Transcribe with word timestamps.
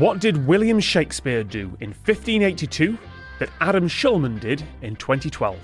What 0.00 0.18
did 0.18 0.46
William 0.46 0.80
Shakespeare 0.80 1.44
do 1.44 1.76
in 1.80 1.90
1582 1.90 2.96
that 3.38 3.50
Adam 3.60 3.86
Shulman 3.86 4.40
did 4.40 4.64
in 4.80 4.96
2012? 4.96 5.58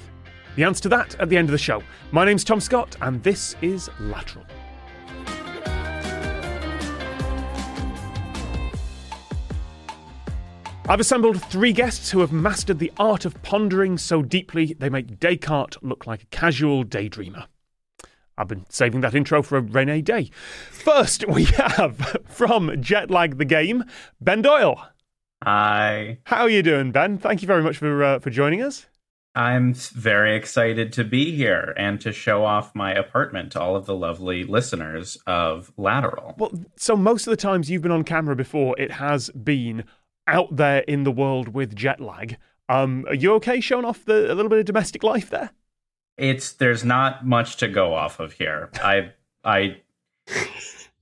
The 0.56 0.62
answer 0.62 0.82
to 0.82 0.88
that 0.90 1.18
at 1.18 1.30
the 1.30 1.38
end 1.38 1.48
of 1.48 1.52
the 1.52 1.56
show. 1.56 1.82
My 2.12 2.26
name's 2.26 2.44
Tom 2.44 2.60
Scott, 2.60 2.98
and 3.00 3.22
this 3.22 3.56
is 3.62 3.88
Lateral. 3.98 4.44
I've 10.86 11.00
assembled 11.00 11.42
three 11.44 11.72
guests 11.72 12.10
who 12.10 12.20
have 12.20 12.30
mastered 12.30 12.78
the 12.78 12.92
art 12.98 13.24
of 13.24 13.42
pondering 13.42 13.96
so 13.96 14.20
deeply 14.20 14.74
they 14.74 14.90
make 14.90 15.18
Descartes 15.18 15.78
look 15.80 16.06
like 16.06 16.24
a 16.24 16.26
casual 16.26 16.84
daydreamer. 16.84 17.46
I've 18.38 18.48
been 18.48 18.66
saving 18.68 19.00
that 19.00 19.14
intro 19.14 19.42
for 19.42 19.58
a 19.58 19.60
rainy 19.60 20.02
day. 20.02 20.30
First, 20.70 21.26
we 21.28 21.44
have 21.44 22.18
from 22.28 22.68
Jetlag 22.68 23.38
the 23.38 23.44
Game, 23.44 23.84
Ben 24.20 24.42
Doyle. 24.42 24.88
Hi. 25.44 26.18
How 26.24 26.42
are 26.42 26.50
you 26.50 26.62
doing, 26.62 26.92
Ben? 26.92 27.18
Thank 27.18 27.42
you 27.42 27.46
very 27.46 27.62
much 27.62 27.78
for 27.78 28.02
uh, 28.02 28.18
for 28.18 28.30
joining 28.30 28.62
us. 28.62 28.86
I'm 29.34 29.74
very 29.74 30.34
excited 30.34 30.94
to 30.94 31.04
be 31.04 31.36
here 31.36 31.74
and 31.76 32.00
to 32.00 32.10
show 32.10 32.46
off 32.46 32.74
my 32.74 32.94
apartment 32.94 33.52
to 33.52 33.60
all 33.60 33.76
of 33.76 33.84
the 33.84 33.94
lovely 33.94 34.44
listeners 34.44 35.18
of 35.26 35.70
Lateral. 35.76 36.34
Well, 36.38 36.52
so 36.76 36.96
most 36.96 37.26
of 37.26 37.32
the 37.32 37.36
times 37.36 37.70
you've 37.70 37.82
been 37.82 37.92
on 37.92 38.02
camera 38.02 38.34
before, 38.34 38.74
it 38.78 38.92
has 38.92 39.28
been 39.30 39.84
out 40.26 40.56
there 40.56 40.78
in 40.80 41.04
the 41.04 41.12
world 41.12 41.48
with 41.48 41.76
jet 41.76 42.00
lag. 42.00 42.38
Um, 42.70 43.04
are 43.08 43.14
you 43.14 43.34
okay 43.34 43.60
showing 43.60 43.84
off 43.84 44.06
the, 44.06 44.32
a 44.32 44.34
little 44.34 44.48
bit 44.48 44.58
of 44.58 44.64
domestic 44.64 45.02
life 45.02 45.28
there? 45.28 45.50
It's 46.16 46.52
there's 46.52 46.84
not 46.84 47.26
much 47.26 47.56
to 47.58 47.68
go 47.68 47.94
off 47.94 48.20
of 48.20 48.32
here. 48.32 48.70
I 48.82 49.12
I 49.44 49.78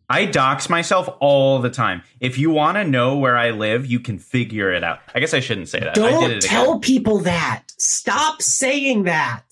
I 0.09 0.27
dox 0.27 0.69
myself 0.69 1.09
all 1.21 1.61
the 1.61 1.71
time. 1.71 2.03
If 2.21 2.37
you 2.39 2.51
want 2.51 2.77
to 2.77 2.85
know 2.85 3.17
where 3.17 3.37
I 3.37 3.51
live, 3.51 3.87
you 3.87 4.01
can 4.01 4.19
figure 4.19 4.71
it 4.73 4.85
out. 4.85 4.99
I 5.15 5.21
guess 5.21 5.33
I 5.33 5.41
shouldn't 5.41 5.69
say 5.69 5.81
that. 5.81 5.95
Don't 5.95 6.43
tell 6.43 6.71
again. 6.73 6.81
people 6.81 7.19
that. 7.21 7.65
Stop 7.79 8.43
saying 8.43 9.05
that. 9.05 9.43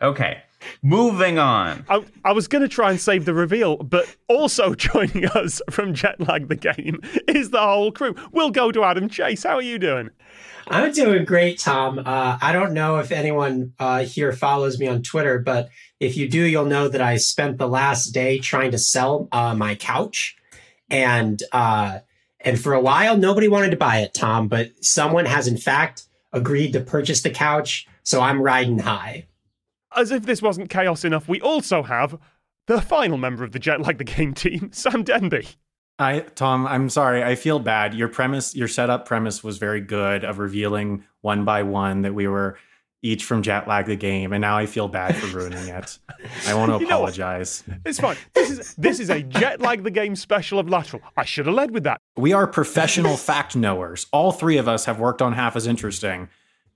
Okay. 0.00 0.42
Moving 0.82 1.38
on. 1.38 1.84
I, 1.88 2.04
I 2.24 2.32
was 2.32 2.48
going 2.48 2.62
to 2.62 2.68
try 2.68 2.90
and 2.90 3.00
save 3.00 3.24
the 3.24 3.34
reveal, 3.34 3.76
but 3.76 4.16
also 4.28 4.74
joining 4.74 5.26
us 5.26 5.60
from 5.70 5.94
Jetlag 5.94 6.48
the 6.48 6.56
Game 6.56 7.00
is 7.28 7.50
the 7.50 7.60
whole 7.60 7.92
crew. 7.92 8.14
We'll 8.32 8.50
go 8.50 8.72
to 8.72 8.84
Adam 8.84 9.08
Chase. 9.08 9.44
How 9.44 9.56
are 9.56 9.62
you 9.62 9.78
doing? 9.78 10.10
I'm 10.70 10.92
doing 10.92 11.24
great, 11.24 11.58
Tom. 11.58 11.98
Uh, 11.98 12.38
I 12.40 12.52
don't 12.52 12.74
know 12.74 12.98
if 12.98 13.10
anyone 13.10 13.72
uh, 13.78 14.04
here 14.04 14.32
follows 14.32 14.78
me 14.78 14.86
on 14.86 15.02
Twitter, 15.02 15.38
but 15.38 15.70
if 15.98 16.16
you 16.16 16.28
do, 16.28 16.42
you'll 16.42 16.66
know 16.66 16.88
that 16.88 17.00
I 17.00 17.16
spent 17.16 17.58
the 17.58 17.68
last 17.68 18.08
day 18.08 18.38
trying 18.38 18.72
to 18.72 18.78
sell 18.78 19.28
uh, 19.32 19.54
my 19.54 19.74
couch, 19.74 20.36
and 20.90 21.42
uh, 21.52 22.00
and 22.40 22.60
for 22.60 22.74
a 22.74 22.80
while 22.80 23.16
nobody 23.16 23.48
wanted 23.48 23.70
to 23.70 23.76
buy 23.76 23.98
it, 23.98 24.14
Tom. 24.14 24.48
But 24.48 24.72
someone 24.84 25.24
has 25.26 25.46
in 25.46 25.56
fact 25.56 26.04
agreed 26.32 26.72
to 26.74 26.80
purchase 26.80 27.22
the 27.22 27.30
couch, 27.30 27.86
so 28.02 28.20
I'm 28.20 28.42
riding 28.42 28.80
high. 28.80 29.26
As 29.96 30.10
if 30.10 30.26
this 30.26 30.42
wasn't 30.42 30.70
chaos 30.70 31.04
enough, 31.04 31.28
we 31.28 31.40
also 31.40 31.82
have 31.82 32.18
the 32.66 32.82
final 32.82 33.16
member 33.16 33.42
of 33.42 33.52
the 33.52 33.58
Jet 33.58 33.80
Lag 33.80 33.98
the 33.98 34.04
Game 34.04 34.34
team, 34.34 34.70
Sam 34.72 35.02
Denby. 35.02 35.48
I 35.98 36.20
Tom, 36.20 36.66
I'm 36.66 36.88
sorry. 36.88 37.24
I 37.24 37.34
feel 37.34 37.58
bad. 37.58 37.94
Your 37.94 38.08
premise, 38.08 38.54
your 38.54 38.68
setup 38.68 39.06
premise 39.06 39.42
was 39.42 39.58
very 39.58 39.80
good 39.80 40.24
of 40.24 40.38
revealing 40.38 41.04
one 41.22 41.44
by 41.44 41.62
one 41.62 42.02
that 42.02 42.14
we 42.14 42.28
were 42.28 42.56
each 43.02 43.24
from 43.24 43.42
Jetlag 43.42 43.86
the 43.86 43.96
game, 43.96 44.32
and 44.32 44.40
now 44.40 44.58
I 44.58 44.66
feel 44.66 44.88
bad 44.88 45.14
for 45.16 45.26
ruining 45.36 45.68
it. 45.68 45.98
I 46.46 46.54
want 46.54 46.70
to 46.78 46.84
apologize. 46.84 47.62
It's 47.84 48.00
fine. 48.00 48.16
This 48.34 48.50
is 48.50 48.74
this 48.74 49.00
is 49.00 49.10
a 49.10 49.22
Jetlag 49.22 49.84
the 49.84 49.90
game 49.90 50.16
special 50.16 50.58
of 50.58 50.68
lateral. 50.68 51.02
I 51.16 51.24
should 51.24 51.46
have 51.46 51.54
led 51.54 51.70
with 51.70 51.84
that. 51.84 52.00
We 52.16 52.32
are 52.32 52.46
professional 52.46 53.16
fact 53.16 53.54
knowers. 53.56 54.06
All 54.12 54.32
three 54.32 54.56
of 54.58 54.68
us 54.68 54.84
have 54.86 54.98
worked 54.98 55.22
on 55.22 55.32
half 55.32 55.56
as 55.56 55.66
interesting. 55.66 56.28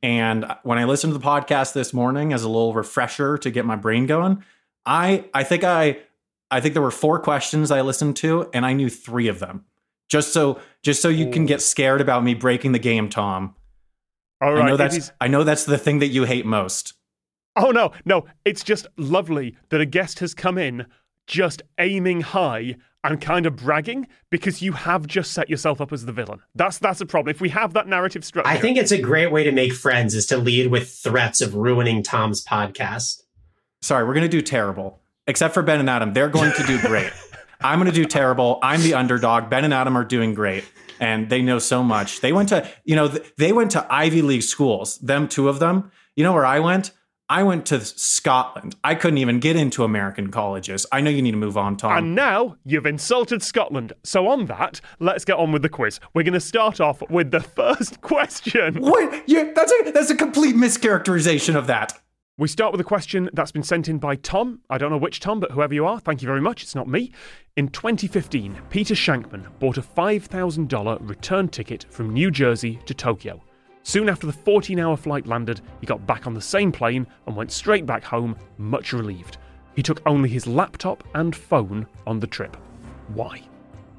And 0.03 0.47
when 0.65 0.79
I 0.79 0.85
listened 0.85 1.13
to 1.13 1.19
the 1.19 1.25
podcast 1.25 1.75
this 1.75 1.93
morning 1.93 2.33
as 2.33 2.43
a 2.43 2.49
little 2.49 2.75
refresher 2.75 3.39
to 3.39 3.51
get 3.51 3.65
my 3.65 3.77
brain 3.77 4.07
going, 4.07 4.45
I 4.85 5.25
I 5.35 5.45
think 5.45 5.65
I 5.65 5.99
I 6.53 6.61
think 6.61 6.75
there 6.75 6.83
were 6.83 6.91
four 6.91 7.19
questions 7.19 7.71
I 7.71 7.81
listened 7.81 8.17
to, 8.17 8.51
and 8.53 8.67
I 8.67 8.75
knew 8.75 8.91
three 8.91 9.27
of 9.27 9.39
them. 9.39 9.65
Just 10.09 10.35
so 10.35 10.61
just 10.83 11.01
so 11.01 11.09
you 11.09 11.31
can 11.31 11.47
get 11.47 11.63
scared 11.63 12.03
about 12.03 12.23
me 12.23 12.35
breaking 12.35 12.73
the 12.73 12.79
game, 12.79 13.09
Tom. 13.09 13.55
All 14.43 14.53
right, 14.53 14.65
I 14.65 14.69
know 14.69 14.77
that's 14.77 14.97
is... 14.97 15.13
I 15.21 15.29
know 15.29 15.45
that's 15.45 15.65
the 15.65 15.79
thing 15.79 16.01
that 16.01 16.09
you 16.09 16.25
hate 16.25 16.45
most. 16.45 16.93
Oh 17.57 17.71
no, 17.71 17.93
no, 18.05 18.27
it's 18.45 18.63
just 18.63 18.87
lovely 18.99 19.57
that 19.71 19.81
a 19.81 19.87
guest 19.87 20.19
has 20.19 20.35
come 20.35 20.59
in 20.59 20.87
just 21.27 21.63
aiming 21.79 22.21
high 22.21 22.77
and 23.03 23.21
kind 23.21 23.47
of 23.47 23.57
bragging 23.57 24.07
because 24.31 24.61
you 24.61 24.73
have 24.73 25.07
just 25.07 25.33
set 25.33 25.49
yourself 25.49 25.81
up 25.81 25.93
as 25.93 26.05
the 26.05 26.13
villain. 26.13 26.41
That's 26.55 26.79
that's 26.79 27.01
a 27.01 27.07
problem. 27.07 27.35
If 27.35 27.41
we 27.41 27.49
have 27.49 27.73
that 27.73 27.89
narrative 27.89 28.27
structure, 28.27 28.51
I 28.51 28.59
think 28.59 28.77
it's 28.77 28.93
a 28.93 29.01
great 29.01 29.33
way 29.33 29.45
to 29.45 29.53
make 29.53 29.73
friends 29.73 30.15
is 30.15 30.27
to 30.27 30.37
lead 30.37 30.71
with 30.71 30.91
threats 30.91 31.41
of 31.41 31.55
ruining 31.55 32.03
Tom's 32.03 32.45
podcast. 32.45 33.23
Sorry, 33.81 34.07
we're 34.07 34.15
gonna 34.15 34.29
do 34.29 34.43
terrible 34.43 35.02
except 35.27 35.55
for 35.55 35.63
Ben 35.63 35.81
and 35.81 35.91
Adam. 35.91 36.13
They're 36.13 36.29
going 36.29 36.53
to 36.53 36.63
do 36.65 36.81
great. 36.81 37.13
I'm 37.61 37.79
going 37.79 37.91
to 37.91 37.95
do 37.95 38.05
terrible. 38.05 38.59
I'm 38.63 38.83
the 38.83 38.95
underdog. 38.95 39.49
Ben 39.49 39.65
and 39.65 39.73
Adam 39.73 39.97
are 39.97 40.05
doing 40.05 40.35
great. 40.35 40.65
And 41.01 41.29
they 41.29 41.43
know 41.43 41.59
so 41.59 41.83
much. 41.83 42.21
They 42.21 42.33
went 42.33 42.49
to, 42.51 42.69
you 42.85 42.97
know, 42.97 43.09
they 43.09 43.53
went 43.53 43.73
to 43.73 43.87
Ivy 43.93 44.23
League 44.23 44.43
schools, 44.43 44.99
them 44.99 45.29
two 45.29 45.49
of 45.49 45.59
them. 45.59 45.91
You 46.17 46.25
know 46.25 46.33
where 46.33 46.47
I 46.47 46.61
went? 46.61 46.93
I 47.29 47.45
went 47.45 47.65
to 47.67 47.81
Scotland. 47.81 48.77
I 48.85 48.95
couldn't 48.95 49.17
even 49.17 49.41
get 49.41 49.57
into 49.57 49.85
American 49.85 50.31
colleges. 50.31 50.85
I 50.93 51.01
know 51.01 51.09
you 51.09 51.23
need 51.23 51.31
to 51.31 51.39
move 51.39 51.57
on, 51.57 51.79
Tom. 51.79 51.97
And 51.97 52.15
now 52.15 52.57
you've 52.65 52.85
insulted 52.85 53.43
Scotland. 53.43 53.95
So, 54.03 54.29
on 54.29 54.45
that, 54.47 54.83
let's 55.01 55.25
get 55.25 55.37
on 55.37 55.51
with 55.51 55.63
the 55.63 55.71
quiz. 55.71 55.99
We're 56.13 56.25
going 56.25 56.35
to 56.35 56.41
start 56.41 56.79
off 56.79 57.03
with 57.09 57.31
the 57.31 57.41
first 57.57 58.03
question. 58.03 58.83
What? 58.83 59.27
Yeah, 59.27 59.51
that's 59.55 59.73
a 59.73 59.93
that's 59.93 60.11
a 60.11 60.15
complete 60.15 60.57
mischaracterization 60.57 61.57
of 61.57 61.69
that. 61.69 61.99
We 62.43 62.49
start 62.49 62.73
with 62.73 62.81
a 62.81 62.85
question 62.85 63.31
that's 63.35 63.53
been 63.53 63.63
sent 63.63 63.87
in 63.87 63.99
by 63.99 64.17
Tom. 64.17 64.63
I 64.69 64.77
don't 64.77 64.91
know 64.91 64.97
which 64.97 65.21
Tom, 65.21 65.39
but 65.39 65.53
whoever 65.53 65.75
you 65.75 65.87
are, 65.87 66.01
thank 66.01 66.23
you 66.23 66.27
very 66.27 66.41
much. 66.41 66.65
It's 66.65 66.75
not 66.75 66.89
me. 66.89 67.13
In 67.55 67.69
2015, 67.69 68.63
Peter 68.69 68.95
Shankman 68.95 69.47
bought 69.61 69.79
a 69.79 69.81
$5,000 69.81 71.09
return 71.09 71.47
ticket 71.47 71.87
from 71.89 72.13
New 72.13 72.33
Jersey 72.33 72.81
to 72.87 72.95
Tokyo. 72.95 73.41
Soon 73.85 74.09
after 74.09 74.27
the 74.27 74.33
14 74.33 74.81
hour 74.81 74.97
flight 74.97 75.25
landed, 75.25 75.61
he 75.81 75.87
got 75.87 76.05
back 76.05 76.27
on 76.27 76.35
the 76.35 76.41
same 76.41 76.73
plane 76.73 77.07
and 77.29 77.37
went 77.37 77.53
straight 77.53 77.87
back 77.87 78.03
home, 78.03 78.37
much 78.59 78.93
relieved. 78.93 79.37
He 79.77 79.83
took 79.85 80.03
only 80.05 80.29
his 80.29 80.49
laptop 80.49 81.05
and 81.15 81.37
phone 81.37 81.87
on 82.09 82.19
the 82.19 82.27
trip. 82.27 82.57
Why? 83.15 83.41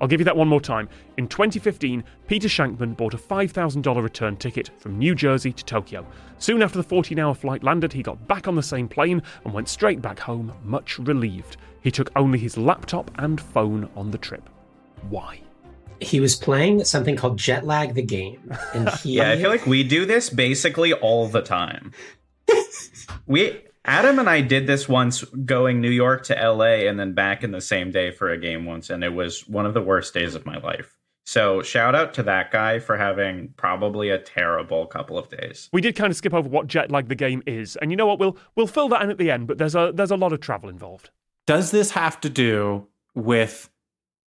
I'll 0.04 0.10
give 0.10 0.20
you 0.20 0.26
that 0.26 0.36
one 0.36 0.50
more 0.50 0.60
time. 0.60 0.90
In 1.16 1.30
2015, 1.30 2.04
Peter 2.28 2.50
Shankman 2.50 2.98
bought 2.98 3.14
a 3.14 3.18
$5,000 3.18 4.04
return 4.04 4.36
ticket 4.36 4.70
from 4.78 5.00
New 5.00 5.16
Jersey 5.16 5.54
to 5.54 5.64
Tokyo. 5.64 6.06
Soon 6.40 6.62
after 6.62 6.78
the 6.78 6.84
14 6.84 7.18
hour 7.20 7.34
flight 7.34 7.64
landed, 7.64 7.94
he 7.94 8.04
got 8.04 8.28
back 8.28 8.50
on 8.50 8.56
the 8.56 8.62
same 8.62 8.90
plane 8.90 9.24
and 9.46 9.54
went 9.54 9.70
straight 9.70 10.02
back 10.02 10.20
home, 10.20 10.52
much 10.66 11.00
relieved. 11.00 11.56
He 11.80 11.90
took 11.90 12.12
only 12.18 12.38
his 12.38 12.58
laptop 12.58 13.12
and 13.16 13.40
phone 13.40 13.90
on 13.96 14.12
the 14.12 14.18
trip. 14.18 14.50
Why? 15.08 15.40
He 16.02 16.20
was 16.20 16.36
playing 16.36 16.84
something 16.84 17.16
called 17.16 17.40
Jetlag 17.40 17.94
the 17.94 18.02
Game. 18.02 18.54
And 18.74 18.90
he... 19.04 19.14
yeah, 19.14 19.32
I 19.32 19.38
feel 19.38 19.50
like 19.50 19.66
we 19.66 19.86
do 19.86 20.06
this 20.06 20.30
basically 20.30 20.92
all 20.92 21.30
the 21.30 21.42
time. 21.42 21.94
we 23.26 23.62
Adam 23.86 24.18
and 24.20 24.30
I 24.30 24.42
did 24.42 24.66
this 24.66 24.88
once 24.88 25.24
going 25.24 25.82
New 25.82 25.90
York 25.90 26.24
to 26.26 26.36
LA 26.36 26.88
and 26.88 27.00
then 27.00 27.14
back 27.14 27.44
in 27.44 27.52
the 27.52 27.62
same 27.62 27.92
day 27.92 28.12
for 28.12 28.30
a 28.30 28.38
game 28.38 28.66
once, 28.66 28.90
and 28.90 29.04
it 29.04 29.14
was 29.14 29.48
one 29.48 29.66
of 29.66 29.74
the 29.74 29.82
worst 29.82 30.14
days 30.14 30.36
of 30.36 30.46
my 30.46 30.58
life. 30.58 30.98
So 31.26 31.62
shout 31.62 31.96
out 31.96 32.14
to 32.16 32.24
that 32.24 32.52
guy 32.52 32.80
for 32.80 32.98
having 32.98 33.54
probably 33.56 34.10
a 34.10 34.18
terrible 34.18 34.86
couple 34.86 35.18
of 35.18 35.30
days. 35.30 35.70
We 35.72 35.82
did 35.82 35.96
kind 35.96 36.12
of 36.12 36.18
skip 36.18 36.34
over 36.34 36.50
what 36.50 36.68
jet 36.68 36.92
lag 36.92 37.08
the 37.08 37.16
game 37.16 37.44
is, 37.46 37.76
and 37.78 37.92
you 37.92 37.98
know 37.98 38.08
what? 38.08 38.20
We'll 38.20 38.38
we'll 38.56 38.68
fill 38.68 38.90
that 38.90 39.02
in 39.02 39.10
at 39.10 39.18
the 39.18 39.32
end. 39.32 39.48
But 39.48 39.58
there's 39.58 39.76
a 39.76 39.92
there's 39.94 40.12
a 40.12 40.18
lot 40.18 40.34
of 40.34 40.42
travel 40.42 40.70
involved. 40.70 41.10
Does 41.48 41.72
this 41.72 41.92
have 41.92 42.20
to 42.22 42.30
do 42.30 42.88
with 43.16 43.70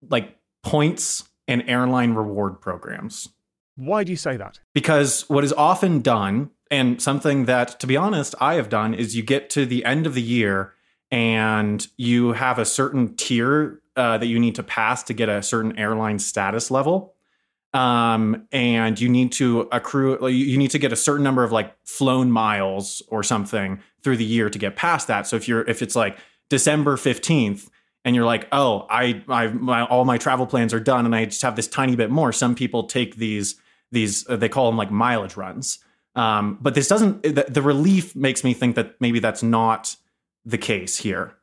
like 0.08 0.36
points 0.62 1.24
and 1.48 1.68
airline 1.68 2.14
reward 2.14 2.60
programs? 2.60 3.28
Why 3.76 4.04
do 4.04 4.12
you 4.12 4.16
say 4.16 4.36
that? 4.36 4.60
Because 4.72 5.28
what 5.28 5.44
is 5.44 5.52
often 5.52 6.00
done 6.00 6.50
and 6.70 7.00
something 7.00 7.44
that, 7.44 7.78
to 7.80 7.86
be 7.86 7.96
honest, 7.96 8.34
I 8.40 8.54
have 8.54 8.68
done 8.68 8.94
is 8.94 9.16
you 9.16 9.22
get 9.22 9.50
to 9.50 9.66
the 9.66 9.84
end 9.84 10.06
of 10.06 10.14
the 10.14 10.22
year 10.22 10.74
and 11.10 11.86
you 11.96 12.32
have 12.32 12.58
a 12.58 12.64
certain 12.64 13.14
tier 13.14 13.80
uh, 13.96 14.18
that 14.18 14.26
you 14.26 14.38
need 14.38 14.56
to 14.56 14.62
pass 14.62 15.02
to 15.04 15.14
get 15.14 15.28
a 15.28 15.42
certain 15.42 15.78
airline 15.78 16.18
status 16.18 16.70
level. 16.70 17.14
Um, 17.72 18.46
and 18.52 18.98
you 18.98 19.08
need 19.08 19.32
to 19.32 19.68
accrue, 19.70 20.28
you 20.28 20.56
need 20.56 20.70
to 20.70 20.78
get 20.78 20.92
a 20.92 20.96
certain 20.96 21.22
number 21.22 21.44
of 21.44 21.52
like 21.52 21.74
flown 21.84 22.30
miles 22.30 23.02
or 23.08 23.22
something 23.22 23.80
through 24.02 24.16
the 24.16 24.24
year 24.24 24.48
to 24.48 24.58
get 24.58 24.76
past 24.76 25.08
that. 25.08 25.26
So 25.26 25.36
if 25.36 25.46
you're, 25.46 25.62
if 25.68 25.82
it's 25.82 25.94
like 25.94 26.18
December 26.48 26.96
15th 26.96 27.68
and 28.04 28.16
you're 28.16 28.24
like, 28.24 28.48
oh, 28.50 28.86
I, 28.88 29.22
I, 29.28 29.48
my, 29.48 29.84
all 29.84 30.04
my 30.04 30.16
travel 30.16 30.46
plans 30.46 30.72
are 30.72 30.80
done 30.80 31.04
and 31.04 31.14
I 31.14 31.26
just 31.26 31.42
have 31.42 31.56
this 31.56 31.68
tiny 31.68 31.96
bit 31.96 32.10
more. 32.10 32.32
Some 32.32 32.54
people 32.54 32.84
take 32.84 33.16
these, 33.16 33.56
these, 33.92 34.28
uh, 34.28 34.36
they 34.36 34.48
call 34.48 34.66
them 34.66 34.76
like 34.76 34.90
mileage 34.90 35.36
runs. 35.36 35.78
Um, 36.16 36.58
but 36.60 36.74
this 36.74 36.88
doesn't. 36.88 37.22
The, 37.22 37.46
the 37.48 37.62
relief 37.62 38.16
makes 38.16 38.42
me 38.42 38.54
think 38.54 38.74
that 38.76 39.00
maybe 39.00 39.18
that's 39.20 39.42
not 39.42 39.96
the 40.44 40.58
case 40.58 40.98
here. 40.98 41.34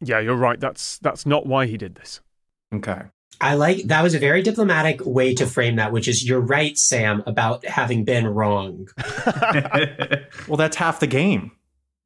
Yeah, 0.00 0.18
you're 0.20 0.36
right. 0.36 0.60
That's 0.60 0.98
that's 0.98 1.24
not 1.26 1.46
why 1.46 1.66
he 1.66 1.76
did 1.76 1.94
this. 1.94 2.20
Okay. 2.74 3.02
I 3.40 3.54
like 3.54 3.84
that 3.84 4.02
was 4.02 4.14
a 4.14 4.18
very 4.18 4.42
diplomatic 4.42 5.04
way 5.04 5.34
to 5.34 5.46
frame 5.46 5.76
that, 5.76 5.92
which 5.92 6.06
is 6.06 6.24
you're 6.26 6.40
right, 6.40 6.76
Sam, 6.78 7.22
about 7.26 7.64
having 7.66 8.04
been 8.04 8.26
wrong. 8.26 8.88
Well, 10.48 10.56
that's 10.56 10.76
half 10.76 11.00
the 11.00 11.06
game. 11.06 11.52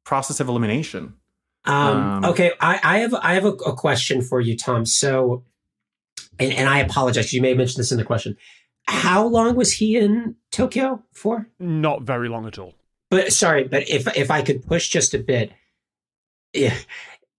Process 0.03 0.39
of 0.39 0.47
elimination. 0.47 1.15
Um, 1.65 1.97
Um, 1.97 2.25
okay, 2.25 2.51
I, 2.59 2.79
I 2.83 2.97
have 2.99 3.13
I 3.13 3.33
have 3.33 3.45
a, 3.45 3.51
a 3.51 3.75
question 3.75 4.21
for 4.21 4.39
you, 4.39 4.55
Tom. 4.55 4.85
So, 4.85 5.43
and, 6.39 6.53
and 6.53 6.69
I 6.69 6.79
apologize. 6.79 7.33
You 7.33 7.41
may 7.41 7.49
have 7.49 7.57
mentioned 7.57 7.79
this 7.79 7.91
in 7.91 7.97
the 7.97 8.03
question. 8.03 8.37
How 8.87 9.25
long 9.27 9.55
was 9.55 9.73
he 9.73 9.97
in 9.97 10.35
Tokyo 10.51 11.03
for? 11.13 11.49
Not 11.59 12.03
very 12.03 12.29
long 12.29 12.47
at 12.47 12.57
all. 12.57 12.73
But 13.09 13.33
sorry, 13.33 13.65
but 13.65 13.89
if 13.89 14.07
if 14.17 14.31
I 14.31 14.41
could 14.41 14.65
push 14.65 14.89
just 14.89 15.13
a 15.13 15.19
bit, 15.19 15.51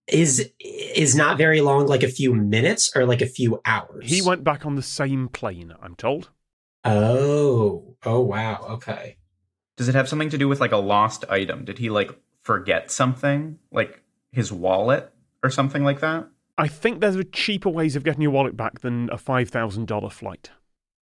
is 0.07 0.51
is 0.59 1.15
not 1.15 1.37
very 1.37 1.61
long, 1.61 1.87
like 1.87 2.03
a 2.03 2.09
few 2.09 2.33
minutes 2.33 2.95
or 2.95 3.05
like 3.05 3.21
a 3.21 3.27
few 3.27 3.61
hours. 3.65 4.09
He 4.09 4.21
went 4.21 4.43
back 4.43 4.65
on 4.65 4.75
the 4.75 4.81
same 4.81 5.27
plane, 5.29 5.73
I'm 5.81 5.95
told. 5.95 6.29
Oh, 6.85 7.95
oh 8.05 8.21
wow. 8.21 8.65
Okay. 8.69 9.17
Does 9.77 9.89
it 9.89 9.95
have 9.95 10.09
something 10.09 10.29
to 10.29 10.37
do 10.37 10.47
with 10.47 10.59
like 10.59 10.71
a 10.71 10.77
lost 10.77 11.25
item? 11.29 11.65
Did 11.65 11.77
he 11.77 11.89
like 11.89 12.11
forget 12.41 12.91
something, 12.91 13.59
like 13.71 14.01
his 14.31 14.51
wallet 14.51 15.11
or 15.43 15.49
something 15.49 15.83
like 15.83 15.99
that? 16.01 16.27
I 16.57 16.67
think 16.67 16.99
there's 16.99 17.17
cheaper 17.31 17.69
ways 17.69 17.95
of 17.95 18.03
getting 18.03 18.21
your 18.21 18.31
wallet 18.31 18.57
back 18.57 18.79
than 18.81 19.09
a 19.11 19.17
$5,000 19.17 20.11
flight. 20.11 20.51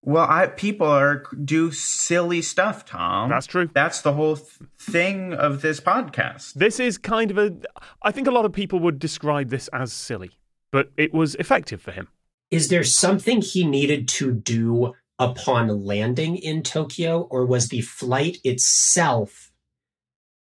Well, 0.04 0.26
I 0.30 0.48
people 0.48 0.88
are 0.88 1.24
do 1.44 1.72
silly 1.72 2.42
stuff, 2.42 2.86
Tom. 2.86 3.30
That's 3.30 3.46
true. 3.46 3.70
That's 3.74 4.02
the 4.02 4.14
whole 4.14 4.38
th- 4.38 4.50
thing 4.80 5.34
of 5.34 5.62
this 5.62 5.80
podcast. 5.80 6.54
This 6.54 6.80
is 6.80 6.98
kind 6.98 7.32
of 7.32 7.38
a. 7.38 7.56
I 8.04 8.12
think 8.12 8.28
a 8.28 8.32
lot 8.32 8.46
of 8.46 8.54
people 8.54 8.80
would 8.80 9.00
describe 9.00 9.50
this 9.50 9.68
as 9.74 9.92
silly, 9.92 10.32
but 10.72 10.92
it 10.98 11.14
was 11.14 11.36
effective 11.36 11.82
for 11.82 11.92
him. 11.92 12.08
Is 12.52 12.70
there 12.70 12.84
something 12.84 13.42
he 13.42 13.66
needed 13.66 14.08
to 14.10 14.32
do 14.32 14.94
upon 15.20 15.84
landing 15.84 16.38
in 16.38 16.64
Tokyo, 16.64 17.28
or 17.30 17.46
was 17.46 17.70
the 17.70 17.82
flight 17.82 18.38
itself 18.44 19.52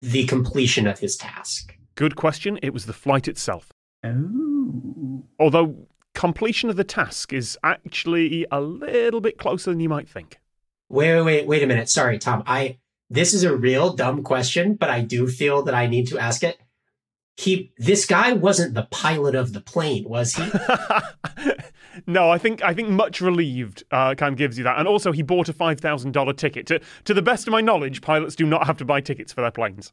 the 0.03 0.25
completion 0.27 0.87
of 0.87 0.99
his 0.99 1.17
task? 1.17 1.77
Good 1.95 2.17
question. 2.17 2.59
It 2.63 2.73
was 2.73 2.87
the 2.87 2.93
flight 2.93 3.29
itself. 3.29 3.73
Oh. 4.03 5.25
Although 5.39 5.87
completion 6.15 6.71
of 6.71 6.77
the 6.77 6.85
task 6.85 7.33
is 7.33 7.59
actually 7.63 8.47
a 8.51 8.61
little 8.61 9.21
bit 9.21 9.39
closer 9.39 9.71
than 9.71 9.81
you 9.81 9.89
might 9.89 10.09
think. 10.09 10.39
Wait, 10.89 11.15
wait, 11.15 11.23
wait, 11.23 11.47
wait 11.47 11.63
a 11.63 11.67
minute. 11.67 11.89
Sorry, 11.89 12.19
Tom. 12.19 12.43
I 12.47 12.79
this 13.11 13.35
is 13.35 13.43
a 13.43 13.55
real 13.55 13.93
dumb 13.93 14.23
question, 14.23 14.75
but 14.75 14.91
I 14.91 15.01
do 15.01 15.27
feel 15.27 15.63
that 15.63 15.75
I 15.75 15.87
need 15.87 16.09
to 16.09 16.19
ask 16.19 16.43
it. 16.43 16.59
He 17.37 17.73
this 17.79 18.07
guy 18.07 18.33
wasn't 18.33 18.75
the 18.75 18.87
pilot 18.91 19.35
of 19.35 19.53
the 19.53 19.61
plane, 19.61 20.05
was 20.09 20.35
he? 20.35 20.45
no, 22.07 22.31
I 22.31 22.39
think 22.39 22.63
I 22.63 22.75
think 22.75 22.91
much 22.91 23.21
relieved 23.21 23.83
uh, 23.91 24.15
kind 24.15 24.33
of 24.33 24.39
gives 24.39 24.57
you 24.57 24.65
that, 24.65 24.79
and 24.79 24.87
also 24.87 25.11
he 25.11 25.23
bought 25.23 25.49
a 25.49 25.53
five 25.53 25.81
thousand 25.81 26.13
dollar 26.13 26.33
ticket. 26.33 26.67
To 26.69 26.81
to 27.05 27.15
the 27.15 27.23
best 27.23 27.49
of 27.49 27.53
my 27.53 27.61
knowledge, 27.61 28.03
pilots 28.03 28.37
do 28.37 28.47
not 28.47 28.67
have 28.67 28.77
to 28.79 28.85
buy 28.85 29.01
tickets 29.01 29.33
for 29.33 29.41
their 29.41 29.51
planes. 29.51 29.93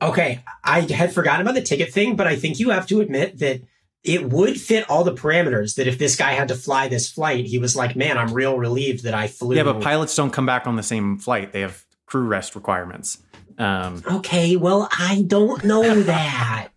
Okay, 0.00 0.42
I 0.64 0.80
had 0.80 1.12
forgotten 1.12 1.42
about 1.42 1.54
the 1.54 1.62
ticket 1.62 1.92
thing, 1.92 2.16
but 2.16 2.26
I 2.26 2.34
think 2.34 2.58
you 2.58 2.70
have 2.70 2.88
to 2.88 3.00
admit 3.00 3.38
that 3.38 3.62
it 4.04 4.28
would 4.30 4.60
fit 4.60 4.88
all 4.90 5.04
the 5.04 5.14
parameters 5.14 5.76
that 5.76 5.86
if 5.86 5.98
this 5.98 6.16
guy 6.16 6.32
had 6.32 6.48
to 6.48 6.54
fly 6.56 6.88
this 6.88 7.10
flight, 7.10 7.44
he 7.46 7.58
was 7.58 7.76
like, 7.76 7.94
man, 7.94 8.18
I'm 8.18 8.32
real 8.32 8.58
relieved 8.58 9.04
that 9.04 9.14
I 9.14 9.28
flew. 9.28 9.54
Yeah, 9.56 9.62
but 9.62 9.80
pilots 9.80 10.14
don't 10.16 10.32
come 10.32 10.46
back 10.46 10.66
on 10.66 10.76
the 10.76 10.82
same 10.82 11.18
flight. 11.18 11.52
They 11.52 11.60
have 11.60 11.84
crew 12.06 12.26
rest 12.26 12.54
requirements. 12.56 13.18
Um, 13.58 14.02
Okay, 14.10 14.56
well, 14.56 14.88
I 14.98 15.22
don't 15.26 15.62
know 15.64 16.02
that. 16.02 16.70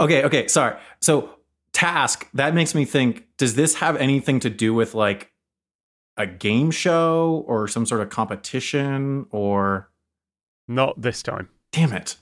okay, 0.00 0.24
okay, 0.24 0.48
sorry. 0.48 0.76
So 1.00 1.30
task 1.72 2.28
that 2.34 2.54
makes 2.54 2.74
me 2.74 2.84
think: 2.84 3.26
Does 3.36 3.54
this 3.54 3.74
have 3.76 3.96
anything 3.96 4.40
to 4.40 4.50
do 4.50 4.72
with 4.72 4.94
like 4.94 5.30
a 6.16 6.26
game 6.26 6.70
show 6.70 7.44
or 7.46 7.66
some 7.68 7.84
sort 7.86 8.00
of 8.00 8.08
competition? 8.08 9.26
Or 9.30 9.90
Not 10.68 11.00
this 11.02 11.22
time. 11.22 11.48
damn 11.72 11.92
it, 11.92 12.16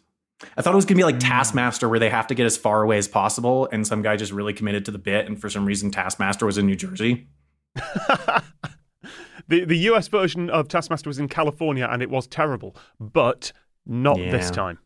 I 0.56 0.62
thought 0.62 0.72
it 0.72 0.76
was 0.76 0.84
gonna 0.84 0.96
be 0.96 1.04
like 1.04 1.18
Taskmaster, 1.18 1.88
where 1.88 1.98
they 1.98 2.10
have 2.10 2.26
to 2.28 2.34
get 2.34 2.46
as 2.46 2.56
far 2.56 2.82
away 2.82 2.98
as 2.98 3.08
possible, 3.08 3.68
and 3.72 3.86
some 3.86 4.02
guy 4.02 4.16
just 4.16 4.32
really 4.32 4.52
committed 4.52 4.84
to 4.86 4.90
the 4.90 4.98
bit, 4.98 5.26
and 5.26 5.40
for 5.40 5.48
some 5.48 5.64
reason 5.64 5.90
Taskmaster 5.90 6.46
was 6.46 6.58
in 6.58 6.66
New 6.66 6.76
Jersey. 6.76 7.28
the 9.48 9.64
the 9.64 9.78
US 9.90 10.08
version 10.08 10.50
of 10.50 10.68
Taskmaster 10.68 11.08
was 11.08 11.18
in 11.18 11.28
California, 11.28 11.88
and 11.90 12.02
it 12.02 12.10
was 12.10 12.26
terrible, 12.26 12.76
but 12.98 13.52
not 13.86 14.16
this 14.16 14.50
time. 14.50 14.78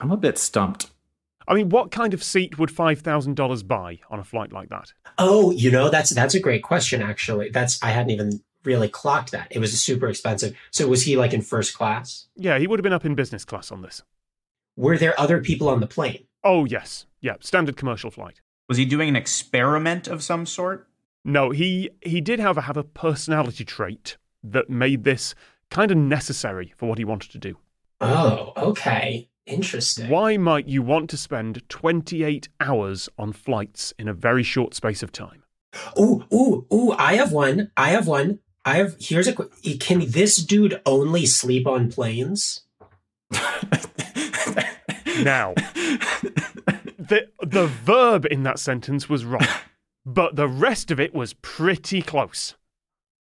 I'm 0.00 0.10
a 0.10 0.16
bit 0.16 0.38
stumped. 0.38 0.90
I 1.46 1.54
mean, 1.54 1.68
what 1.68 1.90
kind 1.90 2.14
of 2.14 2.22
seat 2.22 2.58
would 2.58 2.70
five 2.70 3.00
thousand 3.00 3.36
dollars 3.36 3.62
buy 3.62 4.00
on 4.10 4.18
a 4.18 4.24
flight 4.24 4.52
like 4.52 4.68
that? 4.70 4.92
Oh, 5.18 5.50
you 5.50 5.70
know, 5.70 5.90
that's 5.90 6.10
that's 6.10 6.34
a 6.34 6.40
great 6.40 6.62
question. 6.62 7.02
Actually, 7.02 7.50
that's 7.50 7.82
I 7.82 7.90
hadn't 7.90 8.10
even 8.10 8.42
really 8.64 8.88
clocked 8.88 9.30
that. 9.32 9.48
It 9.50 9.58
was 9.58 9.78
super 9.80 10.08
expensive. 10.08 10.56
So 10.70 10.88
was 10.88 11.02
he 11.02 11.16
like 11.16 11.32
in 11.32 11.42
first 11.42 11.76
class? 11.76 12.26
Yeah, 12.36 12.58
he 12.58 12.66
would 12.66 12.78
have 12.78 12.84
been 12.84 12.92
up 12.92 13.04
in 13.04 13.14
business 13.14 13.44
class 13.44 13.70
on 13.70 13.82
this. 13.82 14.02
Were 14.76 14.98
there 14.98 15.18
other 15.18 15.40
people 15.40 15.68
on 15.68 15.80
the 15.80 15.86
plane? 15.86 16.24
Oh 16.42 16.64
yes, 16.64 17.06
yeah, 17.20 17.36
standard 17.40 17.76
commercial 17.76 18.10
flight. 18.10 18.40
Was 18.68 18.78
he 18.78 18.84
doing 18.84 19.08
an 19.08 19.16
experiment 19.16 20.08
of 20.08 20.22
some 20.22 20.46
sort? 20.46 20.88
No, 21.24 21.50
he 21.50 21.90
he 22.02 22.20
did, 22.20 22.40
however, 22.40 22.62
have 22.62 22.76
a 22.76 22.82
personality 22.84 23.64
trait 23.64 24.16
that 24.42 24.68
made 24.68 25.04
this 25.04 25.34
kind 25.70 25.90
of 25.90 25.96
necessary 25.96 26.72
for 26.76 26.88
what 26.88 26.98
he 26.98 27.04
wanted 27.04 27.30
to 27.32 27.38
do. 27.38 27.56
Oh, 28.00 28.52
okay, 28.56 29.28
interesting. 29.46 30.08
Why 30.10 30.36
might 30.36 30.66
you 30.68 30.82
want 30.82 31.08
to 31.10 31.16
spend 31.16 31.66
28 31.68 32.48
hours 32.60 33.08
on 33.18 33.32
flights 33.32 33.94
in 33.98 34.08
a 34.08 34.12
very 34.14 34.42
short 34.42 34.74
space 34.74 35.02
of 35.02 35.12
time? 35.12 35.44
Ooh, 35.98 36.24
ooh, 36.32 36.66
ooh! 36.72 36.92
I 36.92 37.14
have 37.14 37.32
one. 37.32 37.70
I 37.76 37.90
have 37.90 38.06
one. 38.06 38.40
I 38.64 38.76
have. 38.76 38.96
Here's 39.00 39.26
a. 39.28 39.32
qu- 39.32 39.50
Can 39.78 40.10
this 40.10 40.36
dude 40.36 40.80
only 40.84 41.26
sleep 41.26 41.66
on 41.66 41.90
planes? 41.90 42.60
Now, 45.22 45.54
the 46.98 47.28
the 47.42 47.66
verb 47.66 48.26
in 48.30 48.42
that 48.42 48.58
sentence 48.58 49.08
was 49.08 49.24
wrong, 49.24 49.46
but 50.04 50.36
the 50.36 50.48
rest 50.48 50.90
of 50.90 50.98
it 50.98 51.14
was 51.14 51.34
pretty 51.34 52.02
close. 52.02 52.54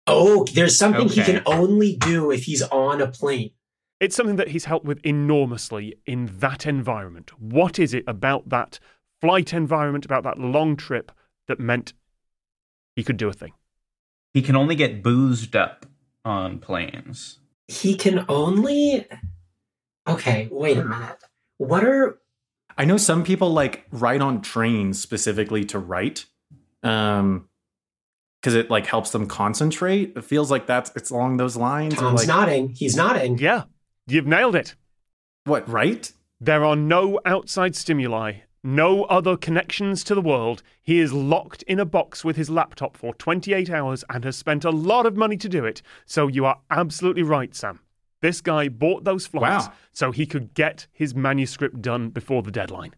Oh, 0.08 0.46
there's 0.54 0.78
something 0.78 1.08
he 1.08 1.24
can 1.24 1.42
only 1.46 1.96
do 1.96 2.32
if 2.32 2.44
he's 2.44 2.64
on 2.64 3.02
a 3.02 3.08
plane. 3.08 3.52
It's 4.00 4.16
something 4.16 4.38
that 4.38 4.50
he's 4.50 4.66
helped 4.66 4.86
with 4.86 5.00
enormously 5.06 5.96
in 6.06 6.30
that 6.40 6.66
environment. 6.66 7.32
What 7.40 7.78
is 7.78 7.94
it 7.94 8.06
about 8.08 8.50
that 8.50 8.80
flight 9.22 9.54
environment, 9.54 10.06
about 10.06 10.24
that 10.24 10.40
long 10.40 10.78
trip, 10.78 11.12
that 11.48 11.60
meant 11.60 11.94
he 12.96 13.04
could 13.04 13.18
do 13.18 13.28
a 13.28 13.34
thing? 13.34 13.54
He 14.34 14.42
can 14.42 14.56
only 14.56 14.76
get 14.76 15.04
boozed 15.04 15.56
up 15.56 15.86
on 16.24 16.60
planes. 16.60 17.40
He 17.68 17.96
can 17.96 18.26
only. 18.30 19.06
Okay, 20.08 20.48
wait 20.52 20.78
a 20.78 20.86
minute. 20.86 21.24
What 21.60 21.84
are 21.84 22.20
I 22.78 22.86
know 22.86 22.96
some 22.96 23.26
people 23.26 23.52
like 23.52 23.86
write 23.92 24.22
on 24.22 24.42
trains 24.42 25.02
specifically 25.02 25.66
to 25.66 25.80
write, 25.80 26.26
um, 26.82 27.50
because 28.42 28.56
it 28.56 28.70
like 28.70 28.88
helps 28.88 29.12
them 29.12 29.28
concentrate. 29.28 30.14
It 30.16 30.24
feels 30.24 30.50
like 30.50 30.66
that's 30.66 30.90
it's 30.96 31.10
along 31.10 31.36
those 31.38 31.58
lines. 31.58 31.96
or, 31.96 31.98
Tom's 31.98 32.22
like, 32.22 32.28
nodding? 32.30 32.70
He's 32.70 32.96
nodding. 32.96 33.38
Yeah, 33.38 33.64
you've 34.08 34.26
nailed 34.26 34.56
it. 34.56 34.76
what 35.44 35.68
right? 35.70 36.10
There 36.40 36.64
are 36.64 36.78
no 36.78 37.20
outside 37.26 37.76
stimuli, 37.76 38.36
no 38.64 39.04
other 39.04 39.36
connections 39.36 40.06
to 40.06 40.16
the 40.16 40.22
world. 40.22 40.64
He 40.82 41.00
is 41.00 41.12
locked 41.12 41.64
in 41.64 41.82
a 41.82 41.86
box 41.86 42.24
with 42.24 42.38
his 42.38 42.50
laptop 42.50 42.96
for 42.96 43.14
28 43.16 43.70
hours 43.70 44.06
and 44.10 44.24
has 44.24 44.38
spent 44.38 44.64
a 44.64 44.72
lot 44.72 45.06
of 45.06 45.18
money 45.18 45.36
to 45.36 45.50
do 45.50 45.66
it. 45.66 45.82
So 46.06 46.28
you 46.30 46.46
are 46.46 46.60
absolutely 46.72 47.24
right, 47.24 47.54
Sam. 47.54 47.82
This 48.22 48.42
guy 48.42 48.68
bought 48.68 49.04
those 49.06 49.26
flights 49.28 49.68
Wow. 49.68 49.74
so 49.94 50.12
he 50.12 50.26
could 50.26 50.54
get 50.54 50.88
his 50.92 51.16
manuscript 51.16 51.82
done 51.82 52.10
before 52.10 52.42
the 52.42 52.52
deadline. 52.52 52.94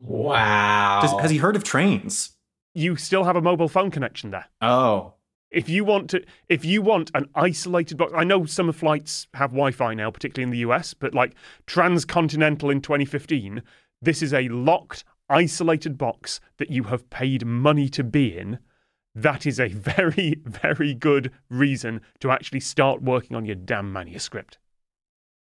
Wow. 0.00 1.00
Does, 1.02 1.20
has 1.20 1.30
he 1.30 1.38
heard 1.38 1.56
of 1.56 1.64
trains? 1.64 2.32
You 2.74 2.96
still 2.96 3.24
have 3.24 3.36
a 3.36 3.40
mobile 3.42 3.68
phone 3.68 3.90
connection 3.90 4.30
there. 4.30 4.46
Oh, 4.60 5.14
If 5.50 5.68
you 5.68 5.84
want 5.84 6.10
to, 6.10 6.24
if 6.48 6.64
you 6.64 6.82
want 6.82 7.10
an 7.14 7.28
isolated 7.34 7.96
box, 7.96 8.12
I 8.14 8.24
know 8.24 8.44
some 8.44 8.70
flights 8.72 9.28
have 9.34 9.50
Wi-Fi 9.50 9.94
now, 9.94 10.10
particularly 10.10 10.44
in 10.44 10.50
the 10.50 10.68
US, 10.68 10.94
but 10.94 11.14
like 11.14 11.34
transcontinental 11.66 12.70
in 12.70 12.80
2015, 12.80 13.62
this 14.02 14.22
is 14.22 14.34
a 14.34 14.48
locked, 14.48 15.04
isolated 15.28 15.96
box 15.96 16.40
that 16.58 16.70
you 16.70 16.84
have 16.84 17.08
paid 17.10 17.46
money 17.46 17.88
to 17.88 18.02
be 18.04 18.36
in. 18.36 18.58
That 19.14 19.46
is 19.46 19.60
a 19.60 19.68
very, 19.68 20.40
very 20.44 20.94
good 20.94 21.32
reason 21.48 22.00
to 22.20 22.30
actually 22.30 22.60
start 22.60 23.02
working 23.02 23.36
on 23.36 23.44
your 23.44 23.56
damn 23.56 23.92
manuscript. 23.92 24.58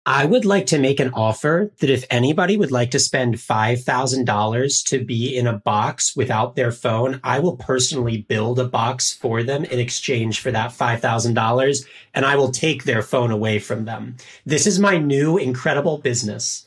I 0.07 0.25
would 0.25 0.47
like 0.47 0.65
to 0.67 0.79
make 0.79 0.99
an 0.99 1.11
offer 1.13 1.71
that 1.79 1.91
if 1.91 2.07
anybody 2.09 2.57
would 2.57 2.71
like 2.71 2.91
to 2.93 2.99
spend 2.99 3.35
$5,000 3.35 4.87
to 4.87 5.05
be 5.05 5.37
in 5.37 5.47
a 5.47 5.59
box 5.59 6.17
without 6.17 6.57
their 6.57 6.73
phone, 6.73 7.21
I 7.23 7.39
will 7.39 7.57
personally 7.57 8.23
build 8.23 8.59
a 8.59 8.65
box 8.65 9.13
for 9.13 9.43
them 9.43 9.63
in 9.65 9.79
exchange 9.79 10.41
for 10.41 10.51
that 10.53 10.71
$5,000 10.71 11.87
and 12.15 12.25
I 12.25 12.35
will 12.35 12.51
take 12.51 12.85
their 12.85 13.03
phone 13.03 13.31
away 13.31 13.59
from 13.59 13.85
them. 13.85 14.17
This 14.47 14.67
is 14.67 14.81
my 14.81 14.97
new 14.97 15.37
incredible 15.37 15.99
business. 15.99 16.67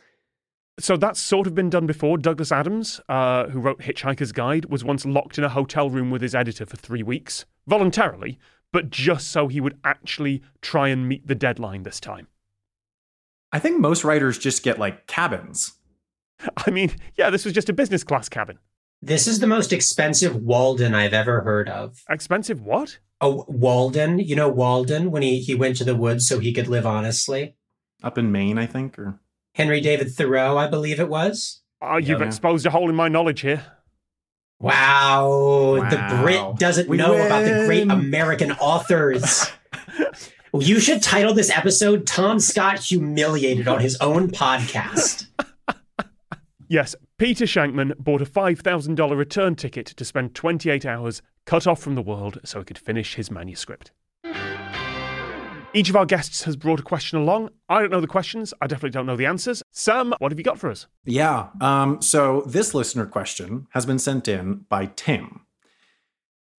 So 0.79 0.97
that's 0.97 1.19
sort 1.19 1.45
of 1.45 1.53
been 1.53 1.69
done 1.69 1.85
before. 1.85 2.17
Douglas 2.17 2.51
Adams, 2.51 2.99
uh, 3.07 3.47
who 3.47 3.59
wrote 3.59 3.81
Hitchhiker's 3.81 4.31
Guide, 4.31 4.65
was 4.65 4.83
once 4.83 5.05
locked 5.05 5.37
in 5.37 5.43
a 5.43 5.49
hotel 5.49 5.89
room 5.89 6.09
with 6.09 6.21
his 6.21 6.33
editor 6.33 6.65
for 6.65 6.77
three 6.77 7.03
weeks, 7.03 7.45
voluntarily, 7.67 8.39
but 8.71 8.89
just 8.89 9.29
so 9.29 9.47
he 9.47 9.61
would 9.61 9.77
actually 9.83 10.41
try 10.61 10.87
and 10.87 11.07
meet 11.07 11.27
the 11.27 11.35
deadline 11.35 11.83
this 11.83 11.99
time. 11.99 12.27
I 13.51 13.59
think 13.59 13.79
most 13.79 14.03
writers 14.03 14.39
just 14.39 14.63
get 14.63 14.79
like 14.79 15.05
cabins. 15.05 15.73
I 16.57 16.71
mean, 16.71 16.91
yeah, 17.15 17.29
this 17.29 17.45
was 17.45 17.53
just 17.53 17.69
a 17.69 17.73
business 17.73 18.03
class 18.03 18.27
cabin. 18.27 18.57
This 18.99 19.27
is 19.27 19.39
the 19.39 19.47
most 19.47 19.71
expensive 19.73 20.35
Walden 20.35 20.95
I've 20.95 21.13
ever 21.13 21.41
heard 21.41 21.69
of. 21.69 22.03
Expensive 22.09 22.61
what? 22.61 22.97
Oh, 23.21 23.45
Walden. 23.47 24.17
You 24.17 24.35
know 24.35 24.49
Walden 24.49 25.11
when 25.11 25.21
he, 25.21 25.39
he 25.39 25.53
went 25.53 25.77
to 25.77 25.83
the 25.83 25.95
woods 25.95 26.27
so 26.27 26.39
he 26.39 26.51
could 26.51 26.67
live 26.67 26.85
honestly? 26.85 27.55
Up 28.01 28.17
in 28.17 28.31
Maine, 28.31 28.57
I 28.57 28.65
think, 28.65 28.97
or 28.97 29.19
Henry 29.55 29.81
David 29.81 30.11
Thoreau, 30.11 30.57
I 30.57 30.67
believe 30.67 30.99
it 30.99 31.09
was. 31.09 31.61
Oh, 31.81 31.97
you've 31.97 32.21
Yeah. 32.21 32.27
exposed 32.27 32.65
a 32.65 32.69
hole 32.71 32.89
in 32.89 32.95
my 32.95 33.07
knowledge 33.07 33.41
here. 33.41 33.63
Wow. 34.59 35.85
The 35.89 36.21
Brit 36.21 36.55
doesn't 36.57 36.87
We 36.87 36.97
know 36.97 37.13
about 37.13 37.43
the 37.43 37.65
great. 37.65 37.89
American 37.89 38.51
authors. 38.53 39.51
You 40.55 40.79
should 40.79 41.01
title 41.01 41.33
this 41.33 41.49
episode 41.49 42.05
Tom 42.05 42.39
Scott 42.39 42.77
Humiliated 42.77 43.67
on 43.67 43.79
his 43.79 43.97
own 43.99 44.29
podcast. 44.29 45.25
Yes, 46.67 46.95
Peter 47.17 47.45
Shankman 47.45 47.97
bought 47.97 48.21
a 48.21 48.25
$5,000 48.25 49.17
return 49.17 49.55
ticket 49.55 49.87
to 49.87 50.05
spend 50.05 50.35
28 50.35 50.85
hours 50.85 51.23
cut 51.47 51.65
off 51.65 51.81
from 51.81 51.95
the 51.95 52.03
world 52.03 52.37
so 52.45 52.59
he 52.59 52.65
could 52.65 52.77
finish 52.77 53.15
his 53.15 53.31
manuscript. 53.31 53.91
Each 55.75 55.89
of 55.89 55.95
our 55.95 56.05
guests 56.05 56.43
has 56.43 56.55
brought 56.55 56.79
a 56.79 56.83
question 56.83 57.17
along. 57.17 57.49
I 57.67 57.79
don't 57.79 57.89
know 57.89 57.99
the 57.99 58.05
questions. 58.05 58.53
I 58.61 58.67
definitely 58.67 58.91
don't 58.91 59.07
know 59.07 59.15
the 59.15 59.25
answers. 59.25 59.63
Sam, 59.71 60.13
what 60.19 60.31
have 60.31 60.37
you 60.37 60.43
got 60.43 60.59
for 60.59 60.69
us? 60.69 60.85
Yeah. 61.03 61.47
Um, 61.61 61.99
so 61.99 62.43
this 62.45 62.75
listener 62.75 63.07
question 63.07 63.65
has 63.71 63.83
been 63.83 63.97
sent 63.97 64.27
in 64.27 64.65
by 64.69 64.91
Tim. 64.95 65.47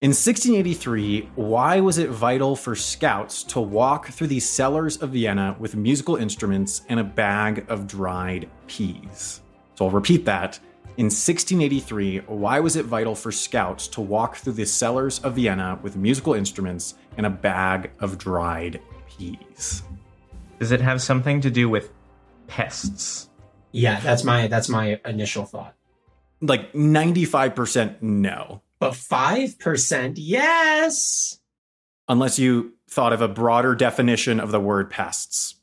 In 0.03 0.11
1683, 0.11 1.31
why 1.37 1.79
was 1.79 1.99
it 1.99 2.11
vital 2.11 2.57
for 2.57 2.75
scouts 2.75 3.45
to 3.45 3.61
walk 3.61 4.09
through 4.09 4.27
the 4.27 4.41
cellars 4.41 4.97
of 4.97 5.11
Vienna 5.11 5.55
with 5.61 5.77
musical 5.77 6.17
instruments 6.17 6.83
and 6.89 6.99
a 6.99 7.05
bag 7.05 7.67
of 7.69 7.87
dried 7.87 8.51
peas? 8.67 9.43
So 9.77 9.87
I'll 9.87 9.93
repeat 9.93 10.25
that. 10.25 10.59
In 10.97 11.07
1683, 11.07 12.19
why 12.27 12.59
was 12.59 12.75
it 12.75 12.85
vital 12.85 13.15
for 13.15 13.31
scouts 13.31 13.87
to 13.89 14.01
walk 14.01 14.37
through 14.37 14.55
the 14.55 14.67
cellars 14.67 15.21
of 15.21 15.35
Vienna 15.35 15.79
with 15.83 15.97
musical 15.97 16.35
instruments 16.35 16.95
and 17.17 17.27
a 17.27 17.31
bag 17.31 17.93
of 18.01 18.19
dried 18.19 18.81
peas? 19.17 19.83
Does 20.59 20.73
it 20.73 20.81
have 20.81 21.03
something 21.03 21.41
to 21.43 21.51
do 21.51 21.69
with 21.69 21.93
pests? 22.47 23.29
Yeah, 23.73 24.01
that's 24.01 24.25
my 24.25 24.47
that's 24.47 24.69
my 24.69 25.01
initial 25.05 25.45
thought. 25.45 25.75
Like 26.41 26.73
95% 26.73 28.03
no. 28.03 28.63
But 28.79 28.93
5%, 28.93 30.15
yes. 30.17 31.39
unless 32.09 32.39
you 32.39 32.75
thought 32.91 33.13
of 33.13 33.23
a 33.23 33.29
broader 33.29 33.75
definition 33.75 34.39
of 34.39 34.51
the 34.51 34.61
word 34.61 34.91
pests. 34.91 35.55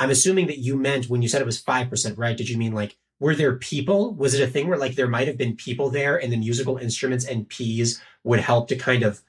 I'm 0.00 0.10
assuming 0.10 0.48
that 0.48 0.58
you 0.58 0.76
meant 0.76 1.08
when 1.08 1.22
you 1.22 1.28
said 1.28 1.40
it 1.40 1.46
was 1.46 1.62
5%, 1.62 2.18
right? 2.18 2.36
Did 2.36 2.48
you 2.48 2.58
mean 2.58 2.72
like 2.72 2.96
were 3.20 3.34
there 3.34 3.56
people? 3.56 4.14
Was 4.14 4.34
it 4.34 4.42
a 4.42 4.50
thing 4.50 4.68
where 4.68 4.78
like 4.78 4.94
there 4.94 5.08
might 5.08 5.28
have 5.28 5.38
been 5.38 5.56
people 5.56 5.90
there 5.90 6.16
and 6.16 6.32
the 6.32 6.36
musical 6.36 6.76
instruments 6.76 7.24
and 7.24 7.48
peas 7.48 8.00
would 8.24 8.40
help 8.40 8.68
to 8.68 8.76
kind 8.76 9.02
of 9.02 9.22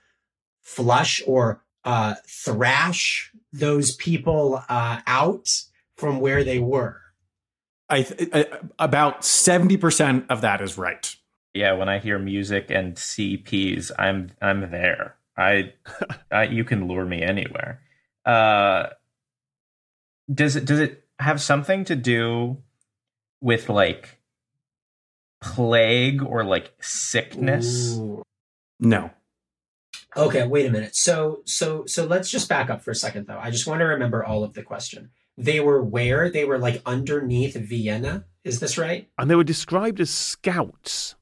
flush 0.61 1.21
or 1.25 1.63
uh, 1.83 2.15
thrash 2.27 3.31
those 3.51 3.95
people 3.95 4.63
uh, 4.69 5.01
out 5.07 5.49
from 5.95 6.19
where 6.19 6.43
they 6.43 6.59
were? 6.59 7.01
I, 7.89 8.03
th- 8.03 8.29
I 8.33 8.45
about 8.77 9.21
70% 9.21 10.25
of 10.29 10.41
that 10.41 10.61
is 10.61 10.77
right. 10.77 11.15
Yeah, 11.53 11.73
when 11.73 11.89
I 11.89 11.99
hear 11.99 12.19
music 12.19 12.67
and 12.69 12.97
see 12.97 13.35
peas, 13.37 13.91
I'm 13.97 14.31
I'm 14.41 14.69
there. 14.69 15.15
I, 15.35 15.73
I 16.31 16.43
you 16.43 16.63
can 16.63 16.87
lure 16.87 17.05
me 17.05 17.23
anywhere. 17.23 17.81
Uh, 18.25 18.89
does 20.31 20.55
it 20.55 20.65
does 20.65 20.79
it 20.79 21.03
have 21.19 21.41
something 21.41 21.85
to 21.85 21.95
do 21.95 22.57
with 23.41 23.69
like 23.69 24.19
plague 25.41 26.21
or 26.21 26.43
like 26.43 26.71
sickness? 26.79 27.97
Ooh. 27.97 28.21
No. 28.79 29.09
Okay, 30.17 30.47
wait 30.47 30.65
a 30.65 30.71
minute. 30.71 30.95
So 30.95 31.41
so 31.45 31.83
so 31.85 32.05
let's 32.05 32.29
just 32.29 32.49
back 32.49 32.69
up 32.69 32.81
for 32.81 32.91
a 32.91 32.95
second 32.95 33.27
though. 33.27 33.39
I 33.39 33.51
just 33.51 33.67
want 33.67 33.79
to 33.79 33.85
remember 33.85 34.23
all 34.23 34.43
of 34.43 34.53
the 34.53 34.63
question. 34.63 35.11
They 35.37 35.59
were 35.59 35.83
where? 35.83 36.29
They 36.29 36.45
were 36.45 36.57
like 36.57 36.81
underneath 36.85 37.55
Vienna. 37.55 38.25
Is 38.43 38.59
this 38.59 38.77
right? 38.77 39.09
And 39.17 39.29
they 39.29 39.35
were 39.35 39.43
described 39.43 39.99
as 39.99 40.09
scouts. 40.09 41.15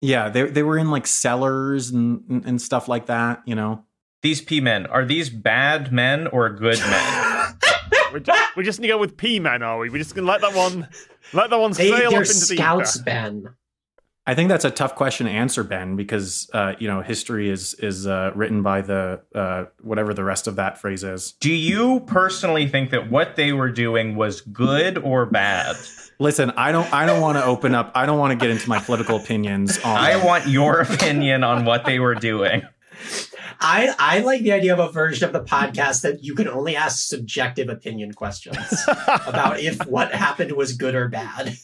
Yeah, 0.00 0.28
they, 0.28 0.42
they 0.42 0.62
were 0.62 0.76
in 0.76 0.90
like 0.90 1.06
cellars 1.06 1.90
and, 1.90 2.24
and, 2.28 2.44
and 2.44 2.60
stuff 2.60 2.88
like 2.88 3.06
that, 3.06 3.42
you 3.46 3.54
know? 3.54 3.84
These 4.20 4.42
P 4.42 4.60
men, 4.60 4.86
are 4.86 5.04
these 5.04 5.30
bad 5.30 5.92
men 5.92 6.26
or 6.26 6.50
good 6.50 6.78
men? 6.78 7.54
We're 8.12 8.20
just, 8.20 8.56
we're 8.56 8.62
just 8.62 8.78
gonna 8.78 8.88
go 8.88 8.98
with 8.98 9.16
P 9.16 9.40
men, 9.40 9.62
are 9.62 9.78
we? 9.78 9.90
We're 9.90 9.98
just 9.98 10.14
gonna 10.14 10.28
let 10.28 10.40
that 10.42 10.54
one 10.54 10.88
let 11.32 11.50
that 11.50 11.58
one 11.58 11.72
They, 11.72 11.90
sail 11.90 12.10
they're 12.10 12.20
up 12.20 12.26
into 12.26 12.46
the 12.46 12.56
scouts, 12.56 12.96
ether. 12.96 13.04
Ben. 13.04 13.48
I 14.26 14.34
think 14.34 14.48
that's 14.48 14.64
a 14.64 14.70
tough 14.70 14.94
question 14.94 15.26
to 15.26 15.32
answer, 15.32 15.62
Ben, 15.62 15.96
because, 15.96 16.48
uh, 16.54 16.72
you 16.78 16.88
know, 16.88 17.02
history 17.02 17.50
is, 17.50 17.74
is 17.74 18.06
uh, 18.06 18.30
written 18.34 18.62
by 18.62 18.80
the, 18.80 19.20
uh, 19.34 19.64
whatever 19.82 20.14
the 20.14 20.24
rest 20.24 20.46
of 20.46 20.56
that 20.56 20.78
phrase 20.78 21.04
is. 21.04 21.32
Do 21.40 21.52
you 21.52 22.00
personally 22.00 22.66
think 22.66 22.90
that 22.90 23.10
what 23.10 23.36
they 23.36 23.52
were 23.52 23.70
doing 23.70 24.16
was 24.16 24.40
good 24.40 24.96
or 24.96 25.26
bad? 25.26 25.76
Listen, 26.18 26.52
I 26.56 26.72
don't, 26.72 26.90
I 26.90 27.04
don't 27.04 27.20
want 27.20 27.36
to 27.36 27.44
open 27.44 27.74
up. 27.74 27.92
I 27.94 28.06
don't 28.06 28.18
want 28.18 28.30
to 28.30 28.42
get 28.42 28.50
into 28.50 28.66
my 28.66 28.78
political 28.80 29.16
opinions 29.16 29.78
on. 29.80 29.96
I 29.98 30.24
want 30.24 30.46
your 30.48 30.80
opinion 30.80 31.44
on 31.44 31.66
what 31.66 31.84
they 31.84 31.98
were 31.98 32.14
doing. 32.14 32.62
I 33.60 33.94
I 33.98 34.18
like 34.20 34.42
the 34.42 34.52
idea 34.52 34.72
of 34.72 34.78
a 34.78 34.90
version 34.90 35.26
of 35.26 35.32
the 35.32 35.42
podcast 35.42 36.02
that 36.02 36.22
you 36.22 36.34
can 36.34 36.48
only 36.48 36.76
ask 36.76 37.08
subjective 37.08 37.68
opinion 37.68 38.12
questions 38.12 38.84
about 39.26 39.60
if 39.60 39.78
what 39.86 40.12
happened 40.12 40.52
was 40.52 40.74
good 40.74 40.94
or 40.94 41.08
bad. 41.08 41.56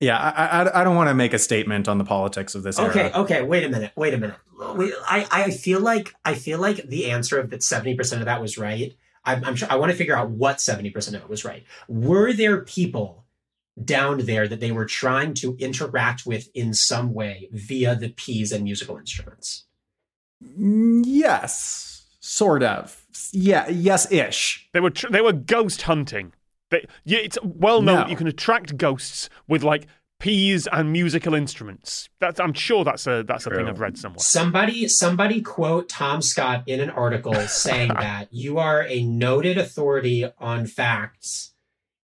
Yeah, 0.00 0.18
I, 0.18 0.62
I, 0.62 0.80
I 0.80 0.84
don't 0.84 0.96
want 0.96 1.08
to 1.08 1.14
make 1.14 1.32
a 1.32 1.38
statement 1.38 1.88
on 1.88 1.98
the 1.98 2.04
politics 2.04 2.54
of 2.54 2.62
this 2.62 2.78
Okay, 2.78 3.06
era. 3.10 3.12
okay, 3.20 3.42
wait 3.42 3.64
a 3.64 3.68
minute, 3.68 3.92
wait 3.96 4.14
a 4.14 4.18
minute. 4.18 4.36
Wait, 4.74 4.92
I 5.06 5.26
I 5.30 5.50
feel 5.50 5.80
like 5.80 6.14
I 6.24 6.34
feel 6.34 6.58
like 6.58 6.86
the 6.88 7.10
answer 7.10 7.38
of 7.38 7.50
that 7.50 7.62
seventy 7.62 7.94
percent 7.94 8.20
of 8.22 8.26
that 8.26 8.40
was 8.40 8.56
right. 8.58 8.94
I'm, 9.24 9.44
I'm 9.44 9.56
sure 9.56 9.68
I 9.70 9.76
want 9.76 9.90
to 9.92 9.98
figure 9.98 10.16
out 10.16 10.30
what 10.30 10.60
seventy 10.60 10.90
percent 10.90 11.16
of 11.16 11.22
it 11.22 11.28
was 11.28 11.44
right. 11.44 11.64
Were 11.88 12.32
there 12.32 12.62
people 12.62 13.24
down 13.84 14.20
there 14.24 14.48
that 14.48 14.60
they 14.60 14.72
were 14.72 14.86
trying 14.86 15.34
to 15.34 15.54
interact 15.58 16.24
with 16.24 16.48
in 16.54 16.72
some 16.72 17.12
way 17.12 17.48
via 17.52 17.94
the 17.94 18.08
peas 18.08 18.50
and 18.52 18.64
musical 18.64 18.96
instruments? 18.96 19.64
Mm, 20.42 21.02
Yes, 21.06 22.06
sort 22.20 22.62
of. 22.62 23.04
Yeah, 23.32 23.68
yes 23.68 24.10
ish. 24.12 24.68
They 24.72 24.80
were 24.80 24.90
tr- 24.90 25.08
they 25.10 25.20
were 25.20 25.32
ghost 25.32 25.82
hunting. 25.82 26.32
They, 26.70 26.86
yeah, 27.04 27.18
it's 27.18 27.38
well 27.42 27.80
known 27.82 27.94
No. 27.96 28.00
that 28.02 28.10
you 28.10 28.16
can 28.16 28.26
attract 28.26 28.76
ghosts 28.76 29.28
with 29.46 29.62
like 29.62 29.86
peas 30.18 30.66
and 30.72 30.90
musical 30.92 31.34
instruments. 31.34 32.08
That's 32.20 32.40
I'm 32.40 32.52
sure 32.54 32.84
that's 32.84 33.06
a 33.06 33.22
that's 33.22 33.46
a 33.46 33.50
thing 33.50 33.68
I've 33.68 33.80
read 33.80 33.98
somewhere. 33.98 34.18
Somebody, 34.20 34.88
somebody 34.88 35.42
quote 35.42 35.88
Tom 35.88 36.22
Scott 36.22 36.64
in 36.66 36.80
an 36.80 36.90
article 36.90 37.34
saying 37.48 37.88
that 37.94 38.28
you 38.32 38.58
are 38.58 38.82
a 38.88 39.02
noted 39.02 39.58
authority 39.58 40.24
on 40.38 40.66
facts, 40.66 41.52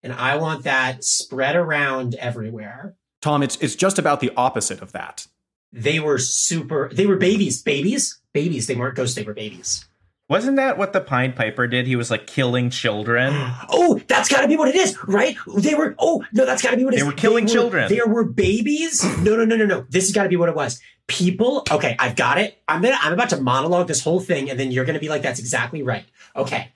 and 0.02 0.12
I 0.12 0.37
want 0.37 0.64
that 0.64 1.04
spread 1.04 1.57
around 1.57 2.14
everywhere. 2.16 2.95
Tom, 3.21 3.42
it's 3.42 3.57
it's 3.57 3.75
just 3.76 3.99
about 3.99 4.21
the 4.21 4.31
opposite 4.37 4.83
of 4.83 4.92
that. 4.92 5.26
They 5.73 5.99
were 6.00 6.19
super. 6.19 6.90
They 6.92 7.07
were 7.07 7.16
babies, 7.16 7.62
babies, 7.62 8.21
babies. 8.35 8.66
They 8.66 8.75
weren't 8.75 8.95
ghosts. 8.95 9.14
They 9.16 9.23
were 9.23 9.33
babies. 9.35 9.87
Wasn't 10.32 10.56
that 10.56 10.78
what 10.78 10.94
the 10.94 11.02
Pied 11.02 11.36
Piper 11.36 11.66
did? 11.66 11.86
He 11.86 11.94
was 11.94 12.10
like 12.10 12.26
killing 12.26 12.70
children. 12.70 13.34
Oh, 13.74 14.00
that's 14.08 14.28
got 14.28 14.40
to 14.40 14.48
be 14.48 14.56
what 14.56 14.68
it 14.68 14.74
is, 14.74 14.96
right? 15.06 15.36
They 15.56 15.74
were. 15.74 15.94
Oh 15.98 16.24
no, 16.32 16.46
that's 16.46 16.62
got 16.62 16.70
to 16.70 16.76
be 16.76 16.84
what 16.84 16.94
it 16.94 16.96
They 16.96 17.02
is. 17.02 17.06
were 17.06 17.12
killing 17.12 17.46
children. 17.46 17.88
There 17.90 18.06
were 18.06 18.24
babies. 18.24 19.02
No, 19.18 19.36
no, 19.36 19.44
no, 19.44 19.56
no, 19.56 19.66
no. 19.66 19.86
This 19.90 20.04
has 20.06 20.12
got 20.12 20.22
to 20.24 20.28
be 20.28 20.36
what 20.36 20.48
it 20.48 20.54
was. 20.54 20.80
People. 21.06 21.64
Okay, 21.70 21.96
I've 21.98 22.16
got 22.16 22.38
it. 22.38 22.58
I'm 22.68 22.80
gonna. 22.82 22.98
I'm 23.00 23.12
about 23.12 23.28
to 23.30 23.40
monologue 23.40 23.88
this 23.88 24.02
whole 24.02 24.20
thing, 24.20 24.48
and 24.50 24.58
then 24.58 24.70
you're 24.72 24.84
gonna 24.86 24.98
be 25.00 25.08
like, 25.08 25.22
"That's 25.22 25.38
exactly 25.40 25.82
right." 25.82 26.04
Okay. 26.34 26.72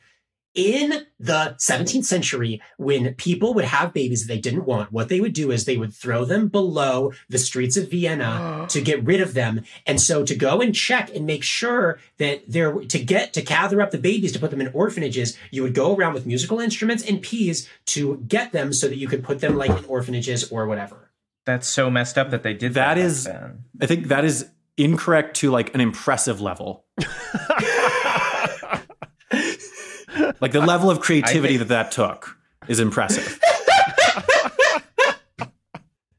In 0.57 1.05
the 1.21 1.55
17th 1.61 2.07
century, 2.07 2.63
when 2.79 3.15
people 3.17 3.53
would 3.53 3.67
have 3.67 3.93
babies 3.93 4.27
that 4.27 4.33
they 4.33 4.41
didn't 4.41 4.65
want, 4.65 4.91
what 4.91 5.11
they 5.11 5.21
would 5.21 5.35
do 5.35 5.51
is 5.51 5.67
they 5.67 5.77
would 5.77 5.93
throw 5.93 6.25
them 6.25 6.49
below 6.49 7.13
the 7.29 7.39
streets 7.39 7.77
of 7.77 7.91
Vienna 7.91 8.65
to 8.71 8.81
get 8.81 9.05
rid 9.05 9.21
of 9.21 9.35
them. 9.35 9.61
And 9.87 10.01
so 10.01 10.25
to 10.25 10.35
go 10.35 10.63
and 10.63 10.75
check 10.75 11.15
and 11.15 11.27
make 11.27 11.43
sure 11.43 11.99
that 12.17 12.43
they're 12.49 12.73
to 12.73 12.99
get 13.05 13.35
to 13.35 13.43
gather 13.43 13.83
up 13.83 13.91
the 13.91 13.99
babies 13.99 14.33
to 14.33 14.39
put 14.39 14.51
them 14.51 14.63
in 14.63 14.71
orphanages, 14.73 15.37
you 15.51 15.63
would 15.63 15.75
go 15.75 15.95
around 15.95 16.15
with 16.15 16.25
musical 16.25 16.59
instruments 16.59 17.05
and 17.07 17.21
peas 17.21 17.69
to 17.87 18.25
get 18.27 18.53
them 18.53 18.73
so 18.73 18.89
that 18.89 18.97
you 18.97 19.09
could 19.09 19.23
put 19.23 19.41
them 19.41 19.57
like 19.57 19.71
in 19.71 19.85
orphanages 19.85 20.51
or 20.51 20.67
whatever. 20.67 21.11
That's 21.45 21.69
so 21.69 21.91
messed 21.91 22.17
up 22.17 22.31
that 22.31 22.43
they 22.43 22.55
did 22.55 22.73
That 22.73 22.95
that. 22.95 22.95
back 22.97 23.05
is- 23.05 23.25
then. 23.25 23.65
I 23.83 23.87
think 23.87 24.09
that 24.09 24.25
is 24.25 24.49
incorrect 24.79 25.37
to 25.37 25.51
like 25.51 25.75
an 25.75 25.83
impressive 25.83 26.41
level. 26.41 26.87
like 30.41 30.53
the 30.53 30.61
level 30.61 30.91
of 30.91 31.01
creativity 31.01 31.57
think- 31.59 31.69
that 31.69 31.85
that 31.85 31.93
took 31.93 32.37
is 32.69 32.81
impressive. 32.81 33.41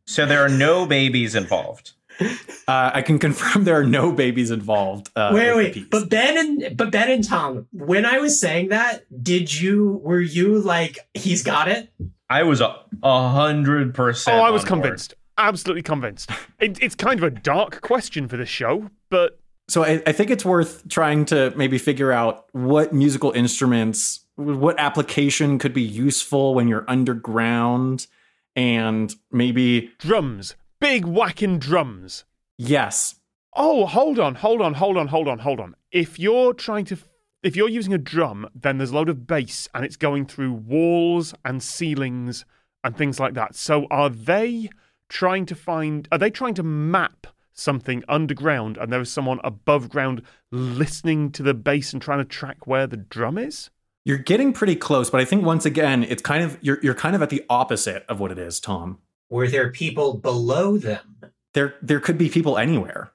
So 0.05 0.25
there 0.25 0.43
are 0.43 0.49
no 0.49 0.87
babies 0.87 1.35
involved. 1.35 1.91
Uh, 2.19 2.89
I 2.93 3.03
can 3.03 3.19
confirm 3.19 3.65
there 3.65 3.79
are 3.79 3.83
no 3.85 4.11
babies 4.11 4.49
involved. 4.49 5.11
Uh, 5.15 5.29
wait, 5.33 5.55
wait, 5.55 5.89
but 5.91 6.09
Ben 6.09 6.37
and 6.37 6.75
but 6.75 6.91
Ben 6.91 7.11
and 7.11 7.23
Tom, 7.23 7.67
when 7.71 8.03
I 8.05 8.17
was 8.17 8.39
saying 8.39 8.69
that, 8.69 9.05
did 9.21 9.53
you 9.53 9.99
were 10.03 10.19
you 10.21 10.57
like 10.59 10.97
he's 11.13 11.43
got 11.43 11.67
it? 11.67 11.91
I 12.29 12.43
was 12.43 12.61
a 12.61 12.75
a 13.03 13.29
hundred 13.29 13.89
Oh, 13.89 13.91
percent. 13.91 14.37
Oh, 14.37 14.41
I 14.41 14.49
was 14.49 14.63
on 14.63 14.69
board. 14.69 14.81
convinced. 14.83 15.13
Absolutely 15.37 15.83
convinced. 15.83 16.31
It, 16.59 16.81
it's 16.81 16.95
kind 16.95 17.19
of 17.19 17.23
a 17.23 17.29
dark 17.29 17.81
question 17.81 18.27
for 18.27 18.37
this 18.37 18.49
show, 18.49 18.89
but 19.11 19.39
So 19.67 19.83
I, 19.83 20.01
I 20.07 20.11
think 20.11 20.31
it's 20.31 20.45
worth 20.45 20.87
trying 20.87 21.25
to 21.25 21.53
maybe 21.55 21.77
figure 21.77 22.11
out 22.11 22.45
what 22.53 22.93
musical 22.93 23.31
instruments, 23.31 24.21
what 24.35 24.79
application 24.79 25.59
could 25.59 25.73
be 25.73 25.81
useful 25.81 26.55
when 26.55 26.67
you're 26.67 26.85
underground, 26.87 28.07
and 28.55 29.13
maybe 29.31 29.91
drums. 29.97 30.55
Big 30.79 31.05
whacking 31.05 31.59
drums. 31.59 32.23
yes, 32.57 33.15
Oh, 33.59 33.87
hold 33.87 34.19
on, 34.19 34.35
hold 34.35 34.61
on, 34.61 34.75
hold 34.75 34.97
on, 34.97 35.07
hold 35.07 35.27
on, 35.27 35.39
hold 35.39 35.59
on. 35.59 35.75
If 35.91 36.19
you're 36.19 36.53
trying 36.53 36.85
to, 36.85 36.97
if 37.41 37.55
you're 37.55 37.67
using 37.67 37.91
a 37.91 37.97
drum, 37.97 38.47
then 38.53 38.77
there's 38.77 38.91
a 38.91 38.95
load 38.95 39.09
of 39.09 39.25
bass 39.25 39.67
and 39.73 39.83
it's 39.83 39.95
going 39.95 40.27
through 40.27 40.53
walls 40.53 41.33
and 41.43 41.63
ceilings 41.63 42.45
and 42.83 42.95
things 42.95 43.19
like 43.19 43.33
that. 43.33 43.55
So 43.55 43.87
are 43.89 44.11
they 44.11 44.69
trying 45.09 45.47
to 45.47 45.55
find, 45.55 46.07
are 46.11 46.19
they 46.19 46.29
trying 46.29 46.53
to 46.53 46.61
map 46.61 47.25
something 47.57 48.03
underground 48.07 48.77
and 48.77 48.91
there 48.91 49.01
is 49.01 49.11
someone 49.11 49.39
above 49.43 49.89
ground 49.89 50.21
listening 50.51 51.31
to 51.31 51.43
the 51.43 51.53
bass 51.53 51.93
and 51.93 52.01
trying 52.01 52.19
to 52.19 52.25
track 52.25 52.67
where 52.67 52.87
the 52.87 52.97
drum 52.97 53.37
is? 53.37 53.69
you're 54.07 54.17
getting 54.17 54.53
pretty 54.53 54.77
close. 54.77 55.09
But 55.09 55.19
I 55.19 55.25
think 55.25 55.43
once 55.43 55.65
again, 55.65 56.01
it's 56.05 56.21
kind 56.21 56.41
of 56.41 56.57
you're 56.61 56.79
you're 56.81 56.95
kind 56.95 57.13
of 57.13 57.21
at 57.21 57.29
the 57.29 57.43
opposite 57.49 58.05
of 58.07 58.21
what 58.21 58.31
it 58.31 58.39
is, 58.39 58.61
Tom. 58.61 58.99
Were 59.29 59.49
there 59.49 59.69
people 59.69 60.13
below 60.13 60.77
them? 60.77 61.17
There 61.53 61.75
there 61.81 61.99
could 61.99 62.17
be 62.17 62.29
people 62.29 62.57
anywhere. 62.57 63.11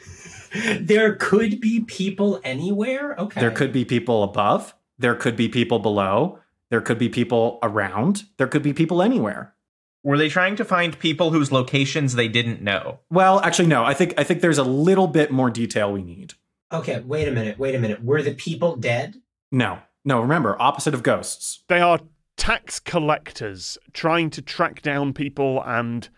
there 0.80 1.14
could 1.16 1.60
be 1.60 1.80
people 1.80 2.40
anywhere. 2.42 3.20
Okay. 3.20 3.38
There 3.38 3.50
could 3.50 3.70
be 3.70 3.84
people 3.84 4.22
above. 4.22 4.74
There 4.98 5.14
could 5.14 5.36
be 5.36 5.50
people 5.50 5.78
below. 5.78 6.38
There 6.70 6.80
could 6.80 6.98
be 6.98 7.10
people 7.10 7.58
around. 7.62 8.24
There 8.38 8.46
could 8.46 8.62
be 8.62 8.72
people 8.72 9.02
anywhere. 9.02 9.53
Were 10.04 10.16
they 10.18 10.28
trying 10.28 10.54
to 10.56 10.64
find 10.64 10.96
people 10.98 11.30
whose 11.32 11.50
locations 11.50 12.14
they 12.14 12.28
didn't 12.28 12.62
know? 12.62 13.00
Well, 13.10 13.40
actually, 13.40 13.66
no. 13.68 13.84
I 13.84 13.94
think 13.94 14.14
I 14.16 14.22
think 14.22 14.40
there's 14.42 14.58
a 14.58 14.62
little 14.64 15.08
bit 15.08 15.30
more 15.32 15.50
detail 15.50 15.92
we 15.92 16.02
need. 16.02 16.34
Okay, 16.72 17.00
wait 17.00 17.26
a 17.26 17.30
minute. 17.32 17.58
Wait 17.58 17.74
a 17.74 17.78
minute. 17.78 18.04
Were 18.04 18.22
the 18.22 18.34
people 18.34 18.76
dead? 18.76 19.16
No, 19.50 19.78
no. 20.04 20.20
Remember, 20.20 20.60
opposite 20.60 20.94
of 20.94 21.02
ghosts. 21.02 21.64
They 21.68 21.80
are 21.80 22.00
tax 22.36 22.78
collectors 22.80 23.78
trying 23.92 24.30
to 24.30 24.42
track 24.42 24.82
down 24.82 25.12
people 25.12 25.62
and. 25.66 26.08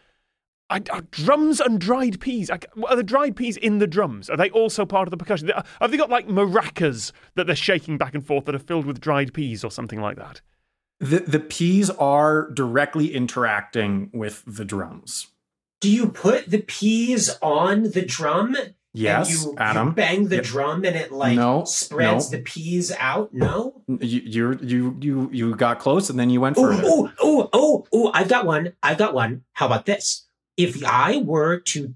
I, 0.68 0.82
are 0.90 1.02
drums 1.12 1.60
and 1.60 1.80
dried 1.80 2.18
peas. 2.18 2.50
I- 2.50 2.58
Are 2.88 2.96
the 2.96 3.04
dried 3.04 3.36
peas 3.36 3.56
in 3.56 3.78
the 3.78 3.86
drums? 3.86 4.28
Are 4.28 4.36
they 4.36 4.50
also 4.50 4.84
part 4.84 5.06
of 5.06 5.12
the 5.12 5.16
percussion? 5.16 5.48
Have 5.80 5.92
they 5.92 5.96
got 5.96 6.10
like 6.10 6.26
maracas 6.26 7.12
that 7.36 7.46
they're 7.46 7.54
shaking 7.54 7.98
back 7.98 8.16
and 8.16 8.26
forth 8.26 8.46
that 8.46 8.54
are 8.56 8.58
filled 8.58 8.84
with 8.84 9.00
dried 9.00 9.32
peas 9.32 9.62
or 9.62 9.70
something 9.70 10.00
like 10.00 10.16
that? 10.16 10.40
The 11.00 11.20
the 11.20 11.40
peas 11.40 11.90
are 11.90 12.50
directly 12.50 13.14
interacting 13.14 14.10
with 14.14 14.42
the 14.46 14.64
drums. 14.64 15.28
Do 15.80 15.90
you 15.90 16.08
put 16.08 16.50
the 16.50 16.60
peas 16.62 17.36
on 17.42 17.84
the 17.90 18.02
drum? 18.02 18.56
Yes, 18.94 19.44
you, 19.44 19.54
Adam. 19.58 19.88
You 19.88 19.92
bang 19.92 20.28
the 20.28 20.36
Yep. 20.36 20.44
drum 20.44 20.84
and 20.86 20.96
it 20.96 21.12
like 21.12 21.36
No, 21.36 21.64
spreads 21.66 22.32
no. 22.32 22.38
the 22.38 22.42
peas 22.42 22.90
out? 22.98 23.34
No? 23.34 23.82
You 24.00 24.58
you 24.62 24.96
you 25.00 25.30
you 25.32 25.54
got 25.54 25.78
close 25.80 26.08
and 26.08 26.18
then 26.18 26.30
you 26.30 26.40
went 26.40 26.56
further. 26.56 26.82
oh, 26.86 27.12
oh, 27.20 27.50
oh, 27.52 27.86
oh, 27.92 28.10
I've 28.14 28.28
got 28.28 28.46
one. 28.46 28.72
I've 28.82 28.96
got 28.96 29.12
one. 29.12 29.42
How 29.52 29.66
about 29.66 29.84
this? 29.84 30.26
If 30.56 30.82
I 30.82 31.18
were 31.18 31.58
to, 31.60 31.94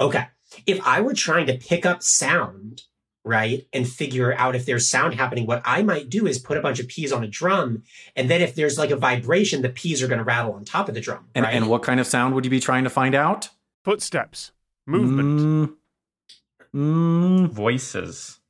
okay, 0.00 0.26
if 0.66 0.84
I 0.84 1.00
were 1.02 1.14
trying 1.14 1.46
to 1.46 1.56
pick 1.56 1.86
up 1.86 2.02
sound, 2.02 2.82
right, 3.30 3.66
and 3.72 3.88
figure 3.88 4.34
out 4.34 4.54
if 4.54 4.66
there's 4.66 4.86
sound 4.88 5.14
happening, 5.14 5.46
what 5.46 5.62
I 5.64 5.82
might 5.82 6.10
do 6.10 6.26
is 6.26 6.38
put 6.38 6.58
a 6.58 6.60
bunch 6.60 6.80
of 6.80 6.88
peas 6.88 7.12
on 7.12 7.24
a 7.24 7.28
drum. 7.28 7.84
And 8.14 8.28
then 8.28 8.42
if 8.42 8.54
there's 8.54 8.76
like 8.76 8.90
a 8.90 8.96
vibration, 8.96 9.62
the 9.62 9.70
peas 9.70 10.02
are 10.02 10.08
going 10.08 10.18
to 10.18 10.24
rattle 10.24 10.52
on 10.52 10.64
top 10.64 10.88
of 10.88 10.94
the 10.94 11.00
drum. 11.00 11.28
And 11.34 11.44
right? 11.44 11.54
and 11.54 11.68
what 11.68 11.82
kind 11.82 12.00
of 12.00 12.06
sound 12.06 12.34
would 12.34 12.44
you 12.44 12.50
be 12.50 12.60
trying 12.60 12.84
to 12.84 12.90
find 12.90 13.14
out? 13.14 13.48
Footsteps, 13.84 14.52
movement. 14.86 15.76
Mm, 16.74 17.46
mm, 17.46 17.48
Voices. 17.48 18.40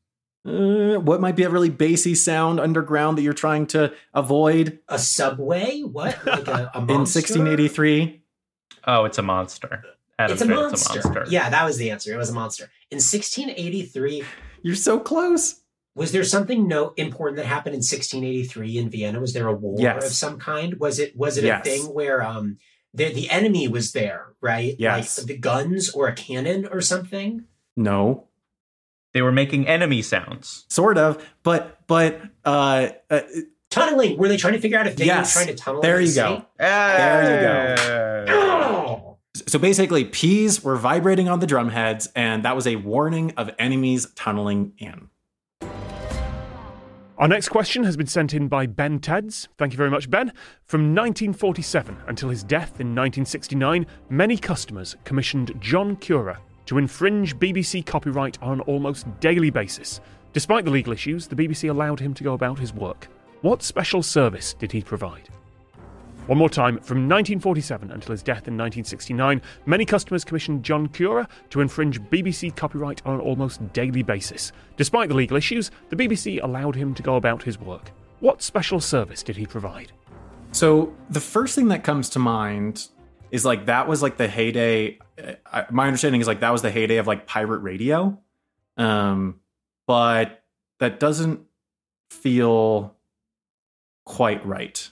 uh, 0.44 0.98
what 0.98 1.20
might 1.20 1.36
be 1.36 1.44
a 1.44 1.50
really 1.50 1.70
bassy 1.70 2.14
sound 2.14 2.58
underground 2.58 3.18
that 3.18 3.22
you're 3.22 3.32
trying 3.32 3.66
to 3.68 3.92
avoid 4.14 4.80
a 4.88 4.98
subway? 4.98 5.82
What? 5.82 6.18
Like 6.26 6.48
a, 6.48 6.70
a 6.74 6.78
in 6.88 7.06
1683? 7.06 8.22
Oh, 8.86 9.04
it's 9.04 9.18
a 9.18 9.22
monster. 9.22 9.84
It's 10.28 10.42
a 10.42 10.46
monster. 10.46 10.98
It's 10.98 11.06
a 11.06 11.08
monster. 11.08 11.32
Yeah, 11.32 11.48
that 11.50 11.64
was 11.64 11.78
the 11.78 11.90
answer. 11.90 12.12
It 12.12 12.16
was 12.16 12.30
a 12.30 12.34
monster. 12.34 12.64
In 12.90 12.96
1683, 12.96 14.24
You're 14.62 14.74
so 14.76 15.00
close. 15.00 15.60
Was 15.94 16.12
there 16.12 16.24
something 16.24 16.68
no 16.68 16.92
important 16.96 17.36
that 17.38 17.46
happened 17.46 17.74
in 17.74 17.78
1683 17.82 18.78
in 18.78 18.90
Vienna? 18.90 19.20
Was 19.20 19.32
there 19.32 19.48
a 19.48 19.52
war 19.54 19.76
Yes. 19.78 20.06
of 20.06 20.12
some 20.12 20.38
kind? 20.38 20.78
Was 20.78 20.98
it 20.98 21.16
was 21.16 21.36
it 21.36 21.44
Yes. 21.44 21.60
a 21.66 21.70
thing 21.70 21.82
where 21.94 22.22
um 22.22 22.58
the 22.94 23.12
the 23.12 23.28
enemy 23.30 23.66
was 23.68 23.92
there, 23.92 24.28
right? 24.40 24.74
Yes. 24.78 25.18
Like 25.18 25.26
the 25.26 25.36
guns 25.38 25.90
or 25.90 26.06
a 26.08 26.14
cannon 26.14 26.66
or 26.66 26.80
something? 26.80 27.44
No, 27.76 28.28
They 29.14 29.22
were 29.22 29.32
making 29.32 29.66
enemy 29.66 30.02
sounds. 30.02 30.64
sort 30.68 30.96
of, 30.98 31.24
but 31.42 31.78
but 31.86 32.20
uh, 32.44 32.90
uh 33.10 33.20
Tunneling. 33.70 34.18
Were 34.18 34.26
they 34.28 34.36
trying 34.36 34.54
to 34.54 34.60
figure 34.60 34.78
out 34.78 34.86
if 34.88 34.96
they 34.96 35.04
Yes. 35.06 35.34
were 35.36 35.42
trying 35.44 35.56
to 35.56 35.62
tunnel? 35.62 35.80
There 35.82 36.00
you 36.00 36.08
the 36.08 36.14
go. 36.14 36.34
city? 36.36 36.46
There 36.58 37.22
you 38.26 38.26
go. 38.26 38.34
Oh! 38.36 39.09
So 39.46 39.58
basically, 39.58 40.04
peas 40.04 40.64
were 40.64 40.76
vibrating 40.76 41.28
on 41.28 41.40
the 41.40 41.46
drum 41.46 41.68
heads, 41.68 42.08
and 42.16 42.44
that 42.44 42.56
was 42.56 42.66
a 42.66 42.76
warning 42.76 43.32
of 43.36 43.50
enemies 43.58 44.08
tunneling 44.14 44.72
in. 44.78 45.08
Our 47.16 47.28
next 47.28 47.50
question 47.50 47.84
has 47.84 47.96
been 47.96 48.06
sent 48.06 48.34
in 48.34 48.48
by 48.48 48.66
Ben 48.66 48.98
Tedds. 48.98 49.46
Thank 49.58 49.72
you 49.72 49.76
very 49.76 49.90
much, 49.90 50.10
Ben. 50.10 50.32
From 50.64 50.94
1947 50.94 51.96
until 52.08 52.28
his 52.28 52.42
death 52.42 52.80
in 52.80 52.88
1969, 52.88 53.86
many 54.08 54.36
customers 54.36 54.96
commissioned 55.04 55.54
John 55.60 55.96
Cura 55.96 56.38
to 56.66 56.78
infringe 56.78 57.36
BBC 57.36 57.84
copyright 57.84 58.40
on 58.42 58.54
an 58.54 58.60
almost 58.62 59.06
daily 59.20 59.50
basis. 59.50 60.00
Despite 60.32 60.64
the 60.64 60.70
legal 60.70 60.92
issues, 60.92 61.26
the 61.26 61.36
BBC 61.36 61.68
allowed 61.68 62.00
him 62.00 62.14
to 62.14 62.24
go 62.24 62.32
about 62.32 62.58
his 62.58 62.72
work. 62.72 63.08
What 63.42 63.62
special 63.62 64.02
service 64.02 64.54
did 64.54 64.72
he 64.72 64.82
provide? 64.82 65.28
One 66.30 66.38
more 66.38 66.48
time, 66.48 66.74
from 66.74 67.08
1947 67.08 67.90
until 67.90 68.12
his 68.12 68.22
death 68.22 68.46
in 68.46 68.56
1969, 68.56 69.42
many 69.66 69.84
customers 69.84 70.24
commissioned 70.24 70.62
John 70.62 70.86
Cura 70.86 71.26
to 71.48 71.60
infringe 71.60 72.00
BBC 72.02 72.54
copyright 72.54 73.02
on 73.04 73.14
an 73.14 73.20
almost 73.20 73.72
daily 73.72 74.04
basis. 74.04 74.52
Despite 74.76 75.08
the 75.08 75.16
legal 75.16 75.36
issues, 75.36 75.72
the 75.88 75.96
BBC 75.96 76.40
allowed 76.40 76.76
him 76.76 76.94
to 76.94 77.02
go 77.02 77.16
about 77.16 77.42
his 77.42 77.58
work. 77.58 77.90
What 78.20 78.42
special 78.42 78.78
service 78.78 79.24
did 79.24 79.34
he 79.34 79.44
provide? 79.44 79.90
So 80.52 80.94
the 81.08 81.18
first 81.18 81.56
thing 81.56 81.66
that 81.66 81.82
comes 81.82 82.08
to 82.10 82.20
mind 82.20 82.86
is 83.32 83.44
like 83.44 83.66
that 83.66 83.88
was 83.88 84.00
like 84.00 84.16
the 84.16 84.28
heyday. 84.28 85.00
uh, 85.52 85.64
My 85.72 85.88
understanding 85.88 86.20
is 86.20 86.28
like 86.28 86.38
that 86.38 86.50
was 86.50 86.62
the 86.62 86.70
heyday 86.70 86.98
of 86.98 87.08
like 87.08 87.26
pirate 87.26 87.58
radio, 87.58 88.16
um, 88.76 89.40
but 89.88 90.44
that 90.78 91.00
doesn't 91.00 91.40
feel 92.08 92.94
quite 94.04 94.46
right. 94.46 94.90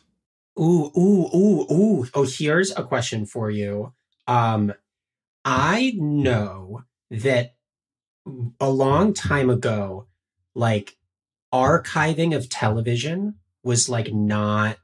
Ooh, 0.58 0.90
ooh, 0.96 1.30
ooh, 1.34 1.66
ooh. 1.72 2.06
Oh, 2.14 2.26
here's 2.26 2.76
a 2.76 2.84
question 2.84 3.26
for 3.26 3.50
you. 3.50 3.92
Um, 4.26 4.72
I 5.44 5.92
know 5.96 6.82
that 7.10 7.54
a 8.60 8.68
long 8.68 9.14
time 9.14 9.50
ago, 9.50 10.06
like 10.54 10.96
archiving 11.52 12.36
of 12.36 12.48
television 12.48 13.36
was 13.62 13.88
like 13.88 14.12
not 14.12 14.78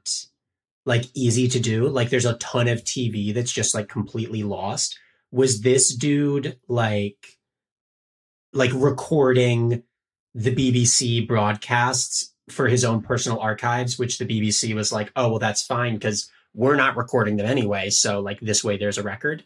like 0.85 1.05
easy 1.13 1.47
to 1.49 1.59
do. 1.59 1.87
Like 1.87 2.09
there's 2.09 2.25
a 2.25 2.37
ton 2.37 2.67
of 2.67 2.83
TV 2.83 3.33
that's 3.33 3.51
just 3.51 3.75
like 3.75 3.89
completely 3.89 4.43
lost. 4.43 4.97
Was 5.31 5.61
this 5.61 5.93
dude 5.93 6.57
like 6.67 7.39
like 8.53 8.71
recording 8.73 9.83
the 10.33 10.55
BBC 10.55 11.27
broadcasts 11.27 12.33
for 12.49 12.67
his 12.67 12.85
own 12.85 13.01
personal 13.01 13.39
archives, 13.39 13.97
which 13.97 14.17
the 14.17 14.25
BBC 14.25 14.75
was 14.75 14.91
like, 14.91 15.11
oh, 15.15 15.29
well, 15.29 15.39
that's 15.39 15.65
fine 15.65 15.95
because 15.95 16.29
we're 16.53 16.75
not 16.75 16.95
recording 16.95 17.37
them 17.37 17.47
anyway. 17.47 17.89
So, 17.89 18.19
like, 18.19 18.39
this 18.39 18.63
way 18.63 18.77
there's 18.77 18.97
a 18.97 19.03
record. 19.03 19.43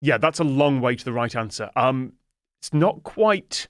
Yeah, 0.00 0.18
that's 0.18 0.40
a 0.40 0.44
long 0.44 0.80
way 0.80 0.96
to 0.96 1.04
the 1.04 1.12
right 1.12 1.34
answer. 1.34 1.70
Um, 1.76 2.14
it's 2.60 2.72
not 2.72 3.02
quite 3.02 3.68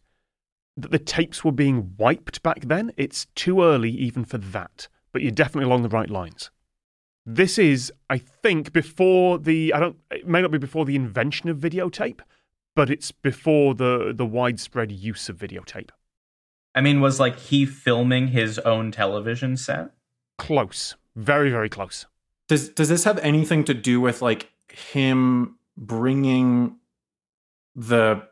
that 0.76 0.90
the 0.90 0.98
tapes 0.98 1.44
were 1.44 1.52
being 1.52 1.94
wiped 1.98 2.42
back 2.42 2.60
then. 2.62 2.92
It's 2.96 3.26
too 3.34 3.62
early 3.62 3.90
even 3.90 4.24
for 4.24 4.38
that, 4.38 4.88
but 5.12 5.22
you're 5.22 5.30
definitely 5.30 5.66
along 5.66 5.82
the 5.82 5.88
right 5.88 6.08
lines. 6.08 6.50
This 7.26 7.58
is, 7.58 7.92
I 8.08 8.18
think, 8.18 8.72
before 8.72 9.38
the. 9.38 9.74
I 9.74 9.80
don't. 9.80 9.96
It 10.10 10.26
may 10.26 10.40
not 10.40 10.50
be 10.50 10.58
before 10.58 10.84
the 10.84 10.96
invention 10.96 11.50
of 11.50 11.58
videotape, 11.58 12.20
but 12.74 12.88
it's 12.88 13.12
before 13.12 13.74
the 13.74 14.12
the 14.14 14.26
widespread 14.26 14.90
use 14.90 15.28
of 15.28 15.36
videotape. 15.36 15.90
I 16.74 16.80
mean, 16.80 17.00
was 17.00 17.18
like 17.18 17.38
he 17.38 17.66
filming 17.66 18.28
his 18.28 18.58
own 18.60 18.92
television 18.92 19.56
set? 19.56 19.90
Close, 20.38 20.96
very 21.16 21.50
very 21.50 21.68
close. 21.68 22.06
Does 22.48 22.68
does 22.70 22.88
this 22.88 23.04
have 23.04 23.18
anything 23.18 23.64
to 23.64 23.74
do 23.74 24.00
with 24.00 24.22
like 24.22 24.50
him 24.68 25.56
bringing 25.76 26.76
the 27.74 28.22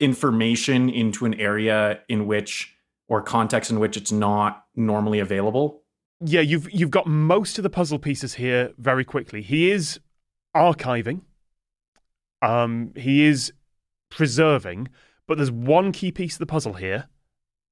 information 0.00 0.88
into 0.88 1.24
an 1.24 1.34
area 1.34 2.00
in 2.08 2.26
which 2.26 2.74
or 3.08 3.22
context 3.22 3.70
in 3.70 3.80
which 3.80 3.96
it's 3.96 4.12
not 4.12 4.66
normally 4.76 5.18
available. 5.18 5.82
Yeah, 6.20 6.40
you've 6.40 6.70
you've 6.72 6.90
got 6.90 7.06
most 7.06 7.58
of 7.58 7.62
the 7.62 7.70
puzzle 7.70 7.98
pieces 7.98 8.34
here 8.34 8.72
very 8.76 9.04
quickly. 9.04 9.40
He 9.42 9.70
is 9.70 10.00
archiving. 10.54 11.22
Um, 12.42 12.92
he 12.96 13.24
is 13.24 13.52
preserving, 14.10 14.88
but 15.26 15.38
there's 15.38 15.50
one 15.50 15.92
key 15.92 16.12
piece 16.12 16.34
of 16.34 16.40
the 16.40 16.46
puzzle 16.46 16.74
here. 16.74 17.08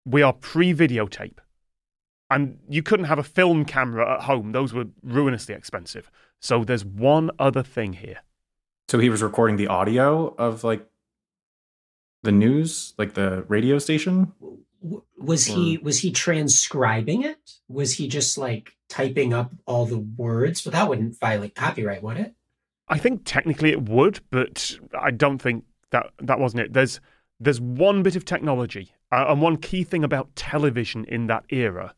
We 0.06 0.22
are 0.22 0.32
pre-videotape. 0.32 1.38
And 2.30 2.58
you 2.68 2.82
couldn't 2.82 3.06
have 3.06 3.18
a 3.18 3.22
film 3.22 3.64
camera 3.64 4.14
at 4.14 4.22
home. 4.22 4.52
Those 4.52 4.72
were 4.72 4.86
ruinously 5.02 5.54
expensive. 5.54 6.10
So 6.40 6.64
there's 6.64 6.84
one 6.84 7.30
other 7.38 7.62
thing 7.62 7.92
here. 7.92 8.20
So 8.88 8.98
he 8.98 9.10
was 9.10 9.22
recording 9.22 9.56
the 9.56 9.66
audio 9.66 10.34
of 10.36 10.64
like 10.64 10.86
the 12.22 12.32
news, 12.32 12.94
like 12.98 13.14
the 13.14 13.44
radio 13.48 13.78
station. 13.78 14.32
W- 14.82 15.02
Was 15.18 15.46
he 15.46 15.78
was 15.78 15.98
he 16.00 16.10
transcribing 16.10 17.22
it? 17.22 17.38
Was 17.68 17.94
he 17.94 18.08
just 18.08 18.38
like 18.38 18.72
typing 18.88 19.32
up 19.34 19.52
all 19.66 19.86
the 19.86 19.98
words? 19.98 20.62
But 20.62 20.72
that 20.72 20.88
wouldn't 20.88 21.18
violate 21.18 21.54
copyright, 21.54 22.02
would 22.02 22.16
it? 22.16 22.34
I 22.88 22.98
think 22.98 23.22
technically 23.24 23.70
it 23.70 23.88
would, 23.88 24.20
but 24.30 24.78
I 25.00 25.10
don't 25.10 25.38
think 25.38 25.64
that 25.90 26.10
that 26.20 26.38
wasn't 26.38 26.62
it. 26.62 26.72
There's 26.72 27.00
there's 27.38 27.60
one 27.60 28.02
bit 28.02 28.16
of 28.16 28.24
technology 28.24 28.92
uh, 29.12 29.26
and 29.28 29.40
one 29.40 29.56
key 29.56 29.84
thing 29.84 30.04
about 30.04 30.34
television 30.36 31.04
in 31.04 31.26
that 31.26 31.44
era 31.50 31.94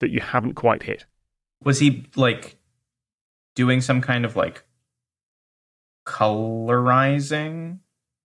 that 0.00 0.10
you 0.10 0.20
haven't 0.20 0.54
quite 0.54 0.84
hit. 0.84 1.06
Was 1.62 1.80
he 1.80 2.06
like 2.14 2.56
doing 3.54 3.80
some 3.80 4.00
kind 4.00 4.24
of 4.24 4.36
like 4.36 4.64
colorizing? 6.06 7.80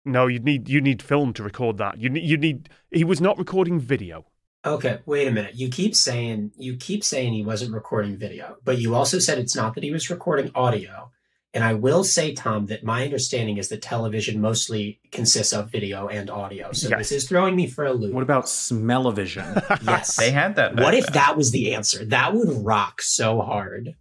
No, 0.06 0.28
you 0.28 0.40
need 0.40 0.68
you 0.70 0.82
need 0.82 1.02
film 1.02 1.34
to 1.34 1.44
record 1.44 1.78
that. 1.78 1.98
You 1.98 2.10
need 2.10 2.24
you 2.24 2.38
need. 2.38 2.70
He 2.92 3.04
was 3.04 3.22
not 3.22 3.38
recording 3.38 3.80
video. 3.80 4.26
Okay, 4.66 5.00
wait 5.06 5.28
a 5.28 5.32
minute. 5.32 5.56
You 5.56 5.70
keep 5.70 5.96
saying 5.96 6.52
you 6.58 6.76
keep 6.76 7.04
saying 7.04 7.34
he 7.34 7.44
wasn't 7.44 7.74
recording 7.74 8.18
video, 8.18 8.58
but 8.64 8.78
you 8.78 8.96
also 8.96 9.20
said 9.20 9.40
it's 9.40 9.56
not 9.56 9.76
that 9.76 9.84
he 9.84 9.92
was 9.92 10.10
recording 10.10 10.52
audio. 10.54 11.12
And 11.56 11.64
I 11.64 11.74
will 11.74 12.04
say, 12.04 12.34
Tom, 12.34 12.66
that 12.68 12.84
my 12.84 13.04
understanding 13.04 13.58
is 13.58 13.70
that 13.70 13.82
television 13.84 14.42
mostly 14.42 15.00
consists 15.12 15.54
of 15.54 15.72
video 15.72 16.08
and 16.08 16.30
audio. 16.30 16.72
So 16.72 16.90
Yes. 16.90 16.98
this 16.98 17.12
is 17.12 17.30
throwing 17.30 17.56
me 17.56 17.68
for 17.68 17.86
a 17.86 17.94
loop. 17.94 18.12
What 18.14 18.24
about 18.24 18.50
smell-o-vision? 18.50 19.46
yes. 19.86 20.16
They 20.16 20.32
had 20.32 20.56
that. 20.56 20.76
what 20.78 20.96
if 20.96 21.06
then. 21.06 21.14
that 21.14 21.38
was 21.38 21.52
the 21.52 21.76
answer? 21.76 22.04
That 22.06 22.34
would 22.34 22.50
rock 22.66 23.04
so 23.04 23.42
hard. 23.42 23.96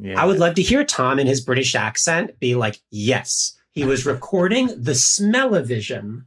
yeah. 0.00 0.20
I 0.20 0.24
would 0.26 0.38
love 0.40 0.54
to 0.56 0.62
hear 0.62 0.82
Tom 0.84 1.20
in 1.20 1.28
his 1.28 1.40
British 1.40 1.76
accent 1.76 2.40
be 2.40 2.56
like, 2.56 2.80
yes, 2.90 3.56
he 3.70 3.84
was 3.84 4.04
recording 4.14 4.70
the 4.76 4.96
smell-o-vision 4.96 6.26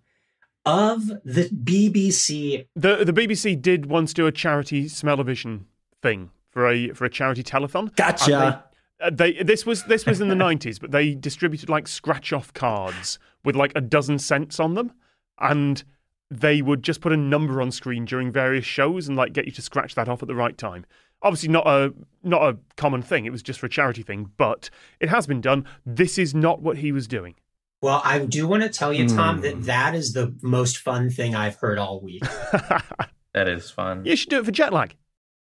of 0.66 1.08
the 1.26 1.50
BBC. 1.50 2.68
The 2.76 3.04
the 3.04 3.12
BBC 3.12 3.62
did 3.62 3.88
once 3.88 4.14
do 4.14 4.28
a 4.28 4.32
charity 4.32 4.88
smell-o-vision 4.88 5.66
thing 6.02 6.30
for 6.52 6.70
a 6.70 6.90
for 6.94 7.04
a 7.04 7.10
charity 7.10 7.44
telethon. 7.44 7.94
Gotcha. 7.98 8.64
Uh, 9.04 9.10
they 9.12 9.34
this 9.44 9.66
was 9.66 9.84
this 9.84 10.06
was 10.06 10.22
in 10.22 10.30
the 10.30 10.36
90s 10.36 10.80
but 10.80 10.92
they 10.92 11.14
distributed 11.14 11.68
like 11.70 11.88
scratch 11.88 12.32
off 12.32 12.54
cards 12.54 13.20
with 13.44 13.56
like 13.56 13.72
a 13.76 13.82
dozen 13.82 14.18
scents 14.18 14.60
on 14.60 14.74
them 14.76 14.94
and 15.40 15.84
they 16.32 16.62
would 16.62 16.82
just 16.84 17.02
put 17.02 17.12
a 17.12 17.18
number 17.18 17.62
on 17.62 17.70
screen 17.72 18.06
during 18.06 18.32
various 18.32 18.66
shows 18.66 19.08
and 19.08 19.18
like 19.18 19.34
get 19.34 19.46
you 19.46 19.52
to 19.52 19.62
scratch 19.62 19.94
that 19.96 20.08
off 20.08 20.22
at 20.24 20.28
the 20.28 20.36
right 20.36 20.58
time 20.58 20.86
obviously 21.22 21.50
not 21.50 21.68
a 21.68 21.94
not 22.24 22.42
a 22.44 22.58
common 22.78 23.02
thing 23.02 23.26
it 23.26 23.32
was 23.32 23.44
just 23.44 23.60
for 23.60 23.66
a 23.66 23.70
charity 23.70 24.02
thing 24.04 24.32
but 24.38 24.70
it 25.00 25.10
has 25.10 25.28
been 25.28 25.42
done 25.42 25.66
this 25.86 26.18
is 26.18 26.34
not 26.34 26.62
what 26.62 26.78
he 26.78 26.92
was 26.92 27.08
doing 27.08 27.36
Well, 27.82 28.02
I 28.06 28.20
do 28.20 28.48
want 28.48 28.64
to 28.64 28.70
tell 28.70 28.94
you, 28.94 29.10
Tom, 29.10 29.36
Hmm. 29.38 29.42
that 29.42 29.64
that 29.66 29.96
is 29.96 30.14
the 30.14 30.34
most 30.42 30.78
fun 30.78 31.10
thing 31.10 31.36
I've 31.36 31.56
heard 31.58 31.78
all 31.78 32.00
week. 32.00 32.24
that 33.34 33.48
is 33.50 33.70
fun. 33.70 34.06
you 34.06 34.16
should 34.16 34.30
do 34.30 34.40
it 34.40 34.46
for 34.46 34.52
jet 34.52 34.72
lag 34.72 34.96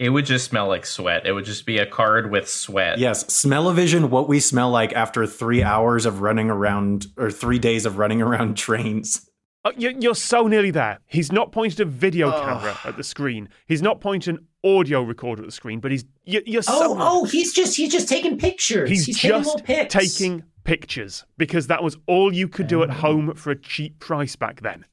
It 0.00 0.08
would 0.08 0.24
just 0.24 0.46
smell 0.48 0.66
like 0.66 0.86
sweat. 0.86 1.26
It 1.26 1.32
would 1.32 1.44
just 1.44 1.66
be 1.66 1.76
a 1.78 1.84
card 1.86 2.30
with 2.30 2.48
sweat. 2.48 2.98
Yes, 2.98 3.26
smell-o-vision. 3.32 4.08
What 4.08 4.28
we 4.30 4.40
smell 4.40 4.70
like 4.70 4.94
after 4.94 5.26
three 5.26 5.62
hours 5.62 6.06
of 6.06 6.22
running 6.22 6.48
around, 6.48 7.06
or 7.18 7.30
three 7.30 7.58
days 7.58 7.84
of 7.84 7.98
running 7.98 8.22
around 8.22 8.56
trains. 8.66 9.28
Oh, 9.62 9.72
you- 9.76 9.94
You're 10.00 10.14
so 10.14 10.46
nearly 10.46 10.70
there. 10.70 11.00
He's 11.06 11.30
not 11.30 11.52
pointed 11.52 11.80
a 11.80 11.84
video 11.84 12.30
Ugh. 12.30 12.44
camera 12.44 12.78
at 12.86 12.96
the 12.96 13.04
screen. 13.04 13.50
He's 13.66 13.82
not 13.82 14.00
pointing 14.00 14.36
an 14.38 14.46
audio 14.64 15.02
recorder 15.02 15.42
at 15.42 15.46
the 15.46 15.52
screen. 15.52 15.80
But 15.80 15.90
he's 15.90 16.06
you- 16.24 16.42
you're 16.46 16.62
so 16.62 16.72
Oh, 16.94 16.96
oh, 16.98 17.24
he's 17.26 17.52
just 17.52 17.76
he's 17.76 17.92
just 17.92 18.08
taking 18.08 18.38
pictures. 18.38 18.88
He's, 18.88 19.04
He's, 19.04 19.20
taking 19.20 19.36
little 19.36 19.52
just 19.58 19.64
pics. 19.64 19.92
taking 19.92 20.44
pictures 20.64 21.26
because 21.36 21.66
that 21.66 21.82
was 21.82 21.98
all 22.06 22.32
you 22.32 22.48
could 22.48 22.68
do 22.68 22.82
at 22.82 22.88
home 22.90 23.34
for 23.34 23.50
a 23.50 23.56
cheap 23.56 23.98
price 23.98 24.34
back 24.34 24.62
then. 24.62 24.86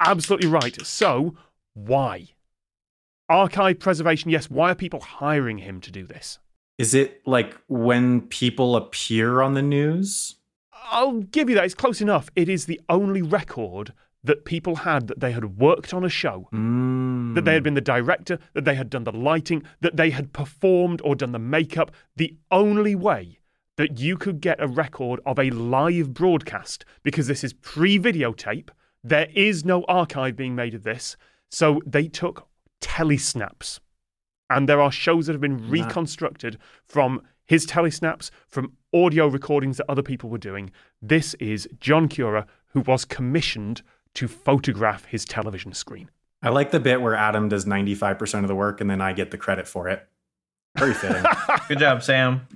Absolutely 0.00 0.48
right. 0.48 0.76
So, 0.84 1.36
why? 1.74 2.26
Archive 3.28 3.78
preservation, 3.78 4.30
yes. 4.30 4.50
Why 4.50 4.70
are 4.72 4.74
people 4.74 5.00
hiring 5.00 5.58
him 5.58 5.80
to 5.82 5.90
do 5.90 6.04
this? 6.04 6.38
Is 6.78 6.94
it 6.94 7.20
like 7.26 7.56
when 7.68 8.22
people 8.22 8.76
appear 8.76 9.40
on 9.40 9.54
the 9.54 9.62
news? 9.62 10.36
I'll 10.90 11.20
give 11.20 11.48
you 11.48 11.54
that. 11.54 11.64
It's 11.64 11.74
close 11.74 12.00
enough. 12.00 12.28
It 12.34 12.48
is 12.48 12.66
the 12.66 12.80
only 12.88 13.22
record 13.22 13.92
that 14.24 14.44
people 14.44 14.76
had 14.76 15.08
that 15.08 15.20
they 15.20 15.32
had 15.32 15.58
worked 15.58 15.92
on 15.92 16.04
a 16.04 16.08
show, 16.08 16.48
Mm. 16.52 17.34
that 17.34 17.44
they 17.44 17.54
had 17.54 17.62
been 17.62 17.74
the 17.74 17.80
director, 17.80 18.38
that 18.54 18.64
they 18.64 18.74
had 18.74 18.88
done 18.90 19.04
the 19.04 19.12
lighting, 19.12 19.62
that 19.80 19.96
they 19.96 20.10
had 20.10 20.32
performed 20.32 21.00
or 21.04 21.14
done 21.16 21.32
the 21.32 21.38
makeup. 21.38 21.90
The 22.16 22.36
only 22.50 22.94
way 22.94 23.38
that 23.76 23.98
you 23.98 24.16
could 24.16 24.40
get 24.40 24.62
a 24.62 24.68
record 24.68 25.20
of 25.26 25.38
a 25.38 25.50
live 25.50 26.12
broadcast, 26.14 26.84
because 27.02 27.26
this 27.26 27.42
is 27.42 27.52
pre 27.52 27.98
videotape, 27.98 28.68
there 29.02 29.28
is 29.34 29.64
no 29.64 29.82
archive 29.84 30.36
being 30.36 30.54
made 30.54 30.74
of 30.74 30.84
this. 30.84 31.16
So 31.50 31.80
they 31.84 32.06
took 32.06 32.46
telesnaps. 32.82 33.80
And 34.50 34.68
there 34.68 34.82
are 34.82 34.92
shows 34.92 35.26
that 35.26 35.32
have 35.32 35.40
been 35.40 35.70
reconstructed 35.70 36.58
from 36.84 37.22
his 37.46 37.66
telesnaps, 37.66 38.30
from 38.48 38.72
audio 38.92 39.26
recordings 39.26 39.78
that 39.78 39.88
other 39.88 40.02
people 40.02 40.28
were 40.28 40.38
doing. 40.38 40.70
This 41.00 41.34
is 41.34 41.68
John 41.80 42.08
Cura, 42.08 42.46
who 42.68 42.80
was 42.80 43.04
commissioned 43.04 43.82
to 44.14 44.28
photograph 44.28 45.06
his 45.06 45.24
television 45.24 45.72
screen. 45.72 46.10
I 46.42 46.50
like 46.50 46.70
the 46.70 46.80
bit 46.80 47.00
where 47.00 47.14
Adam 47.14 47.48
does 47.48 47.64
95% 47.64 48.40
of 48.40 48.48
the 48.48 48.54
work 48.54 48.80
and 48.80 48.90
then 48.90 49.00
I 49.00 49.12
get 49.12 49.30
the 49.30 49.38
credit 49.38 49.68
for 49.68 49.88
it. 49.88 50.06
Very 50.76 50.94
fitting. 50.94 51.24
Good 51.68 51.78
job, 51.78 52.02
Sam. 52.02 52.46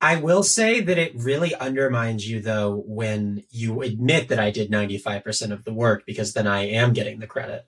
I 0.00 0.16
will 0.16 0.42
say 0.42 0.80
that 0.80 0.98
it 0.98 1.12
really 1.14 1.54
undermines 1.54 2.28
you 2.28 2.40
though 2.40 2.82
when 2.86 3.44
you 3.50 3.82
admit 3.82 4.28
that 4.28 4.38
I 4.38 4.50
did 4.50 4.70
95% 4.70 5.50
of 5.50 5.64
the 5.64 5.72
work 5.72 6.04
because 6.06 6.34
then 6.34 6.46
I 6.46 6.66
am 6.66 6.92
getting 6.92 7.20
the 7.20 7.26
credit. 7.26 7.66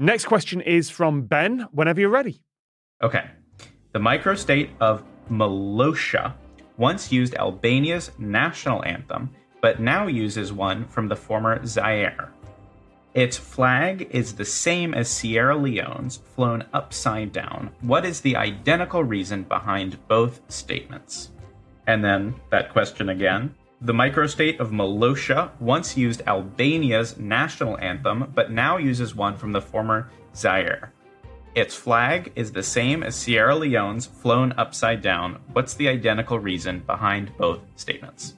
Next 0.00 0.26
question 0.26 0.60
is 0.60 0.90
from 0.90 1.22
Ben. 1.22 1.66
Whenever 1.72 2.00
you're 2.00 2.08
ready. 2.08 2.40
Okay. 3.02 3.24
The 3.92 3.98
microstate 3.98 4.70
of 4.80 5.02
Molossia 5.28 6.34
once 6.76 7.10
used 7.10 7.34
Albania's 7.34 8.12
national 8.18 8.84
anthem, 8.84 9.30
but 9.60 9.80
now 9.80 10.06
uses 10.06 10.52
one 10.52 10.86
from 10.86 11.08
the 11.08 11.16
former 11.16 11.64
Zaire. 11.66 12.30
Its 13.14 13.36
flag 13.36 14.06
is 14.12 14.34
the 14.34 14.44
same 14.44 14.94
as 14.94 15.08
Sierra 15.08 15.56
Leone's, 15.56 16.18
flown 16.18 16.64
upside 16.72 17.32
down. 17.32 17.70
What 17.80 18.04
is 18.04 18.20
the 18.20 18.36
identical 18.36 19.02
reason 19.02 19.42
behind 19.42 19.98
both 20.06 20.40
statements? 20.48 21.32
And 21.88 22.04
then 22.04 22.36
that 22.50 22.72
question 22.72 23.08
again. 23.08 23.54
The 23.80 23.92
microstate 23.92 24.58
of 24.58 24.72
Molossia 24.72 25.52
once 25.60 25.96
used 25.96 26.22
Albania's 26.26 27.16
national 27.16 27.78
anthem, 27.78 28.32
but 28.34 28.50
now 28.50 28.76
uses 28.76 29.14
one 29.14 29.36
from 29.36 29.52
the 29.52 29.60
former 29.60 30.10
Zaire. 30.34 30.92
Its 31.54 31.76
flag 31.76 32.32
is 32.34 32.50
the 32.50 32.62
same 32.62 33.04
as 33.04 33.14
Sierra 33.14 33.54
Leone's, 33.54 34.04
flown 34.04 34.52
upside 34.56 35.00
down. 35.00 35.38
What's 35.52 35.74
the 35.74 35.88
identical 35.88 36.40
reason 36.40 36.80
behind 36.80 37.30
both 37.36 37.60
statements? 37.76 38.34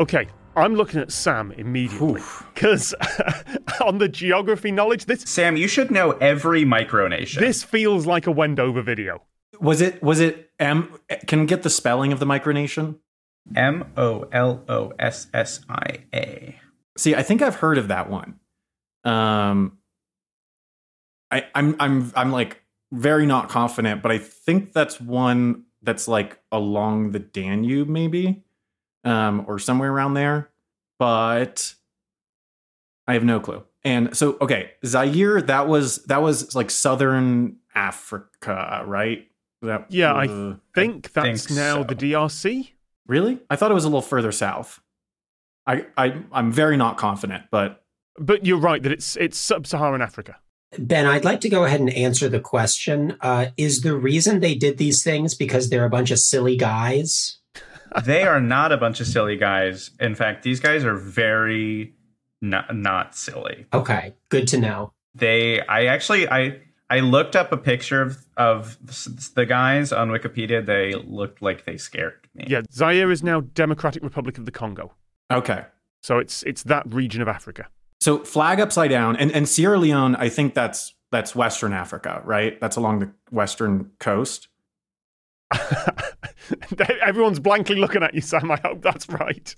Okay, 0.00 0.26
I'm 0.56 0.74
looking 0.74 1.00
at 1.00 1.12
Sam 1.12 1.52
immediately 1.52 2.22
because 2.54 2.94
on 3.84 3.98
the 3.98 4.08
geography 4.08 4.70
knowledge, 4.70 5.04
this 5.04 5.20
Sam, 5.22 5.54
you 5.54 5.68
should 5.68 5.90
know 5.90 6.12
every 6.12 6.64
micronation. 6.64 7.40
this 7.40 7.62
feels 7.62 8.06
like 8.06 8.26
a 8.26 8.30
Wendover 8.30 8.80
video. 8.80 9.22
was 9.60 9.82
it, 9.82 10.02
was 10.02 10.18
it 10.18 10.50
M? 10.58 10.98
Can 11.26 11.40
we 11.40 11.46
get 11.46 11.62
the 11.62 11.70
spelling 11.70 12.10
of 12.10 12.20
the 12.20 12.26
micronation? 12.26 12.96
M 13.54 13.92
O 13.96 14.28
L 14.32 14.62
O 14.68 14.92
S 14.98 15.26
S 15.34 15.60
I 15.68 15.98
A. 16.14 16.58
See, 16.96 17.14
I 17.14 17.22
think 17.22 17.42
I've 17.42 17.56
heard 17.56 17.78
of 17.78 17.88
that 17.88 18.10
one. 18.10 18.38
Um, 19.04 19.78
I, 21.30 21.46
I'm 21.54 21.76
I'm 21.80 22.12
I'm 22.14 22.32
like 22.32 22.62
very 22.92 23.26
not 23.26 23.48
confident, 23.48 24.02
but 24.02 24.12
I 24.12 24.18
think 24.18 24.72
that's 24.72 25.00
one 25.00 25.64
that's 25.82 26.06
like 26.06 26.38
along 26.52 27.10
the 27.12 27.18
Danube, 27.18 27.88
maybe, 27.88 28.44
um, 29.04 29.44
or 29.48 29.58
somewhere 29.58 29.90
around 29.92 30.14
there. 30.14 30.50
But 30.98 31.74
I 33.06 33.14
have 33.14 33.24
no 33.24 33.40
clue. 33.40 33.64
And 33.84 34.16
so, 34.16 34.36
okay, 34.40 34.72
Zaire, 34.84 35.42
that 35.42 35.66
was 35.66 36.04
that 36.04 36.22
was 36.22 36.54
like 36.54 36.70
southern 36.70 37.56
Africa, 37.74 38.84
right? 38.86 39.26
That 39.62 39.86
Yeah, 39.90 40.12
I 40.12 40.26
uh, 40.26 40.56
Think 40.74 41.12
that's 41.12 41.46
think 41.46 41.56
now 41.56 41.76
so. 41.76 41.84
the 41.84 41.94
DRC. 41.94 42.71
Really? 43.06 43.40
I 43.50 43.56
thought 43.56 43.70
it 43.70 43.74
was 43.74 43.84
a 43.84 43.88
little 43.88 44.02
further 44.02 44.32
south. 44.32 44.80
I, 45.66 45.86
I 45.96 46.22
I'm 46.32 46.50
very 46.52 46.76
not 46.76 46.96
confident, 46.96 47.44
but 47.50 47.84
But 48.18 48.44
you're 48.46 48.58
right 48.58 48.82
that 48.82 48.92
it's 48.92 49.16
it's 49.16 49.38
sub-Saharan 49.38 50.02
Africa. 50.02 50.38
Ben, 50.78 51.06
I'd 51.06 51.24
like 51.24 51.40
to 51.42 51.50
go 51.50 51.64
ahead 51.64 51.80
and 51.80 51.90
answer 51.90 52.28
the 52.28 52.40
question. 52.40 53.16
Uh, 53.20 53.46
is 53.56 53.82
the 53.82 53.94
reason 53.94 54.40
they 54.40 54.54
did 54.54 54.78
these 54.78 55.02
things 55.04 55.34
because 55.34 55.68
they're 55.68 55.84
a 55.84 55.90
bunch 55.90 56.10
of 56.10 56.18
silly 56.18 56.56
guys? 56.56 57.38
they 58.04 58.22
are 58.22 58.40
not 58.40 58.72
a 58.72 58.78
bunch 58.78 59.00
of 59.00 59.06
silly 59.06 59.36
guys. 59.36 59.90
In 60.00 60.14
fact, 60.14 60.42
these 60.42 60.60
guys 60.60 60.84
are 60.84 60.96
very 60.96 61.94
not, 62.40 62.74
not 62.74 63.14
silly. 63.14 63.66
Okay, 63.72 64.14
good 64.30 64.48
to 64.48 64.58
know. 64.58 64.94
They, 65.14 65.60
I 65.60 65.84
actually, 65.86 66.26
I, 66.26 66.60
I 66.92 67.00
looked 67.00 67.36
up 67.36 67.52
a 67.52 67.56
picture 67.56 68.02
of 68.02 68.26
of 68.36 68.76
the 69.34 69.46
guys 69.46 69.92
on 69.92 70.10
Wikipedia. 70.10 70.64
They 70.64 70.92
looked 70.92 71.40
like 71.40 71.64
they 71.64 71.78
scared 71.78 72.28
me. 72.34 72.44
Yeah, 72.46 72.60
Zaire 72.70 73.10
is 73.10 73.22
now 73.22 73.40
Democratic 73.40 74.02
Republic 74.02 74.36
of 74.36 74.44
the 74.44 74.50
Congo. 74.50 74.92
okay. 75.32 75.64
So 76.02 76.18
it's 76.18 76.42
it's 76.42 76.64
that 76.64 76.92
region 76.92 77.22
of 77.22 77.28
Africa. 77.28 77.68
So 78.02 78.22
flag 78.24 78.60
upside 78.60 78.90
down, 78.90 79.16
and, 79.16 79.32
and 79.32 79.48
Sierra 79.48 79.78
Leone, 79.78 80.16
I 80.16 80.28
think 80.28 80.52
that's 80.52 80.94
that's 81.10 81.34
Western 81.34 81.72
Africa, 81.72 82.20
right? 82.26 82.60
That's 82.60 82.76
along 82.76 82.98
the 82.98 83.10
western 83.30 83.92
coast. 83.98 84.48
Everyone's 87.00 87.40
blankly 87.40 87.76
looking 87.76 88.02
at 88.02 88.12
you, 88.14 88.20
Sam. 88.20 88.50
I 88.50 88.60
hope 88.62 88.82
that's 88.82 89.08
right. 89.08 89.56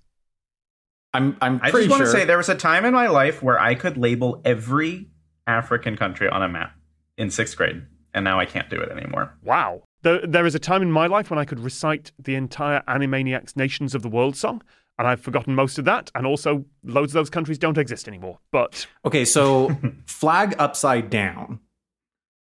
I'm 1.12 1.36
I'm 1.40 1.56
I 1.60 1.72
pretty 1.72 1.88
just 1.88 1.98
want 1.98 2.08
to 2.08 2.16
say 2.16 2.26
there 2.26 2.36
was 2.36 2.48
a 2.48 2.54
time 2.54 2.84
in 2.84 2.94
my 2.94 3.08
life 3.08 3.42
where 3.42 3.58
I 3.58 3.74
could 3.74 3.96
label 3.96 4.40
every 4.44 5.08
African 5.48 5.96
country 5.96 6.28
on 6.28 6.40
a 6.40 6.48
map 6.48 6.76
in 7.16 7.30
sixth 7.30 7.56
grade, 7.56 7.82
and 8.12 8.24
now 8.24 8.38
I 8.38 8.46
can't 8.46 8.70
do 8.70 8.80
it 8.80 8.90
anymore. 8.90 9.36
Wow. 9.42 9.82
There, 10.02 10.20
there 10.26 10.46
is 10.46 10.54
a 10.54 10.58
time 10.58 10.82
in 10.82 10.92
my 10.92 11.06
life 11.06 11.30
when 11.30 11.38
I 11.38 11.44
could 11.44 11.60
recite 11.60 12.12
the 12.18 12.34
entire 12.34 12.82
Animaniacs 12.86 13.56
Nations 13.56 13.94
of 13.94 14.02
the 14.02 14.08
World 14.08 14.36
song, 14.36 14.62
and 14.98 15.08
I've 15.08 15.20
forgotten 15.20 15.54
most 15.54 15.78
of 15.78 15.84
that, 15.86 16.10
and 16.14 16.26
also 16.26 16.64
loads 16.84 17.12
of 17.12 17.14
those 17.14 17.30
countries 17.30 17.58
don't 17.58 17.78
exist 17.78 18.06
anymore. 18.06 18.38
But 18.52 18.86
Okay, 19.04 19.24
so 19.24 19.76
flag 20.06 20.54
upside 20.58 21.10
down. 21.10 21.60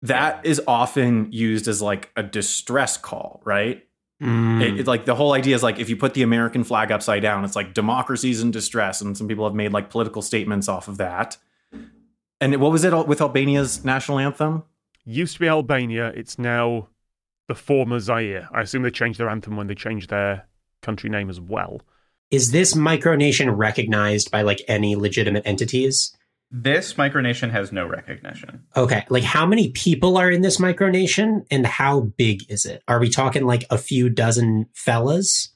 That 0.03 0.45
is 0.45 0.59
often 0.67 1.31
used 1.31 1.67
as 1.67 1.81
like 1.81 2.09
a 2.15 2.23
distress 2.23 2.97
call, 2.97 3.41
right? 3.45 3.85
Mm. 4.21 4.61
It, 4.61 4.79
it's 4.79 4.87
like 4.87 5.05
the 5.05 5.15
whole 5.15 5.33
idea 5.33 5.55
is 5.55 5.61
like 5.61 5.79
if 5.79 5.89
you 5.89 5.97
put 5.97 6.13
the 6.13 6.21
American 6.23 6.63
flag 6.63 6.91
upside 6.91 7.21
down, 7.21 7.43
it's 7.43 7.55
like 7.55 7.73
democracy's 7.73 8.41
in 8.41 8.51
distress, 8.51 9.01
and 9.01 9.17
some 9.17 9.27
people 9.27 9.45
have 9.45 9.55
made 9.55 9.73
like 9.73 9.89
political 9.89 10.21
statements 10.21 10.67
off 10.67 10.87
of 10.87 10.97
that. 10.97 11.37
And 12.41 12.59
what 12.59 12.71
was 12.71 12.83
it 12.83 13.07
with 13.07 13.21
Albania's 13.21 13.85
national 13.85 14.19
anthem? 14.19 14.63
used 15.05 15.33
to 15.33 15.39
be 15.39 15.47
Albania, 15.47 16.07
it's 16.15 16.37
now 16.37 16.87
the 17.47 17.55
former 17.55 17.99
Zaire. 17.99 18.47
I 18.53 18.61
assume 18.61 18.83
they 18.83 18.91
changed 18.91 19.19
their 19.19 19.29
anthem 19.29 19.57
when 19.57 19.67
they 19.67 19.75
changed 19.75 20.09
their 20.09 20.47
country 20.81 21.09
name 21.09 21.29
as 21.29 21.39
well. 21.39 21.81
Is 22.29 22.51
this 22.51 22.73
micronation 22.73 23.55
recognized 23.57 24.31
by 24.31 24.41
like 24.41 24.61
any 24.67 24.95
legitimate 24.95 25.43
entities? 25.45 26.15
This 26.49 26.93
micronation 26.93 27.51
has 27.51 27.71
no 27.71 27.85
recognition. 27.85 28.63
Okay, 28.75 29.05
like 29.09 29.23
how 29.23 29.45
many 29.45 29.69
people 29.69 30.17
are 30.17 30.29
in 30.29 30.41
this 30.41 30.57
micronation 30.57 31.45
and 31.49 31.65
how 31.65 32.01
big 32.01 32.49
is 32.49 32.65
it? 32.65 32.83
Are 32.87 32.99
we 32.99 33.09
talking 33.09 33.45
like 33.45 33.65
a 33.69 33.77
few 33.77 34.09
dozen 34.09 34.67
fellas? 34.73 35.49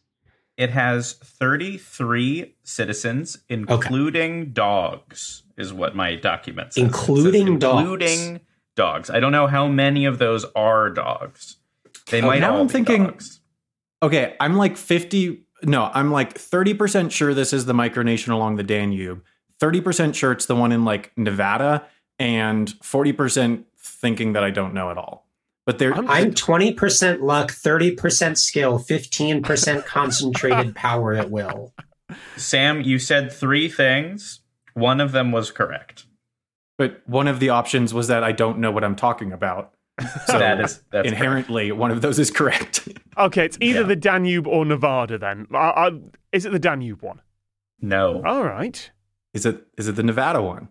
It 0.58 0.70
has 0.70 1.14
33 1.14 2.56
citizens, 2.64 3.38
including 3.50 4.52
dogs, 4.54 5.44
is 5.58 5.74
what 5.74 5.96
my 5.96 6.16
document 6.16 6.74
says. 6.74 6.84
It 6.84 6.86
says 6.94 7.00
Including 7.10 7.60
dogs. 7.60 7.82
Including 7.82 8.40
dogs. 8.76 9.10
I 9.10 9.20
don't 9.20 9.32
know 9.32 9.48
how 9.48 9.68
many 9.68 10.06
of 10.06 10.18
those 10.18 10.46
are 10.56 10.90
dogs. 10.90 11.58
They 12.10 12.22
Oh, 12.22 12.28
might 12.28 12.40
now 12.40 12.54
all 12.56 12.62
I'm 12.62 12.68
be 12.68 12.74
thinking- 12.74 13.04
dogs. 13.06 13.42
Okay, 14.04 14.36
I'm 14.40 14.56
like 14.56 14.78
50. 14.78 15.42
No, 15.64 15.90
I'm 15.94 16.12
like 16.12 16.38
30% 16.38 17.12
sure 17.12 17.34
this 17.34 17.52
is 17.54 17.66
the 17.66 17.74
micronation 17.74 18.30
along 18.30 18.58
the 18.58 18.64
Danube. 18.64 19.24
30% 19.60 20.14
sure 20.16 20.32
it's 20.32 20.46
the 20.46 20.56
one 20.56 20.72
in 20.72 20.86
like 20.86 21.12
Nevada, 21.18 21.86
and 22.20 22.68
40% 22.84 23.64
thinking 23.78 24.34
that 24.34 24.44
I 24.44 24.52
don't 24.52 24.74
know 24.74 24.90
at 24.92 24.98
all. 24.98 25.25
But 25.66 25.80
there, 25.80 25.94
I'm- 25.94 26.08
I'm 26.10 26.34
20% 26.34 27.22
luck, 27.22 27.52
30% 27.52 28.38
skill, 28.38 28.78
15% 28.80 29.86
concentrated 29.86 30.76
power 30.76 31.14
at 31.14 31.32
will. 31.32 31.74
Sam, 32.38 32.82
you 32.82 33.00
said 33.00 33.32
three 33.32 33.68
things. 33.68 34.42
One 34.74 35.02
of 35.02 35.12
them 35.12 35.32
was 35.32 35.52
correct. 35.52 36.06
but 36.78 37.02
one 37.08 37.28
of 37.30 37.40
the 37.40 37.48
options 37.50 37.94
was 37.94 38.10
that 38.10 38.22
I 38.24 38.34
don't 38.34 38.60
know 38.60 38.70
what 38.70 38.84
I'm 38.84 38.96
talking 38.98 39.32
about. 39.32 39.72
So 40.28 40.38
that 40.40 40.60
is 40.60 40.84
that's 40.92 41.08
inherently 41.08 41.72
one 41.72 41.90
of 41.90 42.02
those 42.02 42.20
is 42.20 42.30
correct. 42.32 42.88
Okay, 43.18 43.46
it's 43.46 43.58
either 43.62 43.80
Yeah. 43.82 43.88
the 43.88 43.96
Danube 43.96 44.46
or 44.46 44.66
Nevada 44.66 45.18
then. 45.18 45.48
I, 45.54 45.58
I, 45.58 45.92
is 46.34 46.46
it 46.46 46.52
the 46.52 46.60
Danube 46.60 47.02
one? 47.02 47.22
No, 47.80 48.22
All 48.26 48.44
right. 48.44 48.92
is 49.34 49.46
it 49.46 49.66
is 49.78 49.88
it 49.88 49.96
the 49.96 50.04
Nevada 50.04 50.42
one? 50.42 50.68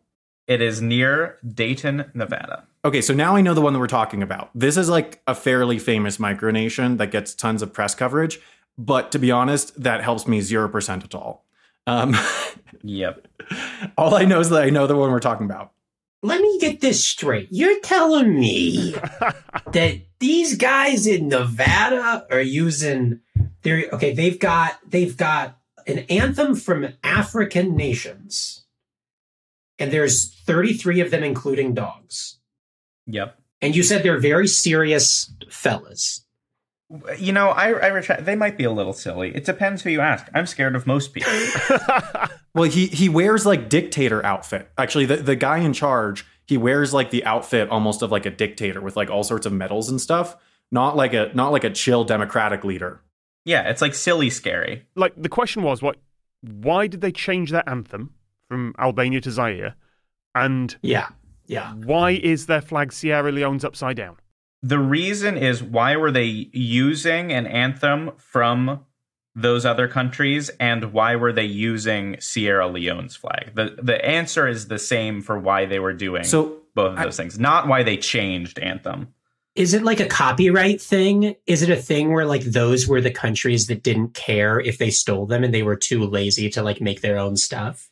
It 0.47 0.61
is 0.61 0.81
near 0.81 1.39
Dayton, 1.47 2.11
Nevada. 2.15 2.65
Okay, 2.85 3.01
so 3.01 3.15
now 3.15 3.35
I 3.37 3.41
know 3.41 3.55
the 3.55 3.61
one 3.63 3.73
that 3.73 3.79
we're 3.79 3.87
talking 3.87 4.23
about. 4.23 4.51
This 4.55 4.77
is 4.77 4.89
like 4.89 5.23
a 5.27 5.35
fairly 5.35 5.79
famous 5.79 6.19
micronation 6.19 6.99
that 6.99 7.11
gets 7.11 7.35
tons 7.35 7.63
of 7.63 7.73
press 7.73 7.95
coverage, 7.95 8.41
but 8.77 9.11
to 9.13 9.19
be 9.19 9.31
honest, 9.31 9.81
that 9.83 10.03
helps 10.03 10.27
me 10.29 10.41
0% 10.41 11.05
at 11.05 11.15
all. 11.15 11.45
Um, 11.87 12.15
Yep. 12.83 13.27
all 13.97 14.15
I 14.15 14.27
know 14.27 14.41
is 14.41 14.51
that 14.51 14.63
I 14.63 14.69
know 14.71 14.87
the 14.87 14.97
one 14.97 15.11
we're 15.11 15.19
talking 15.21 15.47
about. 15.47 15.73
Let 16.23 16.41
me 16.41 16.59
get 16.59 16.81
this 16.83 17.03
straight. 17.03 17.49
You're 17.51 17.81
telling 17.81 18.39
me 18.39 18.93
that 19.73 20.01
these 20.19 20.57
guys 20.57 21.07
in 21.07 21.29
Nevada 21.29 22.27
are 22.31 22.41
using 22.41 23.21
their 23.63 23.87
okay, 23.93 24.13
they've 24.15 24.39
got 24.39 24.79
they've 24.89 25.17
got 25.17 25.59
an 25.87 26.01
anthem 26.11 26.55
from 26.57 26.89
African 27.03 27.75
nations. 27.77 28.64
And 29.85 29.93
there's 29.93 30.33
33 30.47 31.01
of 31.01 31.11
them 31.11 31.23
including 31.23 31.75
dogs. 31.75 32.39
Yep. 33.07 33.39
And 33.61 33.77
you 33.77 33.83
said 33.83 34.03
they're 34.03 34.19
very 34.19 34.47
serious 34.47 35.31
fellas. 35.51 36.25
You 37.19 37.33
know, 37.33 37.49
I, 37.51 37.69
I 37.73 37.87
retract. 37.89 38.25
They 38.25 38.35
might 38.35 38.57
be 38.57 38.65
a 38.65 38.71
little 38.71 38.95
silly. 38.95 39.35
It 39.35 39.45
depends 39.45 39.83
who 39.83 39.91
you 39.91 40.01
ask. 40.01 40.27
I'm 40.35 40.47
scared 40.47 40.75
of 40.75 40.87
most 40.87 41.13
people. 41.13 41.33
Well, 42.55 42.71
he 42.71 42.87
he 42.87 43.09
wears 43.09 43.45
like 43.45 43.69
dictator 43.69 44.25
outfit. 44.25 44.71
Actually, 44.79 45.07
the, 45.07 45.17
the 45.17 45.35
guy 45.35 45.59
in 45.59 45.73
charge, 45.73 46.25
he 46.47 46.57
wears 46.57 46.95
like 46.95 47.11
the 47.11 47.25
outfit 47.25 47.69
almost 47.69 48.01
of 48.01 48.13
like 48.13 48.27
a 48.27 48.31
dictator 48.31 48.81
with 48.81 48.97
like 48.97 49.11
all 49.11 49.25
sorts 49.25 49.45
of 49.45 49.53
medals 49.53 49.89
and 49.89 50.01
stuff. 50.01 50.37
Not 50.71 50.95
like 50.95 51.15
a 51.15 51.33
not 51.35 51.51
like 51.51 51.65
a 51.65 51.71
chill 51.71 52.05
democratic 52.05 52.63
leader. 52.63 53.01
yeah, 53.45 53.69
it's 53.69 53.83
like 53.83 53.93
silly 53.93 54.31
scary. 54.31 54.87
like 54.95 55.15
the 55.17 55.29
question 55.29 55.65
was 55.65 55.83
what 55.83 55.97
why 56.43 56.87
did 56.87 57.01
they 57.01 57.11
change 57.11 57.51
their 57.51 57.69
anthem 57.69 58.15
from 58.55 58.75
Albania 58.79 59.21
to 59.21 59.31
Zaire? 59.33 59.75
And 60.35 60.77
Yeah. 60.83 61.09
Yeah. 61.47 61.75
why 61.75 62.13
is 62.13 62.47
their 62.47 62.61
flag 62.61 62.93
Sierra 62.93 63.33
Leone's 63.33 63.65
upside 63.65 63.97
down? 63.97 64.17
The 64.63 64.79
reason 64.79 65.37
is 65.37 65.61
why 65.63 65.97
were 65.97 66.13
they 66.13 66.49
using 66.53 67.33
an 67.33 67.47
anthem 67.47 68.13
from 68.17 68.85
those 69.35 69.67
other 69.67 69.89
countries 69.89 70.49
and 70.61 70.93
why 70.93 71.17
were 71.17 71.33
they 71.33 71.45
using 71.45 72.17
Sierra 72.21 72.69
Leone's 72.69 73.17
flag? 73.17 73.51
The 73.55 73.77
the 73.83 74.03
answer 74.05 74.47
is 74.47 74.69
the 74.69 74.79
same 74.79 75.21
for 75.21 75.37
why 75.39 75.67
they 75.67 75.81
were 75.81 75.93
doing 75.93 76.23
So 76.25 76.59
both 76.77 76.93
of 76.93 76.99
I- 77.01 77.05
those 77.05 77.17
things, 77.17 77.39
not 77.39 77.67
why 77.67 77.83
they 77.83 77.97
changed 77.97 78.59
anthem. 78.61 79.09
Is 79.57 79.73
it 79.75 79.83
like 79.85 80.01
a 80.01 80.07
copyright 80.07 80.81
thing? 80.81 81.37
Is 81.47 81.63
it 81.63 81.71
a 81.71 81.77
thing 81.77 82.13
where 82.13 82.27
like 82.27 82.43
those 82.43 82.89
were 82.89 83.01
the 83.01 83.11
countries 83.13 83.67
that 83.69 83.83
didn't 83.85 84.15
care 84.15 84.59
if 84.61 84.79
they 84.79 84.91
stole 84.91 85.27
them 85.27 85.45
and 85.45 85.53
they 85.55 85.63
were 85.63 85.77
too 85.77 86.05
lazy 86.05 86.49
to 86.51 86.63
like 86.63 86.81
make 86.81 87.03
their 87.03 87.19
own 87.19 87.37
stuff? 87.37 87.91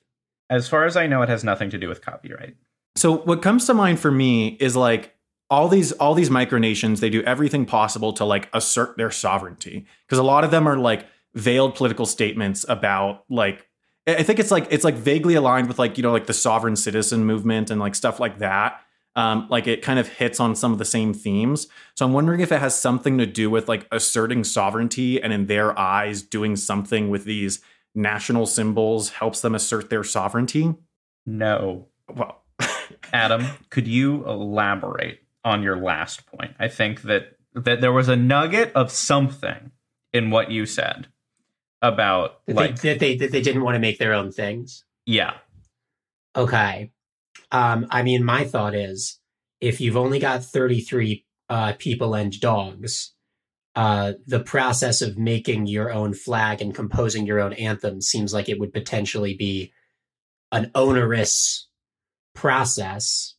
As 0.52 0.68
far 0.68 0.84
as 0.84 0.98
I 0.98 1.06
know, 1.06 1.22
it 1.22 1.30
has 1.30 1.42
nothing 1.42 1.70
to 1.70 1.78
do 1.78 1.88
with 1.88 2.04
copyright. 2.04 2.56
So 2.94 3.16
what 3.16 3.40
comes 3.40 3.64
to 3.66 3.74
mind 3.74 4.00
for 4.00 4.10
me 4.10 4.48
is 4.60 4.76
like 4.76 5.14
all 5.48 5.66
these 5.66 5.92
all 5.92 6.12
these 6.12 6.28
micronations, 6.28 7.00
they 7.00 7.08
do 7.08 7.22
everything 7.22 7.64
possible 7.64 8.12
to 8.12 8.26
like 8.26 8.50
assert 8.52 8.98
their 8.98 9.10
sovereignty 9.10 9.86
because 10.06 10.18
a 10.18 10.22
lot 10.22 10.44
of 10.44 10.50
them 10.50 10.68
are 10.68 10.76
like 10.76 11.06
veiled 11.34 11.74
political 11.74 12.04
statements 12.04 12.66
about 12.68 13.24
like 13.30 13.66
I 14.06 14.22
think 14.22 14.38
it's 14.38 14.50
like 14.50 14.66
it's 14.70 14.84
like 14.84 14.96
vaguely 14.96 15.36
aligned 15.36 15.68
with 15.68 15.78
like 15.78 15.96
you 15.96 16.02
know 16.02 16.12
like 16.12 16.26
the 16.26 16.34
sovereign 16.34 16.76
citizen 16.76 17.24
movement 17.24 17.70
and 17.70 17.80
like 17.80 17.94
stuff 17.94 18.20
like 18.20 18.38
that. 18.40 18.78
Um, 19.16 19.46
like 19.48 19.66
it 19.66 19.80
kind 19.80 19.98
of 19.98 20.08
hits 20.08 20.38
on 20.38 20.54
some 20.54 20.72
of 20.72 20.78
the 20.78 20.84
same 20.84 21.14
themes. 21.14 21.66
So 21.96 22.04
I'm 22.04 22.12
wondering 22.12 22.40
if 22.40 22.52
it 22.52 22.60
has 22.60 22.78
something 22.78 23.16
to 23.18 23.26
do 23.26 23.48
with 23.48 23.68
like 23.68 23.86
asserting 23.90 24.44
sovereignty 24.44 25.22
and 25.22 25.32
in 25.32 25.46
their 25.46 25.78
eyes 25.78 26.20
doing 26.22 26.56
something 26.56 27.08
with 27.08 27.24
these 27.24 27.60
national 27.94 28.46
symbols 28.46 29.11
helps 29.11 29.40
them 29.40 29.55
assert 29.55 29.90
their 29.90 30.05
sovereignty. 30.05 30.74
No. 31.26 31.88
Well, 32.09 32.42
Adam, 33.12 33.46
could 33.70 33.87
you 33.87 34.26
elaborate 34.26 35.20
on 35.44 35.62
your 35.62 35.76
last 35.76 36.26
point? 36.26 36.52
I 36.59 36.68
think 36.68 37.02
that 37.02 37.37
that 37.55 37.81
there 37.81 37.92
was 37.92 38.09
a 38.09 38.16
nugget 38.16 38.72
of 38.74 38.90
something 38.90 39.72
in 40.12 40.31
what 40.31 40.50
you 40.50 40.64
said 40.64 41.09
about 41.83 42.44
That, 42.46 42.57
like 42.57 42.81
they, 42.81 42.90
that 42.90 43.00
they 43.00 43.16
that 43.16 43.33
they 43.33 43.42
didn't 43.42 43.62
want 43.62 43.74
to 43.74 43.81
make 43.81 43.98
their 43.98 44.14
own 44.14 44.33
things. 44.33 44.85
yeah. 45.07 45.35
Okay. 46.35 46.90
Um, 47.50 47.87
I 47.90 48.02
mean, 48.02 48.24
my 48.24 48.44
thought 48.44 48.74
is 48.74 49.20
if 49.61 49.83
you've 49.83 49.98
only 49.98 50.18
got 50.18 50.42
33 50.42 51.26
uh, 51.50 51.74
people 51.78 52.14
and 52.14 52.33
dogs, 52.40 53.12
uh, 53.74 54.12
the 54.26 54.40
process 54.40 55.00
of 55.00 55.16
making 55.16 55.66
your 55.66 55.90
own 55.92 56.12
flag 56.12 56.61
and 56.61 56.74
composing 56.74 57.26
your 57.26 57.40
own 57.40 57.52
anthem 57.54 58.00
seems 58.00 58.35
like 58.35 58.48
it 58.48 58.61
would 58.61 58.72
potentially 58.72 59.35
be 59.35 59.72
an 60.50 60.70
onerous 60.74 61.68
process, 62.35 63.35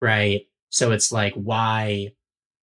right? 0.00 0.42
So 0.70 0.92
it's 0.92 1.12
like 1.12 1.34
why 1.34 2.12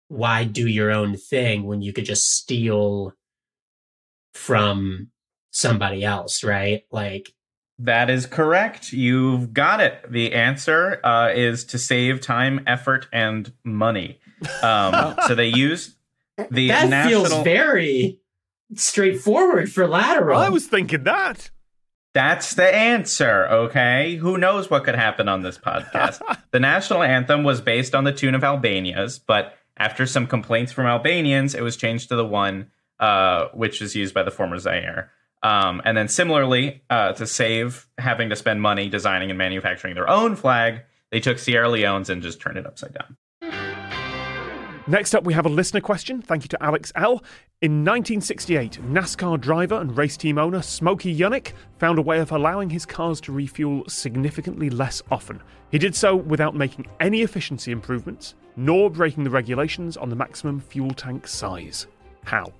why 0.09 0.45
do 0.45 0.69
your 0.69 0.93
own 0.93 1.17
thing 1.17 1.65
when 1.65 1.83
you 1.83 1.93
could 1.93 2.05
just 2.05 2.31
steal 2.31 3.15
from 4.35 5.09
somebody 5.51 6.05
else, 6.05 6.45
right? 6.45 6.83
Like 6.93 7.33
That 7.79 8.11
is 8.11 8.27
correct. 8.27 8.93
You've 8.93 9.53
got 9.53 9.81
it. 9.81 10.05
The 10.09 10.33
answer 10.33 11.01
uh, 11.05 11.33
is 11.35 11.65
to 11.67 11.79
save 11.79 12.21
time, 12.21 12.61
effort, 12.67 13.09
and 13.13 13.53
money. 13.65 14.21
Um, 14.63 15.17
so 15.27 15.35
they 15.35 15.49
use 15.49 15.94
the 16.51 16.69
that 16.69 16.89
national. 16.89 17.27
feels 17.27 17.45
very 17.45 18.21
straightforward 18.75 19.73
for 19.73 19.87
lateral. 19.87 20.39
I 20.39 20.49
was 20.49 20.67
thinking 20.67 21.05
that. 21.05 21.51
That's 22.15 22.55
the 22.55 22.73
answer, 22.73 23.47
okay? 23.49 24.15
Who 24.17 24.39
knows 24.39 24.71
what 24.71 24.85
could 24.85 24.95
happen 24.95 25.29
on 25.29 25.43
this 25.43 25.59
podcast? 25.59 26.21
the 26.53 26.61
national 26.61 27.03
anthem 27.03 27.43
was 27.43 27.61
based 27.61 27.95
on 27.95 28.05
the 28.05 28.13
tune 28.13 28.37
of 28.37 28.45
Albania's, 28.45 29.19
but 29.19 29.57
after 29.77 30.07
some 30.07 30.29
complaints 30.29 30.71
from 30.71 30.87
Albanians, 30.87 31.57
it 31.57 31.63
was 31.63 31.77
changed 31.77 32.09
to 32.11 32.17
the 32.17 32.25
one 32.25 32.71
uh, 33.01 33.49
which 33.53 33.83
is 33.83 33.97
used 33.97 34.15
by 34.15 34.23
the 34.23 34.31
former 34.31 34.59
Zaire. 34.59 35.11
Um, 35.43 35.83
and 35.85 35.97
then 35.97 36.09
similarly, 36.09 36.83
uh, 36.89 37.13
to 37.15 37.27
save 37.27 37.87
having 37.99 38.31
to 38.31 38.37
spend 38.37 38.63
money 38.63 38.89
designing 38.89 39.31
and 39.31 39.37
manufacturing 39.37 39.95
their 39.95 40.09
own 40.09 40.37
flag, 40.37 40.83
they 41.11 41.21
took 41.21 41.39
Sierra 41.39 41.69
Leone's 41.69 42.09
and 42.09 42.23
just 42.23 42.41
turned 42.41 42.57
it 42.57 42.67
upside 42.67 42.95
down. 42.95 43.17
Next 44.87 45.15
up, 45.15 45.25
we 45.25 45.33
have 45.33 45.47
a 45.47 45.49
listener 45.49 45.81
question. 45.81 46.21
Thank 46.21 46.45
you 46.45 46.49
to 46.49 46.63
Alex 46.63 46.93
L. 46.95 47.23
In 47.63 47.87
1968, 47.87 48.81
NASCAR 48.83 49.41
driver 49.41 49.81
and 49.81 49.97
race 49.97 50.19
team 50.19 50.37
owner 50.37 50.61
Smokey 50.61 51.19
Yunick 51.19 51.53
found 51.79 51.99
a 51.99 52.03
way 52.03 52.19
of 52.19 52.33
allowing 52.33 52.69
his 52.69 52.85
cars 52.85 53.19
to 53.23 53.33
refuel 53.33 53.85
significantly 53.89 54.69
less 54.69 55.01
often. 55.11 55.43
He 55.71 55.79
did 55.79 55.95
so 55.95 56.15
without 56.15 56.55
making 56.55 56.87
any 57.01 57.23
efficiency 57.23 57.73
improvements, 57.73 58.35
nor 58.57 58.91
breaking 58.91 59.25
the 59.25 59.31
regulations 59.31 59.97
on 59.97 60.11
the 60.11 60.17
maximum 60.17 60.61
fuel 60.61 60.91
tank 60.91 61.27
size. 61.27 61.87
How? 62.25 62.53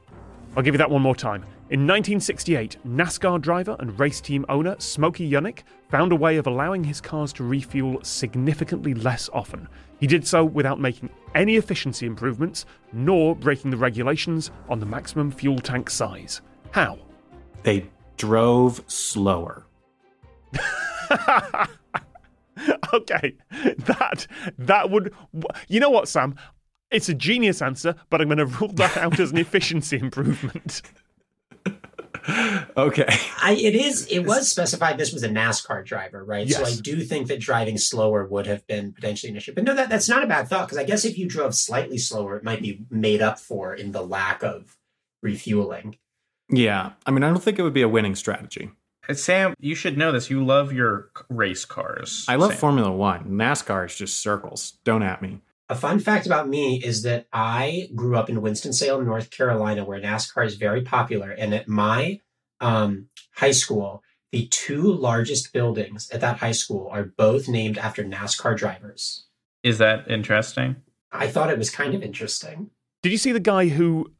I'll 0.57 0.63
give 0.63 0.73
you 0.73 0.79
that 0.79 0.91
one 0.91 1.03
more 1.03 1.17
time. 1.17 1.43
In 1.71 1.81
1968, 1.81 2.79
NASCAR 2.87 3.39
driver 3.39 3.77
and 3.81 3.99
race 4.01 4.23
team 4.23 4.47
owner 4.49 4.77
Smokey 4.79 5.31
Yunick 5.31 5.65
found 5.91 6.11
a 6.13 6.17
way 6.17 6.39
of 6.39 6.47
allowing 6.47 6.85
his 6.85 7.03
cars 7.03 7.35
to 7.35 7.45
refuel 7.45 7.99
significantly 8.03 8.95
less 8.95 9.29
often. 9.33 9.69
He 10.05 10.07
did 10.07 10.27
so 10.27 10.45
without 10.45 10.79
making 10.79 11.09
any 11.35 11.57
efficiency 11.57 12.05
improvements, 12.05 12.67
nor 12.93 13.35
breaking 13.35 13.71
the 13.71 13.79
regulations 13.79 14.51
on 14.69 14.79
the 14.79 14.85
maximum 14.85 15.31
fuel 15.31 15.59
tank 15.59 15.89
size. 15.89 16.43
How? 16.73 16.99
They 17.63 17.87
drove 18.19 18.85
slower. 18.87 19.65
okay, 22.93 23.35
that 23.79 24.27
that 24.59 24.91
would. 24.91 25.15
You 25.69 25.81
know 25.81 25.89
what, 25.89 26.07
Sam? 26.07 26.37
It's 26.91 27.09
a 27.09 27.15
genius 27.15 27.63
answer, 27.63 27.95
but 28.11 28.21
I'm 28.21 28.29
going 28.29 28.37
to 28.37 28.45
rule 28.45 28.75
that 28.75 28.99
out 28.99 29.19
as 29.19 29.31
an 29.31 29.39
efficiency 29.39 29.99
improvement. 30.03 30.83
Okay. 32.29 33.07
I, 33.43 33.53
it 33.53 33.75
is. 33.75 34.07
It 34.07 34.21
was 34.21 34.51
specified 34.51 34.99
this 34.99 35.13
was 35.13 35.23
a 35.23 35.29
NASCAR 35.29 35.85
driver, 35.85 36.25
right? 36.25 36.47
Yes. 36.47 36.59
So 36.59 36.65
I 36.65 36.75
do 36.81 37.03
think 37.03 37.29
that 37.29 37.41
driving 37.41 37.79
slower 37.79 38.27
would 38.27 38.47
have 38.47 38.67
been 38.67 38.93
potentially 38.93 39.31
an 39.31 39.37
issue. 39.37 39.53
But 39.55 39.65
no, 39.65 39.75
that, 39.75 39.89
that's 39.89 40.09
not 40.09 40.25
a 40.25 40.27
bad 40.27 40.49
thought 40.49 40.67
because 40.67 40.79
I 40.79 40.85
guess 40.85 41.05
if 41.05 41.19
you 41.19 41.29
drove 41.29 41.55
slightly 41.55 41.99
slower, 41.99 42.37
it 42.37 42.45
might 42.45 42.63
be 42.63 42.85
made 42.91 43.21
up 43.23 43.39
for 43.39 43.75
in 43.75 43.93
the 43.93 44.03
lack 44.03 44.43
of 44.43 44.77
refueling. 45.23 45.99
Yeah. 46.49 46.93
I 47.07 47.11
mean, 47.11 47.23
I 47.23 47.29
don't 47.29 47.43
think 47.43 47.59
it 47.59 47.63
would 47.63 47.75
be 47.75 47.83
a 47.83 47.89
winning 47.89 48.15
strategy. 48.15 48.71
Sam, 49.13 49.55
you 49.59 49.75
should 49.75 49.99
know 49.99 50.13
this. 50.13 50.31
You 50.31 50.45
love 50.45 50.73
your 50.73 51.11
race 51.29 51.67
cars. 51.67 52.25
I 52.27 52.37
love 52.37 52.53
Sam. 52.53 52.61
Formula 52.61 52.91
One. 52.91 53.25
NASCAR 53.25 53.87
is 53.87 53.97
just 53.97 54.23
circles. 54.23 54.79
Don't 54.85 55.03
at 55.03 55.21
me. 55.21 55.41
A 55.69 55.75
fun 55.75 55.99
fact 55.99 56.27
about 56.27 56.49
me 56.49 56.77
is 56.85 57.03
that 57.05 57.27
I 57.33 57.89
grew 57.95 58.17
up 58.17 58.29
in 58.29 58.43
Winston-Salem, 58.43 59.07
North 59.07 59.31
Carolina, 59.31 59.85
where 59.85 60.01
NASCAR 60.01 60.45
is 60.45 60.57
very 60.57 60.83
popular. 60.83 61.31
And 61.31 61.55
at 61.55 61.69
my 61.69 62.21
um, 62.61 63.09
high 63.37 63.53
school, 63.53 64.03
the 64.31 64.47
two 64.49 64.83
largest 64.93 65.53
buildings 65.53 66.11
at 66.11 66.21
that 66.21 66.39
high 66.39 66.53
school 66.53 66.89
are 66.91 67.05
both 67.05 67.49
named 67.49 67.79
after 67.79 68.05
NASCAR 68.05 68.57
drivers. 68.57 69.27
Is 69.63 69.79
that 69.79 70.11
interesting? 70.11 70.77
I 71.11 71.29
thought 71.29 71.51
it 71.51 71.59
was 71.59 71.71
kind 71.71 71.95
of 71.95 72.03
interesting. 72.03 72.71
Did 73.03 73.13
you 73.13 73.19
see 73.19 73.33
the 73.33 73.41
guy 73.41 73.69
who 73.69 74.13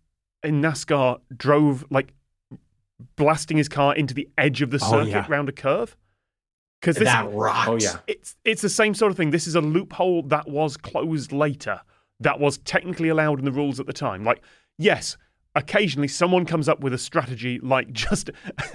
in 0.43 0.63
NASCAR 0.63 1.21
drove 1.37 1.85
like 1.91 2.15
blasting 3.17 3.57
his 3.59 3.69
car 3.69 3.95
into 3.95 4.15
the 4.15 4.29
edge 4.39 4.63
of 4.63 4.71
the 4.71 4.79
Oh, 4.83 4.91
circuit 4.91 5.11
yeah. 5.11 5.27
round 5.29 5.49
a 5.49 5.53
curve? 5.53 5.97
Because 6.85 6.97
this 6.97 7.09
that 7.09 7.33
rocked. 7.33 7.69
Oh, 7.69 7.77
yeah. 7.77 7.97
it's 8.07 8.37
it's 8.45 8.61
the 8.61 8.69
same 8.69 8.93
sort 8.95 9.11
of 9.11 9.17
thing. 9.17 9.31
This 9.31 9.47
is 9.47 9.55
a 9.55 9.61
loophole 9.63 10.23
that 10.25 10.49
was 10.49 10.77
closed 10.77 11.33
later, 11.33 11.81
that 12.21 12.39
was 12.39 12.59
technically 12.59 13.09
allowed 13.09 13.39
in 13.39 13.47
the 13.47 13.53
rules 13.53 13.81
at 13.81 13.87
the 13.87 13.93
time. 13.93 14.23
Like, 14.23 14.43
yes, 14.77 15.17
occasionally 15.55 16.09
someone 16.09 16.45
comes 16.45 16.69
up 16.69 16.81
with 16.81 16.93
a 16.93 16.99
strategy 16.99 17.59
like 17.63 17.93
just 17.93 18.31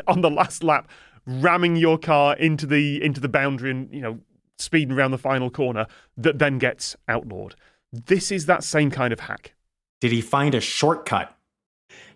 on 0.08 0.22
the 0.22 0.30
last 0.30 0.64
lap 0.64 0.90
ramming 1.28 1.76
your 1.76 1.98
car 1.98 2.36
into 2.38 2.66
the 2.66 3.04
into 3.04 3.20
the 3.20 3.30
boundary 3.30 3.70
and 3.70 3.94
you 3.94 4.02
know 4.02 4.20
speeding 4.58 4.96
around 4.96 5.12
the 5.12 5.18
final 5.18 5.50
corner 5.50 5.86
that 6.18 6.40
then 6.40 6.58
gets 6.58 6.96
outlawed. 7.08 7.56
This 7.94 8.32
is 8.32 8.46
that 8.48 8.64
same 8.64 8.92
kind 8.92 9.14
of 9.14 9.22
hack. 9.22 9.54
Did 10.02 10.12
he 10.12 10.22
find 10.22 10.56
a 10.56 10.62
shortcut? 10.62 11.36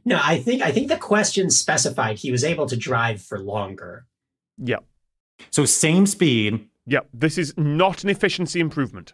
No, 0.06 0.20
I 0.22 0.40
think 0.40 0.62
I 0.62 0.72
think 0.72 0.88
the 0.88 0.98
question 0.98 1.50
specified 1.50 2.18
he 2.18 2.32
was 2.32 2.44
able 2.44 2.66
to 2.66 2.76
drive 2.76 3.22
for 3.22 3.40
longer. 3.40 4.06
Yeah. 4.58 4.80
So 5.52 5.66
same 5.66 6.06
speed. 6.06 6.68
Yeah, 6.86 7.02
this 7.14 7.38
is 7.38 7.54
not 7.58 8.04
an 8.04 8.10
efficiency 8.10 8.60
improvement. 8.60 9.14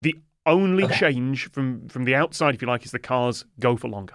The 0.00 0.16
only 0.46 0.84
Okay. 0.84 0.98
change 0.98 1.50
from 1.52 1.88
from 1.88 2.04
the 2.04 2.14
outside, 2.14 2.54
if 2.54 2.62
you 2.62 2.68
like, 2.68 2.84
is 2.84 2.90
the 2.90 2.98
cars 2.98 3.44
go 3.60 3.76
for 3.76 3.88
longer. 3.88 4.14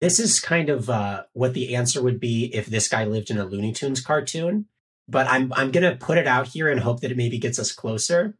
This 0.00 0.20
is 0.20 0.38
kind 0.40 0.70
of 0.70 0.88
uh, 0.88 1.24
what 1.32 1.54
the 1.54 1.74
answer 1.74 2.00
would 2.02 2.20
be 2.20 2.44
if 2.54 2.66
this 2.66 2.88
guy 2.88 3.04
lived 3.04 3.30
in 3.30 3.38
a 3.38 3.44
Looney 3.44 3.72
Tunes 3.72 4.00
cartoon. 4.00 4.66
But 5.08 5.26
I'm 5.28 5.52
I'm 5.54 5.70
gonna 5.70 5.96
put 5.96 6.18
it 6.18 6.26
out 6.26 6.48
here 6.48 6.68
and 6.70 6.80
hope 6.80 7.00
that 7.00 7.10
it 7.10 7.16
maybe 7.16 7.38
gets 7.38 7.58
us 7.58 7.72
closer. 7.72 8.36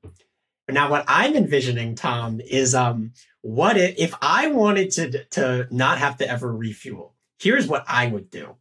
Now, 0.71 0.91
what 0.91 1.05
I'm 1.09 1.35
envisioning, 1.35 1.95
Tom, 1.95 2.41
is 2.43 2.75
um, 2.75 3.13
what 3.41 3.77
if 3.77 3.95
if 3.99 4.15
I 4.21 4.49
wanted 4.49 4.91
to 4.93 5.25
to 5.25 5.67
not 5.71 5.99
have 5.99 6.19
to 6.19 6.29
ever 6.29 6.55
refuel? 6.55 7.15
Here's 7.41 7.67
what 7.67 7.85
I 7.89 8.07
would 8.07 8.31
do. 8.31 8.57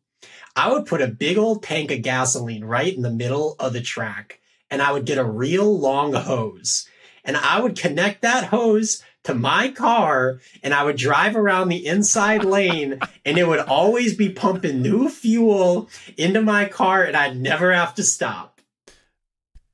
I 0.57 0.71
would 0.71 0.87
put 0.87 1.03
a 1.03 1.07
big 1.07 1.37
old 1.37 1.61
tank 1.61 1.91
of 1.91 2.01
gasoline 2.01 2.65
right 2.65 2.93
in 2.93 3.03
the 3.03 3.11
middle 3.11 3.55
of 3.59 3.73
the 3.73 3.81
track, 3.81 4.41
and 4.71 4.81
I 4.81 4.91
would 4.91 5.05
get 5.05 5.19
a 5.19 5.23
real 5.23 5.77
long 5.77 6.13
hose, 6.13 6.89
and 7.23 7.37
I 7.37 7.61
would 7.61 7.77
connect 7.77 8.23
that 8.23 8.45
hose 8.45 9.03
to 9.25 9.35
my 9.35 9.69
car, 9.69 10.39
and 10.63 10.73
I 10.73 10.83
would 10.83 10.97
drive 10.97 11.35
around 11.35 11.69
the 11.69 11.85
inside 11.85 12.43
lane, 12.57 12.99
and 13.23 13.37
it 13.37 13.47
would 13.47 13.59
always 13.59 14.15
be 14.15 14.29
pumping 14.29 14.81
new 14.81 15.09
fuel 15.09 15.89
into 16.17 16.41
my 16.41 16.65
car, 16.65 17.03
and 17.03 17.15
I'd 17.15 17.37
never 17.37 17.71
have 17.71 17.93
to 17.95 18.03
stop. 18.03 18.59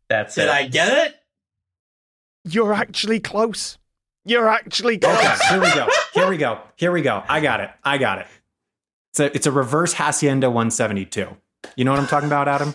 That's 0.10 0.38
it. 0.38 0.42
Did 0.42 0.50
it. 0.50 0.54
I 0.54 0.68
get 0.68 1.08
it? 1.08 1.16
You're 2.44 2.74
actually 2.74 3.22
close. 3.22 3.78
You're 4.26 4.50
actually 4.50 4.98
close. 4.98 5.18
Okay, 5.18 5.36
here 5.50 5.62
we 5.62 5.74
go. 5.74 5.88
Here 6.14 6.30
we 6.30 6.38
go. 6.38 6.60
Here 6.76 6.92
we 6.92 7.02
go. 7.02 7.24
I 7.28 7.40
got 7.42 7.60
it. 7.60 7.72
I 7.84 7.98
got 7.98 8.20
it. 8.20 8.28
It's 9.14 9.20
a, 9.20 9.36
it's 9.36 9.46
a 9.46 9.52
reverse 9.52 9.94
Hacienda 9.94 10.50
172. 10.50 11.28
You 11.76 11.86
know 11.86 11.92
what 11.92 12.00
I'm 12.00 12.08
talking 12.08 12.28
about, 12.28 12.48
Adam? 12.48 12.74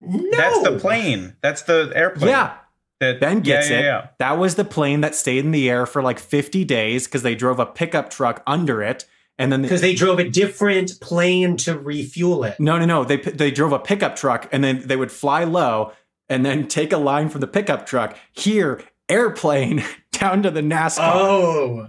No. 0.00 0.30
That's 0.36 0.62
the 0.62 0.78
plane. 0.78 1.36
That's 1.42 1.62
the 1.62 1.90
airplane. 1.94 2.28
Yeah. 2.28 2.56
That, 3.00 3.18
Ben 3.18 3.40
gets 3.40 3.68
yeah, 3.68 3.76
it. 3.76 3.80
yeah, 3.80 3.86
yeah. 3.86 4.06
That 4.18 4.38
was 4.38 4.54
the 4.54 4.64
plane 4.64 5.00
that 5.00 5.14
stayed 5.14 5.44
in 5.44 5.50
the 5.50 5.68
air 5.68 5.86
for 5.86 6.02
like 6.02 6.18
50 6.18 6.64
days 6.64 7.06
because 7.06 7.22
they 7.22 7.34
drove 7.34 7.58
a 7.58 7.66
pickup 7.66 8.10
truck 8.10 8.42
under 8.46 8.82
it. 8.82 9.06
And 9.38 9.50
then 9.50 9.62
because 9.62 9.80
they 9.80 9.94
drove 9.94 10.18
a 10.18 10.28
different 10.28 11.00
plane 11.00 11.56
to 11.58 11.78
refuel 11.78 12.44
it. 12.44 12.60
no, 12.60 12.78
no, 12.78 12.84
no. 12.84 13.04
They 13.04 13.16
they 13.16 13.50
drove 13.50 13.72
a 13.72 13.78
pickup 13.78 14.14
truck 14.14 14.46
and 14.52 14.62
then 14.62 14.86
they 14.86 14.96
would 14.96 15.10
fly 15.10 15.44
low 15.44 15.92
and 16.28 16.44
then 16.44 16.68
take 16.68 16.92
a 16.92 16.98
line 16.98 17.30
from 17.30 17.40
the 17.40 17.46
pickup 17.46 17.86
truck. 17.86 18.16
Here, 18.32 18.82
airplane 19.08 19.82
down 20.12 20.42
to 20.42 20.50
the 20.50 20.60
NASCAR. 20.60 21.12
Oh, 21.14 21.88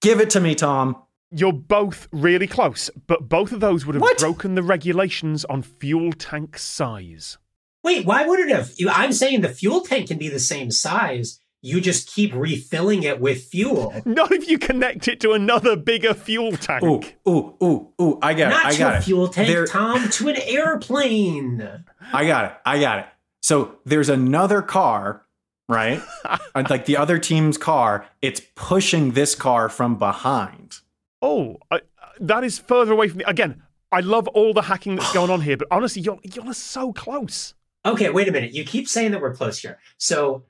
Give 0.00 0.20
it 0.20 0.30
to 0.30 0.40
me, 0.40 0.54
Tom. 0.54 0.96
You're 1.34 1.52
both 1.52 2.08
really 2.12 2.46
close, 2.46 2.90
but 3.06 3.28
both 3.28 3.52
of 3.52 3.60
those 3.60 3.86
would 3.86 3.94
have 3.94 4.02
What? 4.02 4.18
broken 4.18 4.54
the 4.54 4.62
regulations 4.62 5.44
on 5.46 5.62
fuel 5.62 6.12
tank 6.12 6.58
size. 6.58 7.38
wait, 7.84 8.04
why 8.06 8.24
would 8.26 8.38
it 8.38 8.48
have? 8.50 8.70
I'm 8.90 9.12
saying 9.12 9.40
the 9.40 9.48
fuel 9.48 9.80
tank 9.80 10.08
can 10.08 10.18
be 10.18 10.28
the 10.28 10.38
same 10.38 10.70
size. 10.70 11.40
You 11.64 11.80
just 11.80 12.12
keep 12.12 12.34
refilling 12.34 13.02
it 13.04 13.20
with 13.20 13.44
fuel. 13.44 13.94
Not 14.04 14.32
if 14.32 14.48
you 14.48 14.58
connect 14.58 15.06
it 15.08 15.20
to 15.20 15.32
another 15.32 15.76
bigger 15.76 16.12
fuel 16.12 16.52
tank. 16.56 16.82
Ooh, 16.84 17.02
ooh, 17.30 17.54
ooh, 17.62 17.88
ooh. 18.00 18.18
I 18.20 18.34
got 18.34 18.50
Not 18.50 18.64
it. 18.64 18.66
I 18.66 18.74
to 18.76 18.94
a 18.94 18.96
it. 18.98 19.02
fuel 19.04 19.28
tank, 19.28 19.48
There- 19.48 19.66
Tom, 19.66 20.08
to 20.10 20.28
an 20.28 20.36
airplane. 20.42 21.84
I 22.12 22.26
got 22.26 22.44
it. 22.46 22.52
I 22.66 22.80
got 22.80 22.98
it. 23.00 23.06
So 23.42 23.76
there's 23.84 24.08
another 24.08 24.60
car, 24.62 25.24
right? 25.68 26.00
Like 26.54 26.84
the 26.84 26.96
other 26.98 27.18
team's 27.18 27.56
car, 27.58 28.06
it's 28.20 28.42
pushing 28.54 29.12
this 29.12 29.34
car 29.34 29.68
from 29.68 29.96
behind. 29.98 30.78
Oh, 31.22 31.56
I, 31.70 31.80
that 32.20 32.44
is 32.44 32.58
further 32.58 32.92
away 32.92 33.08
from 33.08 33.18
me. 33.18 33.24
Again, 33.26 33.62
I 33.90 34.00
love 34.00 34.26
all 34.28 34.52
the 34.52 34.62
hacking 34.62 34.96
that's 34.96 35.12
going 35.12 35.30
on 35.30 35.40
here, 35.42 35.56
but 35.56 35.68
honestly, 35.70 36.02
you're 36.02 36.18
you're 36.22 36.52
so 36.54 36.92
close. 36.92 37.54
Okay, 37.86 38.10
wait 38.10 38.28
a 38.28 38.32
minute. 38.32 38.52
You 38.52 38.64
keep 38.64 38.88
saying 38.88 39.12
that 39.12 39.20
we're 39.20 39.34
close 39.34 39.58
here. 39.60 39.78
So, 39.98 40.44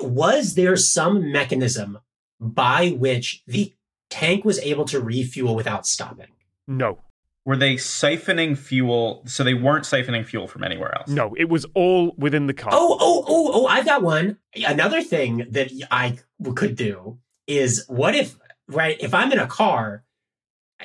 was 0.00 0.54
there 0.54 0.76
some 0.76 1.30
mechanism 1.32 1.98
by 2.40 2.90
which 2.90 3.42
the 3.46 3.74
tank 4.10 4.44
was 4.44 4.58
able 4.60 4.84
to 4.86 5.00
refuel 5.00 5.54
without 5.54 5.86
stopping? 5.86 6.28
No, 6.68 6.98
Were 7.44 7.56
they 7.56 7.74
siphoning 7.76 8.56
fuel? 8.58 9.22
So 9.26 9.44
they 9.44 9.54
weren't 9.54 9.84
siphoning 9.84 10.24
fuel 10.24 10.48
from 10.48 10.64
anywhere 10.64 10.94
else. 10.96 11.08
no, 11.08 11.34
it 11.36 11.48
was 11.48 11.64
all 11.74 12.12
within 12.18 12.46
the 12.46 12.54
car. 12.54 12.70
Oh, 12.72 12.96
oh, 13.00 13.24
oh, 13.28 13.50
oh, 13.54 13.66
I've 13.66 13.84
got 13.84 14.02
one. 14.02 14.38
Another 14.54 15.00
thing 15.02 15.46
that 15.50 15.70
I 15.90 16.18
could 16.54 16.76
do 16.76 17.18
is 17.46 17.84
what 17.88 18.14
if, 18.16 18.36
right, 18.68 18.96
if 19.00 19.14
I'm 19.14 19.32
in 19.32 19.38
a 19.38 19.46
car, 19.46 20.04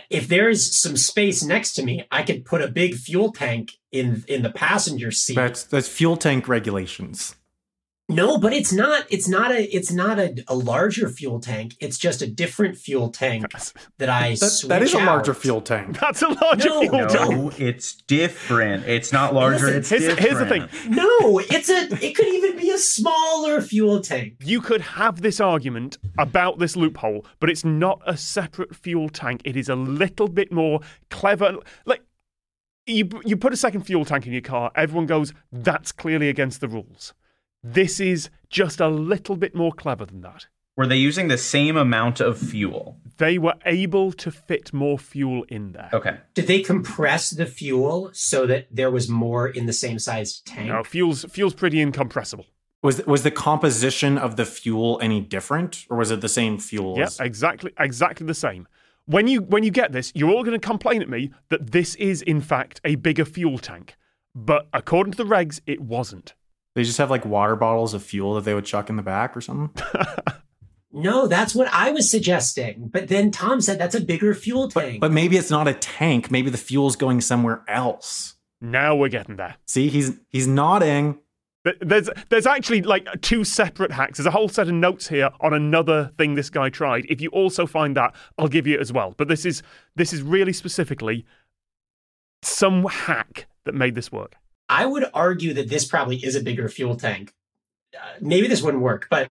if 0.10 0.28
there's 0.28 0.80
some 0.80 0.98
space 0.98 1.44
next 1.44 1.74
to 1.74 1.84
me, 1.84 2.06
I 2.12 2.24
could 2.24 2.46
put 2.46 2.62
a 2.62 2.68
big 2.68 2.96
fuel 2.96 3.32
tank 3.32 3.74
in 3.92 4.24
in 4.28 4.42
the 4.42 4.52
passenger 4.52 5.12
seat. 5.12 5.36
That's 5.36 5.64
that's 5.64 5.90
fuel 5.90 6.18
tank 6.18 6.48
regulations. 6.48 7.36
No, 8.14 8.38
but 8.38 8.54
it's 8.54 8.72
not. 8.74 9.06
It's 9.10 9.28
not 9.28 9.52
a. 9.52 9.64
It's 9.76 9.92
not 9.92 10.20
a, 10.20 10.44
a 10.48 10.56
larger 10.56 11.10
fuel 11.10 11.40
tank. 11.40 11.76
It's 11.80 11.98
just 11.98 12.22
a 12.22 12.28
different 12.28 12.78
fuel 12.78 13.10
tank 13.10 13.46
That's, 13.52 13.74
that 13.98 14.10
I 14.10 14.32
That, 14.32 14.38
switch 14.50 14.70
that 14.70 14.82
is 14.82 14.94
a 14.94 14.98
larger 15.00 15.32
out. 15.32 15.38
fuel 15.38 15.62
tank. 15.62 16.00
that's 16.02 16.22
a 16.22 16.28
larger 16.28 16.70
No, 16.70 16.80
fuel 16.82 16.98
no. 17.00 17.08
tank. 17.08 17.32
No, 17.32 17.52
it's 17.58 17.94
different. 18.04 18.86
It's 18.88 19.12
not 19.12 19.34
larger. 19.34 19.66
Listen, 19.68 19.78
it's 19.80 19.90
here's- 19.90 20.04
different. 20.04 20.20
here's 20.22 20.40
the 20.40 20.46
thing. 20.46 20.96
No, 20.96 21.40
it's 21.40 21.70
a. 21.70 22.06
It 22.06 22.16
could 22.16 22.28
even 22.28 22.58
be 22.58 22.70
a 22.72 22.78
smaller 22.78 23.62
fuel 23.62 24.02
tank. 24.02 24.36
You 24.44 24.62
could 24.62 24.82
have 24.82 25.22
this 25.22 25.40
argument 25.40 25.98
about 26.18 26.60
this 26.60 26.76
loophole, 26.76 27.26
but 27.40 27.50
it's 27.50 27.66
not 27.66 28.02
a 28.06 28.18
separate 28.18 28.76
fuel 28.76 29.10
tank. 29.10 29.42
It 29.46 29.56
is 29.56 29.70
a 29.70 29.76
little 29.76 30.28
bit 30.28 30.52
more 30.52 30.80
clever. 31.10 31.58
Like 31.86 32.04
you, 32.88 33.08
you 33.26 33.38
put 33.38 33.54
a 33.54 33.58
second 33.58 33.84
fuel 33.84 34.06
tank 34.06 34.26
in 34.26 34.34
your 34.34 34.42
car, 34.42 34.72
everyone 34.76 35.06
goes, 35.06 35.34
"That's 35.52 35.92
clearly 35.92 36.30
against 36.30 36.62
the 36.62 36.68
rules." 36.68 37.14
This 37.64 38.00
is 38.00 38.30
just 38.50 38.80
a 38.80 38.88
little 38.88 39.36
bit 39.36 39.54
more 39.54 39.72
clever 39.72 40.06
than 40.06 40.22
that. 40.22 40.48
Were 40.78 40.88
they 40.88 40.98
using 40.98 41.28
the 41.28 41.38
same 41.38 41.78
amount 41.78 42.20
of 42.20 42.40
fuel? 42.40 42.98
They 43.18 43.38
were 43.38 43.56
able 43.66 44.12
to 44.14 44.32
fit 44.32 44.74
more 44.74 44.98
fuel 44.98 45.44
in 45.50 45.74
there. 45.74 45.90
Okay. 45.94 46.18
Did 46.34 46.48
they 46.48 46.62
compress 46.62 47.30
the 47.30 47.46
fuel 47.46 48.10
so 48.14 48.48
that 48.48 48.68
there 48.72 48.90
was 48.90 49.10
more 49.10 49.48
in 49.48 49.66
the 49.66 49.74
same 49.74 50.00
sized 50.00 50.46
tank? 50.48 50.70
No, 50.70 50.84
fuel's 50.84 51.26
fuel's 51.26 51.54
pretty 51.54 51.82
incompressible. 51.82 52.46
Was 52.82 53.06
was 53.06 53.22
the 53.22 53.32
composition 53.32 54.18
of 54.18 54.38
the 54.38 54.46
fuel 54.46 54.98
any 55.04 55.22
different, 55.22 55.86
or 55.90 55.98
was 55.98 56.10
it 56.10 56.22
the 56.22 56.30
same 56.30 56.58
fuel? 56.58 56.98
Yeah, 56.98 57.10
exactly, 57.20 57.74
exactly 57.78 58.26
the 58.26 58.34
same. 58.34 58.68
When 59.06 59.28
you 59.28 59.42
when 59.42 59.64
you 59.64 59.72
get 59.72 59.92
this, 59.92 60.12
you're 60.16 60.32
all 60.32 60.44
going 60.44 60.60
to 60.60 60.68
complain 60.68 61.02
at 61.02 61.10
me 61.10 61.32
that 61.50 61.72
this 61.72 61.94
is 61.96 62.22
in 62.24 62.42
fact 62.42 62.82
a 62.84 62.96
bigger 62.96 63.26
fuel 63.26 63.60
tank, 63.60 63.98
but 64.34 64.68
according 64.74 65.12
to 65.12 65.18
the 65.18 65.30
regs, 65.30 65.60
it 65.68 65.82
wasn't. 65.82 66.34
They 66.76 66.84
just 66.84 66.98
have 66.98 67.10
like 67.10 67.26
water 67.26 67.56
bottles 67.56 67.94
of 67.94 68.04
fuel 68.04 68.36
that 68.36 68.46
they 68.46 68.54
would 68.54 68.66
chuck 68.66 68.90
in 68.90 68.96
the 68.96 69.02
back 69.02 69.36
or 69.36 69.42
something. 69.42 69.84
No, 70.94 71.28
that's 71.28 71.56
what 71.56 71.70
I 71.72 71.92
was 71.92 72.10
suggesting. 72.10 72.90
But 72.92 73.08
then 73.08 73.32
Tom 73.32 73.62
said 73.62 73.80
that's 73.80 73.96
a 73.96 74.02
bigger 74.02 74.34
fuel 74.34 74.70
tank. 74.70 75.00
But 75.00 75.12
maybe 75.12 75.38
it's 75.38 75.50
not 75.50 75.68
a 75.68 75.74
tank. 75.74 76.30
Maybe 76.30 76.50
the 76.50 76.58
fuel's 76.58 76.96
going 76.96 77.22
somewhere 77.22 77.64
else. 77.68 78.36
Now 78.60 78.96
we're 78.96 79.10
getting 79.10 79.38
there. 79.38 79.56
See, 79.66 79.88
he's 79.88 80.20
he's 80.30 80.48
nodding. 80.48 81.20
There's 81.80 82.10
there's 82.30 82.46
actually 82.48 82.82
like 82.82 83.08
two 83.22 83.44
separate 83.44 83.92
hacks. 83.92 84.18
There's 84.18 84.28
a 84.28 84.32
whole 84.32 84.50
set 84.50 84.68
of 84.68 84.74
notes 84.74 85.08
here 85.08 85.30
on 85.40 85.54
another 85.54 86.12
thing 86.18 86.36
this 86.36 86.50
guy 86.50 86.70
tried. 86.70 87.06
If 87.08 87.22
you 87.22 87.30
also 87.30 87.66
find 87.66 87.96
that, 87.96 88.14
I'll 88.38 88.48
give 88.48 88.68
you 88.68 88.76
it 88.76 88.82
as 88.82 88.92
well. 88.92 89.14
But 89.16 89.28
this 89.30 89.46
is 89.46 89.64
this 89.96 90.12
is 90.12 90.22
really 90.22 90.54
specifically 90.54 91.26
some 92.42 92.84
hack 92.86 93.48
that 93.64 93.76
made 93.76 93.96
this 93.96 94.12
work. 94.12 94.36
I 94.72 94.86
would 94.86 95.06
argue 95.14 95.54
that 95.56 95.68
this 95.70 95.86
probably 95.86 96.16
is 96.18 96.36
a 96.36 96.42
bigger 96.42 96.70
fuel 96.70 96.96
tank. 96.96 97.34
Uh, 97.94 98.00
maybe 98.22 98.48
this 98.48 98.62
wouldn't 98.62 98.82
work, 98.82 99.08
but 99.10 99.28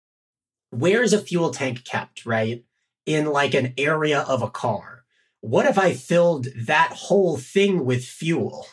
where 0.70 1.04
is 1.04 1.12
a 1.14 1.20
fuel 1.20 1.52
tank 1.52 1.84
kept, 1.84 2.26
right? 2.26 2.64
In 3.06 3.26
like 3.26 3.54
an 3.54 3.74
area 3.78 4.22
of 4.22 4.42
a 4.42 4.50
car. 4.50 5.04
What 5.42 5.66
if 5.66 5.78
I 5.78 5.94
filled 5.94 6.48
that 6.56 6.92
whole 6.94 7.38
thing 7.38 7.86
with 7.86 8.04
fuel? 8.06 8.66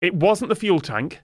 It 0.00 0.14
wasn't 0.14 0.50
the 0.50 0.54
fuel 0.54 0.80
tank. 0.80 1.22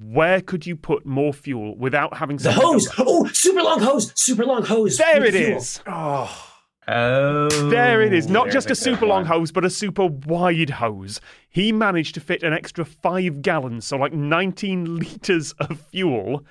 Where 0.00 0.40
could 0.40 0.66
you 0.66 0.76
put 0.76 1.04
more 1.04 1.32
fuel 1.32 1.76
without 1.76 2.18
having 2.18 2.36
The 2.36 2.52
hose. 2.52 2.86
else? 2.86 2.94
Oh, 2.98 3.26
super 3.32 3.62
long 3.62 3.80
hose. 3.80 4.12
Super 4.14 4.44
long 4.44 4.64
hose. 4.64 4.98
There 4.98 5.24
it 5.24 5.34
fuel. 5.34 5.56
is. 5.56 5.80
Oh, 5.86 6.49
Oh. 6.90 7.48
There 7.70 8.02
it 8.02 8.12
is. 8.12 8.28
Not 8.28 8.50
just 8.50 8.70
a 8.70 8.74
super 8.74 9.06
long 9.06 9.22
one. 9.22 9.26
hose, 9.26 9.52
but 9.52 9.64
a 9.64 9.70
super 9.70 10.06
wide 10.06 10.70
hose. 10.70 11.20
He 11.48 11.72
managed 11.72 12.14
to 12.14 12.20
fit 12.20 12.42
an 12.42 12.52
extra 12.52 12.84
five 12.84 13.42
gallons, 13.42 13.86
so 13.86 13.96
like 13.96 14.12
19 14.12 14.98
litres 14.98 15.52
of 15.52 15.80
fuel, 15.92 16.44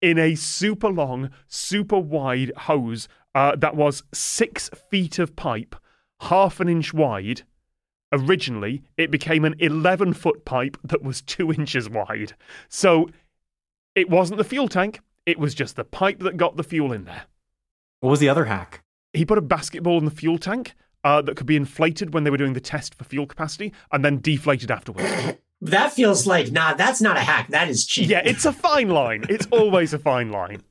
in 0.00 0.18
a 0.18 0.34
super 0.34 0.88
long, 0.88 1.30
super 1.48 1.98
wide 1.98 2.52
hose 2.56 3.08
uh, 3.34 3.56
that 3.56 3.76
was 3.76 4.02
six 4.12 4.70
feet 4.90 5.18
of 5.18 5.36
pipe, 5.36 5.74
half 6.20 6.60
an 6.60 6.68
inch 6.68 6.92
wide. 6.92 7.42
Originally, 8.12 8.82
it 8.96 9.10
became 9.10 9.44
an 9.44 9.54
11 9.58 10.14
foot 10.14 10.44
pipe 10.44 10.76
that 10.84 11.02
was 11.02 11.20
two 11.22 11.52
inches 11.52 11.88
wide. 11.88 12.34
So 12.68 13.08
it 13.94 14.08
wasn't 14.08 14.38
the 14.38 14.44
fuel 14.44 14.68
tank, 14.68 15.00
it 15.26 15.38
was 15.38 15.54
just 15.54 15.76
the 15.76 15.84
pipe 15.84 16.20
that 16.20 16.36
got 16.36 16.56
the 16.56 16.62
fuel 16.62 16.92
in 16.92 17.04
there 17.04 17.24
what 18.00 18.10
was 18.10 18.20
the 18.20 18.28
other 18.28 18.44
hack? 18.44 18.82
He 19.12 19.24
put 19.24 19.38
a 19.38 19.42
basketball 19.42 19.98
in 19.98 20.04
the 20.04 20.10
fuel 20.10 20.38
tank 20.38 20.74
uh, 21.04 21.22
that 21.22 21.36
could 21.36 21.46
be 21.46 21.56
inflated 21.56 22.12
when 22.12 22.24
they 22.24 22.30
were 22.30 22.36
doing 22.36 22.52
the 22.52 22.60
test 22.60 22.94
for 22.94 23.04
fuel 23.04 23.26
capacity 23.26 23.72
and 23.92 24.04
then 24.04 24.20
deflated 24.20 24.70
afterwards. 24.70 25.38
That 25.60 25.92
feels 25.92 26.24
like, 26.24 26.52
nah, 26.52 26.74
that's 26.74 27.00
not 27.00 27.16
a 27.16 27.20
hack. 27.20 27.48
That 27.48 27.68
is 27.68 27.84
cheap. 27.84 28.08
yeah, 28.08 28.22
it's 28.24 28.44
a 28.44 28.52
fine 28.52 28.90
line. 28.90 29.24
It's 29.28 29.46
always 29.50 29.92
a 29.92 29.98
fine 29.98 30.30
line. 30.30 30.62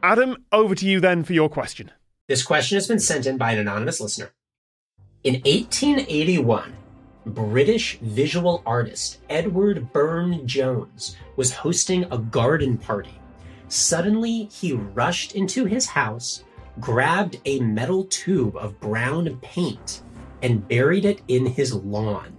Adam, 0.00 0.44
over 0.52 0.76
to 0.76 0.86
you 0.86 1.00
then 1.00 1.24
for 1.24 1.32
your 1.32 1.48
question. 1.48 1.90
This 2.28 2.44
question 2.44 2.76
has 2.76 2.86
been 2.86 3.00
sent 3.00 3.26
in 3.26 3.36
by 3.36 3.50
an 3.50 3.58
anonymous 3.58 4.00
listener. 4.00 4.30
In 5.24 5.34
1881, 5.44 6.72
British 7.26 7.98
visual 7.98 8.62
artist 8.64 9.18
Edward 9.28 9.92
Burne 9.92 10.46
Jones 10.46 11.16
was 11.34 11.52
hosting 11.52 12.04
a 12.12 12.18
garden 12.18 12.78
party. 12.78 13.18
Suddenly, 13.68 14.48
he 14.52 14.72
rushed 14.72 15.34
into 15.34 15.64
his 15.64 15.86
house, 15.86 16.44
grabbed 16.80 17.40
a 17.44 17.60
metal 17.60 18.04
tube 18.04 18.56
of 18.56 18.80
brown 18.80 19.38
paint, 19.42 20.02
and 20.42 20.66
buried 20.68 21.04
it 21.04 21.22
in 21.28 21.46
his 21.46 21.72
lawn. 21.72 22.36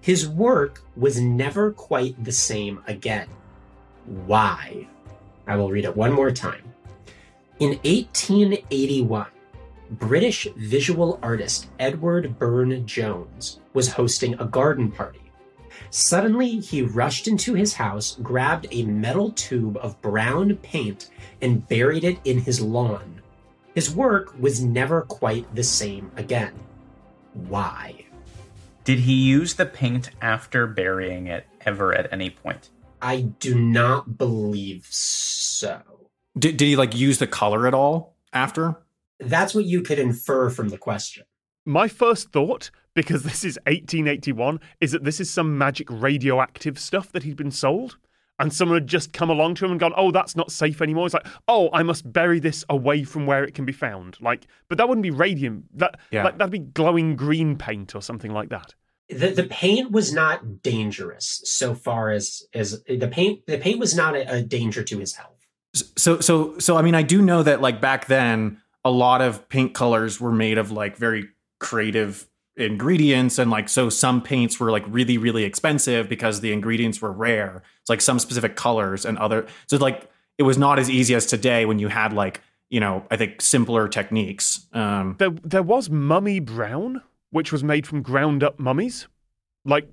His 0.00 0.28
work 0.28 0.82
was 0.96 1.20
never 1.20 1.72
quite 1.72 2.22
the 2.24 2.32
same 2.32 2.82
again. 2.86 3.28
Why? 4.06 4.88
I 5.46 5.56
will 5.56 5.70
read 5.70 5.84
it 5.84 5.96
one 5.96 6.12
more 6.12 6.30
time. 6.30 6.62
In 7.58 7.70
1881, 7.84 9.26
British 9.90 10.46
visual 10.56 11.18
artist 11.22 11.68
Edward 11.78 12.38
Burne 12.38 12.86
Jones 12.86 13.60
was 13.72 13.92
hosting 13.92 14.34
a 14.34 14.44
garden 14.44 14.90
party. 14.90 15.27
Suddenly, 15.90 16.60
he 16.60 16.82
rushed 16.82 17.28
into 17.28 17.54
his 17.54 17.74
house, 17.74 18.16
grabbed 18.22 18.66
a 18.70 18.84
metal 18.84 19.32
tube 19.32 19.76
of 19.78 20.00
brown 20.02 20.56
paint, 20.56 21.10
and 21.40 21.66
buried 21.68 22.04
it 22.04 22.18
in 22.24 22.38
his 22.38 22.60
lawn. 22.60 23.22
His 23.74 23.94
work 23.94 24.34
was 24.38 24.62
never 24.62 25.02
quite 25.02 25.54
the 25.54 25.62
same 25.62 26.10
again. 26.16 26.54
Why? 27.32 28.06
Did 28.84 29.00
he 29.00 29.12
use 29.12 29.54
the 29.54 29.66
paint 29.66 30.10
after 30.20 30.66
burying 30.66 31.26
it 31.26 31.46
ever 31.66 31.94
at 31.94 32.12
any 32.12 32.30
point? 32.30 32.70
I 33.00 33.20
do 33.20 33.54
not 33.54 34.18
believe 34.18 34.86
so. 34.88 35.82
Did, 36.38 36.56
did 36.56 36.64
he 36.64 36.76
like 36.76 36.96
use 36.96 37.18
the 37.18 37.26
color 37.26 37.66
at 37.66 37.74
all 37.74 38.16
after? 38.32 38.76
That's 39.20 39.54
what 39.54 39.64
you 39.64 39.82
could 39.82 39.98
infer 39.98 40.50
from 40.50 40.70
the 40.70 40.78
question. 40.78 41.24
My 41.64 41.86
first 41.86 42.32
thought, 42.32 42.70
because 43.02 43.22
this 43.22 43.44
is 43.44 43.58
1881, 43.66 44.60
is 44.80 44.92
that 44.92 45.04
this 45.04 45.20
is 45.20 45.30
some 45.30 45.56
magic 45.58 45.86
radioactive 45.90 46.78
stuff 46.78 47.12
that 47.12 47.22
he'd 47.22 47.36
been 47.36 47.50
sold. 47.50 47.96
And 48.40 48.52
someone 48.52 48.76
had 48.76 48.86
just 48.86 49.12
come 49.12 49.30
along 49.30 49.56
to 49.56 49.64
him 49.64 49.72
and 49.72 49.80
gone, 49.80 49.92
oh, 49.96 50.12
that's 50.12 50.36
not 50.36 50.52
safe 50.52 50.80
anymore. 50.80 51.06
It's 51.06 51.14
like, 51.14 51.26
oh, 51.48 51.70
I 51.72 51.82
must 51.82 52.12
bury 52.12 52.38
this 52.38 52.64
away 52.68 53.02
from 53.02 53.26
where 53.26 53.42
it 53.42 53.52
can 53.52 53.64
be 53.64 53.72
found. 53.72 54.16
Like, 54.20 54.46
but 54.68 54.78
that 54.78 54.88
wouldn't 54.88 55.02
be 55.02 55.10
radium. 55.10 55.64
That, 55.74 55.98
Yeah. 56.12 56.22
like, 56.22 56.38
that'd 56.38 56.52
be 56.52 56.60
glowing 56.60 57.16
green 57.16 57.56
paint 57.56 57.96
or 57.96 58.00
something 58.02 58.32
like 58.32 58.48
that. 58.50 58.74
the 59.08 59.30
the 59.30 59.42
paint 59.44 59.90
was 59.90 60.12
not 60.12 60.62
dangerous 60.62 61.40
so 61.44 61.74
far 61.74 62.10
as 62.10 62.42
as 62.54 62.82
the 62.84 63.08
paint 63.08 63.44
the 63.46 63.58
paint 63.58 63.80
was 63.80 63.96
not 63.96 64.14
a, 64.14 64.22
a 64.36 64.42
danger 64.42 64.84
to 64.84 64.98
his 64.98 65.14
health. 65.16 65.40
So 65.96 66.20
so 66.20 66.58
so 66.58 66.76
I 66.76 66.82
mean 66.82 66.94
I 66.94 67.02
do 67.02 67.22
know 67.22 67.42
that 67.42 67.60
like 67.60 67.80
back 67.80 68.06
then 68.06 68.60
a 68.84 68.90
lot 68.90 69.20
of 69.22 69.48
paint 69.48 69.72
colors 69.74 70.20
were 70.20 70.30
made 70.46 70.58
of 70.58 70.70
like 70.70 70.96
very 70.98 71.24
creative 71.58 72.28
ingredients 72.58 73.38
and 73.38 73.50
like 73.50 73.68
so 73.68 73.88
some 73.88 74.20
paints 74.20 74.58
were 74.58 74.70
like 74.70 74.84
really 74.88 75.18
really 75.18 75.44
expensive 75.44 76.08
because 76.08 76.40
the 76.40 76.52
ingredients 76.52 77.00
were 77.00 77.12
rare. 77.12 77.62
It's 77.80 77.90
like 77.90 78.00
some 78.00 78.18
specific 78.18 78.56
colors 78.56 79.04
and 79.04 79.18
other 79.18 79.46
so 79.66 79.76
like 79.76 80.10
it 80.36 80.42
was 80.42 80.58
not 80.58 80.78
as 80.78 80.88
easy 80.88 81.14
as 81.14 81.26
today 81.26 81.66
when 81.66 81.78
you 81.78 81.88
had 81.88 82.12
like 82.12 82.42
you 82.70 82.80
know, 82.80 83.04
I 83.10 83.16
think 83.16 83.40
simpler 83.40 83.88
techniques. 83.88 84.66
Um, 84.72 85.16
There, 85.18 85.30
there 85.30 85.62
was 85.62 85.88
Mummy 85.88 86.38
Brown, 86.40 87.02
which 87.30 87.50
was 87.52 87.64
made 87.64 87.86
from 87.86 88.02
ground 88.02 88.42
up 88.42 88.58
mummies, 88.58 89.08
like 89.64 89.88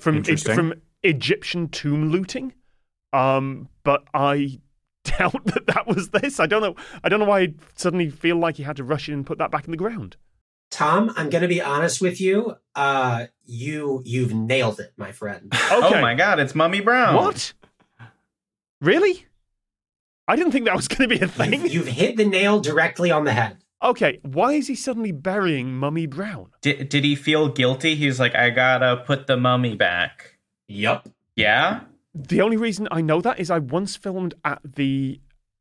from 0.00 0.22
from 0.24 0.74
Egyptian 1.02 1.68
tomb 1.68 2.10
looting. 2.10 2.54
Um, 3.12 3.68
but 3.84 4.04
I 4.14 4.58
doubt 5.04 5.44
that 5.46 5.66
that 5.66 5.86
was 5.86 6.10
this. 6.10 6.40
I 6.40 6.46
don't 6.46 6.62
know. 6.62 6.76
I 7.02 7.08
don't 7.08 7.20
know 7.20 7.26
why 7.26 7.40
I 7.40 7.54
suddenly 7.74 8.10
feel 8.10 8.36
like 8.36 8.56
he 8.56 8.62
had 8.62 8.76
to 8.76 8.84
rush 8.84 9.08
in 9.08 9.14
and 9.14 9.26
put 9.26 9.38
that 9.38 9.50
back 9.50 9.66
in 9.66 9.70
the 9.70 9.76
ground. 9.76 10.16
Tom, 10.74 11.12
I'm 11.16 11.30
going 11.30 11.42
to 11.42 11.48
be 11.48 11.62
honest 11.62 12.00
with 12.00 12.20
you. 12.20 12.56
Uh, 12.74 13.26
you 13.44 14.02
you've 14.04 14.34
nailed 14.34 14.80
it, 14.80 14.92
my 14.96 15.12
friend. 15.12 15.52
Okay. 15.72 15.98
Oh 15.98 16.00
my 16.00 16.14
god, 16.14 16.40
it's 16.40 16.54
Mummy 16.54 16.80
Brown. 16.80 17.14
What? 17.14 17.52
Really? 18.80 19.26
I 20.26 20.34
didn't 20.34 20.50
think 20.50 20.64
that 20.64 20.74
was 20.74 20.88
going 20.88 21.08
to 21.08 21.16
be 21.16 21.24
a 21.24 21.28
thing. 21.28 21.52
You've, 21.52 21.72
you've 21.72 21.86
hit 21.86 22.16
the 22.16 22.24
nail 22.24 22.58
directly 22.60 23.12
on 23.12 23.24
the 23.24 23.32
head. 23.32 23.58
Okay, 23.82 24.18
why 24.22 24.54
is 24.54 24.66
he 24.66 24.74
suddenly 24.74 25.12
burying 25.12 25.76
Mummy 25.76 26.06
Brown? 26.06 26.50
Did, 26.60 26.88
did 26.88 27.04
he 27.04 27.14
feel 27.14 27.48
guilty? 27.48 27.94
He's 27.94 28.18
like, 28.18 28.34
I 28.34 28.50
gotta 28.50 29.04
put 29.06 29.26
the 29.28 29.36
mummy 29.36 29.76
back. 29.76 30.38
Yup. 30.66 31.08
Yeah? 31.36 31.82
The 32.14 32.40
only 32.40 32.56
reason 32.56 32.88
I 32.90 33.00
know 33.00 33.20
that 33.20 33.38
is 33.38 33.50
I 33.50 33.58
once 33.60 33.94
filmed 33.94 34.34
at 34.44 34.60
the 34.76 35.20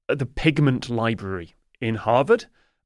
at 0.10 0.18
the 0.20 0.26
Pigment 0.26 0.90
Library 0.90 1.56
in 1.82 1.96
Harvard, 1.96 2.46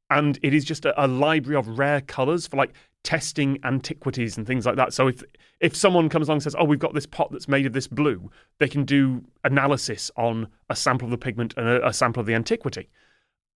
and 0.10 0.40
it 0.42 0.54
is 0.54 0.64
just 0.66 0.86
a, 0.86 1.04
a 1.04 1.08
library 1.08 1.58
of 1.58 1.78
rare 1.80 2.02
colors 2.02 2.48
for 2.48 2.58
like 2.58 2.74
testing 3.04 3.58
antiquities 3.64 4.38
and 4.38 4.46
things 4.46 4.66
like 4.66 4.76
that. 4.76 4.94
So 4.94 5.08
if 5.08 5.24
if 5.60 5.76
someone 5.76 6.10
comes 6.10 6.28
along 6.28 6.38
and 6.38 6.44
says, 6.44 6.56
"Oh, 6.58 6.66
we've 6.66 6.80
got 6.80 6.94
this 6.94 7.06
pot 7.06 7.32
that's 7.32 7.48
made 7.48 7.66
of 7.66 7.74
this 7.74 7.88
blue," 7.88 8.30
they 8.60 8.68
can 8.68 8.84
do 8.86 9.24
analysis 9.44 10.12
on 10.16 10.48
a 10.70 10.76
sample 10.76 11.06
of 11.08 11.12
the 11.12 11.18
pigment 11.18 11.54
and 11.58 11.68
a, 11.68 11.88
a 11.88 11.94
sample 11.94 12.22
of 12.22 12.26
the 12.28 12.34
antiquity. 12.34 12.90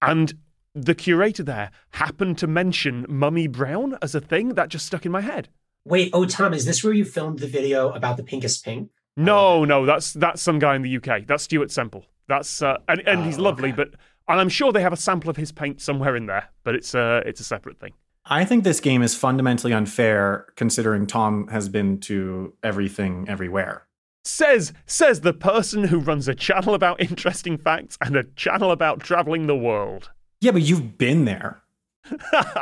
And 0.02 0.34
the 0.76 0.96
curator 0.96 1.44
there 1.44 1.72
happened 1.92 2.38
to 2.38 2.48
mention 2.48 3.06
Mummy 3.10 3.48
Brown 3.48 3.98
as 4.02 4.16
a 4.16 4.22
thing 4.22 4.50
that 4.50 4.70
just 4.70 4.86
stuck 4.86 5.06
in 5.06 5.12
my 5.12 5.22
head. 5.22 5.50
Wait, 5.86 6.10
oh 6.14 6.26
Tom, 6.26 6.54
is 6.54 6.66
this 6.66 6.84
where 6.84 6.94
you 6.94 7.06
filmed 7.06 7.40
the 7.40 7.48
video 7.48 7.90
about 7.92 8.18
the 8.18 8.24
pinkest 8.24 8.64
pink? 8.64 8.90
No, 9.18 9.66
no, 9.66 9.86
that's 9.86 10.14
that's 10.14 10.42
some 10.42 10.60
guy 10.60 10.76
in 10.76 10.82
the 10.84 10.98
UK. 10.98 11.26
That's 11.26 11.44
Stuart 11.44 11.72
Semple. 11.72 12.06
That's 12.28 12.62
uh, 12.62 12.78
and 12.88 13.02
and 13.08 13.26
he's 13.26 13.40
Oh, 13.40 13.44
lovely, 13.44 13.70
okay. 13.70 13.76
but 13.78 13.90
and 14.30 14.40
I'm 14.40 14.50
sure 14.50 14.72
they 14.72 14.82
have 14.82 14.94
a 14.94 14.98
sample 14.98 15.30
of 15.30 15.38
his 15.38 15.52
paint 15.52 15.82
somewhere 15.82 16.16
in 16.16 16.28
there, 16.28 16.50
but 16.64 16.76
it's 16.76 16.96
uh 16.96 17.22
it's 17.26 17.42
a 17.42 17.44
separate 17.44 17.80
thing. 17.80 17.94
I 18.26 18.46
think 18.46 18.64
this 18.64 18.80
game 18.80 19.02
is 19.02 19.16
fundamentally 19.16 19.74
unfair 19.74 20.48
considering 20.56 21.08
Tom 21.08 21.48
has 21.48 21.68
been 21.68 22.00
to 22.02 22.54
everything 22.64 23.26
everywhere. 23.28 23.88
Says 24.24 24.72
says 24.86 25.22
the 25.22 25.34
person 25.34 25.86
who 25.86 26.00
runs 26.00 26.28
a 26.28 26.36
channel 26.36 26.76
about 26.76 27.02
interesting 27.10 27.58
facts 27.58 27.98
and 28.02 28.16
a 28.16 28.24
channel 28.36 28.72
about 28.72 29.00
traveling 29.00 29.48
the 29.48 29.56
world. 29.56 30.12
Yeah, 30.42 30.52
but 30.52 30.62
you've 30.62 30.98
been 30.98 31.26
there. 31.26 31.62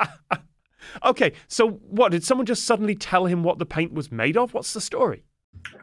okay, 1.05 1.33
so 1.47 1.69
what 1.69 2.11
did 2.11 2.23
someone 2.23 2.45
just 2.45 2.65
suddenly 2.65 2.95
tell 2.95 3.25
him 3.25 3.43
what 3.43 3.59
the 3.59 3.65
paint 3.65 3.93
was 3.93 4.11
made 4.11 4.37
of? 4.37 4.53
What's 4.53 4.73
the 4.73 4.81
story? 4.81 5.23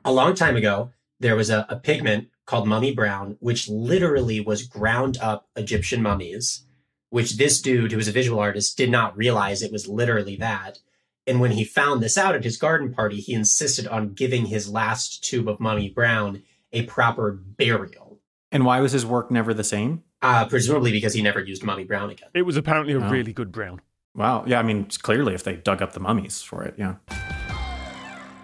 A 0.04 0.12
long 0.12 0.34
time 0.34 0.56
ago, 0.56 0.90
there 1.20 1.36
was 1.36 1.50
a, 1.50 1.66
a 1.68 1.76
pigment 1.76 2.28
called 2.46 2.68
Mummy 2.68 2.92
Brown, 2.94 3.36
which 3.40 3.68
literally 3.68 4.40
was 4.40 4.66
ground 4.66 5.16
up 5.20 5.48
Egyptian 5.56 6.02
mummies, 6.02 6.64
which 7.10 7.36
this 7.36 7.60
dude, 7.60 7.90
who 7.90 7.96
was 7.96 8.08
a 8.08 8.12
visual 8.12 8.38
artist, 8.40 8.76
did 8.76 8.90
not 8.90 9.16
realize 9.16 9.62
it 9.62 9.72
was 9.72 9.88
literally 9.88 10.36
that. 10.36 10.78
And 11.26 11.40
when 11.40 11.52
he 11.52 11.64
found 11.64 12.02
this 12.02 12.18
out 12.18 12.34
at 12.34 12.44
his 12.44 12.58
garden 12.58 12.92
party, 12.92 13.16
he 13.20 13.32
insisted 13.32 13.86
on 13.88 14.12
giving 14.12 14.46
his 14.46 14.68
last 14.70 15.24
tube 15.24 15.48
of 15.48 15.58
Mummy 15.58 15.88
Brown 15.88 16.42
a 16.72 16.82
proper 16.82 17.32
burial. 17.32 18.20
And 18.52 18.64
why 18.66 18.80
was 18.80 18.92
his 18.92 19.06
work 19.06 19.30
never 19.30 19.54
the 19.54 19.64
same? 19.64 20.02
Uh, 20.20 20.44
presumably 20.46 20.92
because 20.92 21.14
he 21.14 21.22
never 21.22 21.40
used 21.40 21.62
Mummy 21.64 21.84
Brown 21.84 22.10
again. 22.10 22.28
It 22.34 22.42
was 22.42 22.56
apparently 22.56 22.92
a 22.94 23.00
Oh. 23.00 23.08
really 23.08 23.32
good 23.32 23.52
brown. 23.52 23.80
Wow. 24.14 24.44
Yeah, 24.46 24.58
I 24.58 24.62
mean, 24.62 24.86
clearly 25.02 25.34
if 25.34 25.42
they 25.44 25.56
dug 25.56 25.80
up 25.82 25.92
the 25.92 26.00
mummies 26.00 26.42
for 26.42 26.62
it, 26.62 26.74
yeah. 26.78 26.96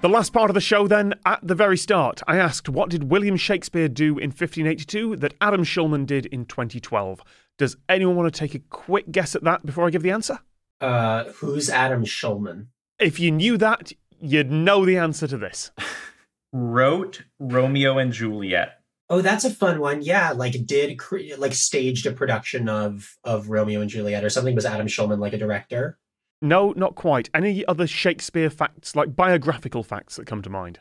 The 0.02 0.08
last 0.08 0.32
part 0.32 0.48
of 0.48 0.54
the 0.54 0.62
show, 0.62 0.88
then, 0.88 1.12
at 1.26 1.40
the 1.42 1.54
very 1.54 1.76
start, 1.76 2.22
I 2.26 2.38
asked 2.38 2.70
what 2.70 2.88
did 2.88 3.10
William 3.10 3.36
Shakespeare 3.36 3.86
do 3.86 4.16
in 4.16 4.30
1582 4.30 5.16
that 5.16 5.34
Adam 5.42 5.62
Schulman 5.62 6.06
did 6.06 6.24
in 6.24 6.46
2012? 6.46 7.20
Does 7.58 7.76
anyone 7.86 8.16
want 8.16 8.32
to 8.32 8.38
take 8.38 8.54
a 8.54 8.60
quick 8.70 9.12
guess 9.12 9.34
at 9.34 9.44
that 9.44 9.66
before 9.66 9.86
I 9.86 9.90
give 9.90 10.02
the 10.02 10.10
answer? 10.10 10.38
Uh, 10.80 11.24
who's 11.24 11.68
Adam 11.68 12.06
Schulman? 12.06 12.68
If 12.98 13.20
you 13.20 13.30
knew 13.30 13.58
that, 13.58 13.92
you'd 14.18 14.50
know 14.50 14.86
the 14.86 14.96
answer 14.96 15.26
to 15.26 15.36
this. 15.36 15.70
Wrote 16.54 17.24
Romeo 17.38 17.98
and 17.98 18.10
Juliet. 18.10 18.80
Oh, 19.10 19.20
that's 19.20 19.44
a 19.44 19.50
fun 19.50 19.80
one. 19.80 20.00
Yeah, 20.00 20.32
like 20.32 20.64
did 20.64 20.98
cre- 20.98 21.36
like 21.36 21.52
staged 21.52 22.06
a 22.06 22.12
production 22.12 22.70
of 22.70 23.18
of 23.22 23.50
Romeo 23.50 23.82
and 23.82 23.90
Juliet 23.90 24.24
or 24.24 24.30
something. 24.30 24.54
Was 24.54 24.64
Adam 24.64 24.86
Schulman 24.86 25.18
like 25.18 25.34
a 25.34 25.38
director? 25.38 25.98
No, 26.42 26.72
not 26.72 26.94
quite. 26.94 27.28
Any 27.34 27.64
other 27.66 27.86
Shakespeare 27.86 28.50
facts, 28.50 28.96
like 28.96 29.14
biographical 29.14 29.82
facts 29.82 30.16
that 30.16 30.26
come 30.26 30.42
to 30.42 30.50
mind? 30.50 30.80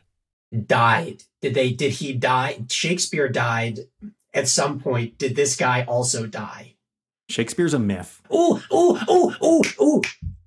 Died. 0.65 1.23
Did 1.41 1.53
they? 1.53 1.71
Did 1.71 1.93
he 1.93 2.13
die? 2.13 2.59
Shakespeare 2.69 3.27
died 3.27 3.79
at 4.33 4.47
some 4.47 4.79
point. 4.79 5.17
Did 5.17 5.35
this 5.35 5.55
guy 5.55 5.83
also 5.83 6.25
die? 6.25 6.75
Shakespeare's 7.29 7.73
a 7.73 7.79
myth. 7.79 8.21
Ooh, 8.33 8.59
ooh, 8.73 8.99
ooh, 9.09 9.35
ooh, 9.43 9.61
ooh. 9.81 10.01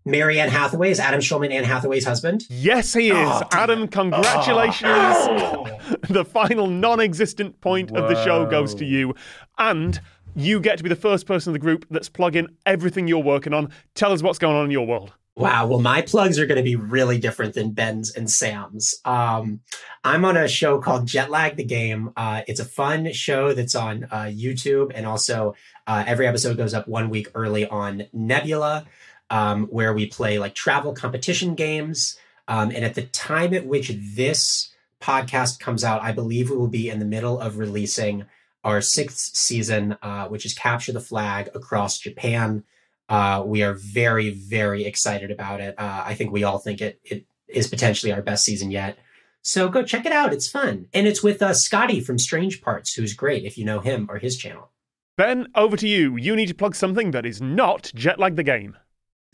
Mary 0.04 0.40
Ann 0.40 0.48
Hathaway 0.48 0.90
is 0.90 0.98
Adam 0.98 1.20
Schulman 1.20 1.52
Anne 1.52 1.62
Hathaway's 1.62 2.04
husband. 2.04 2.44
Yes, 2.50 2.92
he 2.92 3.10
is. 3.10 3.14
Oh, 3.16 3.42
damn 3.50 3.60
Adam, 3.60 3.88
congratulations. 3.88 4.82
Oh. 4.90 5.78
the 6.08 6.24
final 6.24 6.66
non 6.66 6.98
existent 6.98 7.60
point 7.60 7.92
of 7.92 8.08
the 8.08 8.24
show 8.24 8.44
goes 8.46 8.74
to 8.76 8.84
you. 8.84 9.14
And 9.58 10.00
you 10.34 10.60
get 10.60 10.78
to 10.78 10.82
be 10.82 10.88
the 10.88 10.96
first 10.96 11.26
person 11.26 11.50
in 11.50 11.52
the 11.52 11.58
group 11.58 11.86
that's 11.90 12.08
plugging 12.08 12.48
everything 12.66 13.08
you're 13.08 13.22
working 13.22 13.52
on. 13.52 13.70
Tell 13.94 14.12
us 14.12 14.22
what's 14.22 14.38
going 14.38 14.56
on 14.56 14.64
in 14.64 14.70
your 14.70 14.86
world. 14.86 15.12
Wow. 15.34 15.66
Well, 15.66 15.80
my 15.80 16.02
plugs 16.02 16.38
are 16.38 16.44
going 16.44 16.58
to 16.58 16.62
be 16.62 16.76
really 16.76 17.18
different 17.18 17.54
than 17.54 17.70
Ben's 17.70 18.10
and 18.14 18.30
Sam's. 18.30 18.94
Um, 19.06 19.60
I'm 20.04 20.26
on 20.26 20.36
a 20.36 20.46
show 20.46 20.78
called 20.78 21.06
Jet 21.06 21.30
Lag 21.30 21.56
the 21.56 21.64
Game. 21.64 22.12
Uh, 22.16 22.42
it's 22.46 22.60
a 22.60 22.66
fun 22.66 23.12
show 23.12 23.54
that's 23.54 23.74
on 23.74 24.04
uh, 24.10 24.24
YouTube, 24.24 24.92
and 24.94 25.06
also 25.06 25.54
uh, 25.86 26.04
every 26.06 26.26
episode 26.26 26.58
goes 26.58 26.74
up 26.74 26.86
one 26.86 27.08
week 27.08 27.28
early 27.34 27.66
on 27.66 28.04
Nebula, 28.12 28.84
um, 29.30 29.66
where 29.68 29.94
we 29.94 30.06
play 30.06 30.38
like 30.38 30.54
travel 30.54 30.92
competition 30.92 31.54
games. 31.54 32.18
Um, 32.46 32.70
and 32.70 32.84
at 32.84 32.94
the 32.94 33.02
time 33.02 33.54
at 33.54 33.64
which 33.64 33.90
this 33.96 34.68
podcast 35.00 35.60
comes 35.60 35.82
out, 35.82 36.02
I 36.02 36.12
believe 36.12 36.50
we 36.50 36.58
will 36.58 36.68
be 36.68 36.90
in 36.90 36.98
the 36.98 37.06
middle 37.06 37.40
of 37.40 37.56
releasing 37.56 38.26
our 38.64 38.80
sixth 38.80 39.36
season, 39.36 39.96
uh, 40.02 40.28
which 40.28 40.46
is 40.46 40.54
Capture 40.54 40.92
the 40.92 41.00
Flag 41.00 41.50
across 41.54 41.98
Japan. 41.98 42.64
Uh, 43.08 43.42
we 43.44 43.62
are 43.62 43.74
very, 43.74 44.30
very 44.30 44.84
excited 44.84 45.30
about 45.30 45.60
it. 45.60 45.74
Uh, 45.78 46.02
I 46.04 46.14
think 46.14 46.32
we 46.32 46.44
all 46.44 46.58
think 46.58 46.80
it 46.80 47.00
it 47.04 47.26
is 47.48 47.68
potentially 47.68 48.12
our 48.12 48.22
best 48.22 48.44
season 48.44 48.70
yet. 48.70 48.98
So 49.42 49.68
go 49.68 49.82
check 49.82 50.06
it 50.06 50.12
out. 50.12 50.32
It's 50.32 50.48
fun, 50.48 50.86
and 50.94 51.06
it's 51.06 51.22
with 51.22 51.42
uh, 51.42 51.52
Scotty 51.52 52.00
from 52.00 52.18
Strange 52.18 52.62
Parts, 52.62 52.94
who's 52.94 53.12
great 53.12 53.44
if 53.44 53.58
you 53.58 53.64
know 53.64 53.80
him 53.80 54.06
or 54.08 54.18
his 54.18 54.36
channel. 54.36 54.70
Ben, 55.18 55.48
over 55.54 55.76
to 55.76 55.86
you. 55.86 56.16
You 56.16 56.34
need 56.36 56.46
to 56.46 56.54
plug 56.54 56.74
something 56.74 57.10
that 57.10 57.26
is 57.26 57.42
not 57.42 57.92
jet 57.94 58.18
lag 58.18 58.36
the 58.36 58.42
game. 58.42 58.76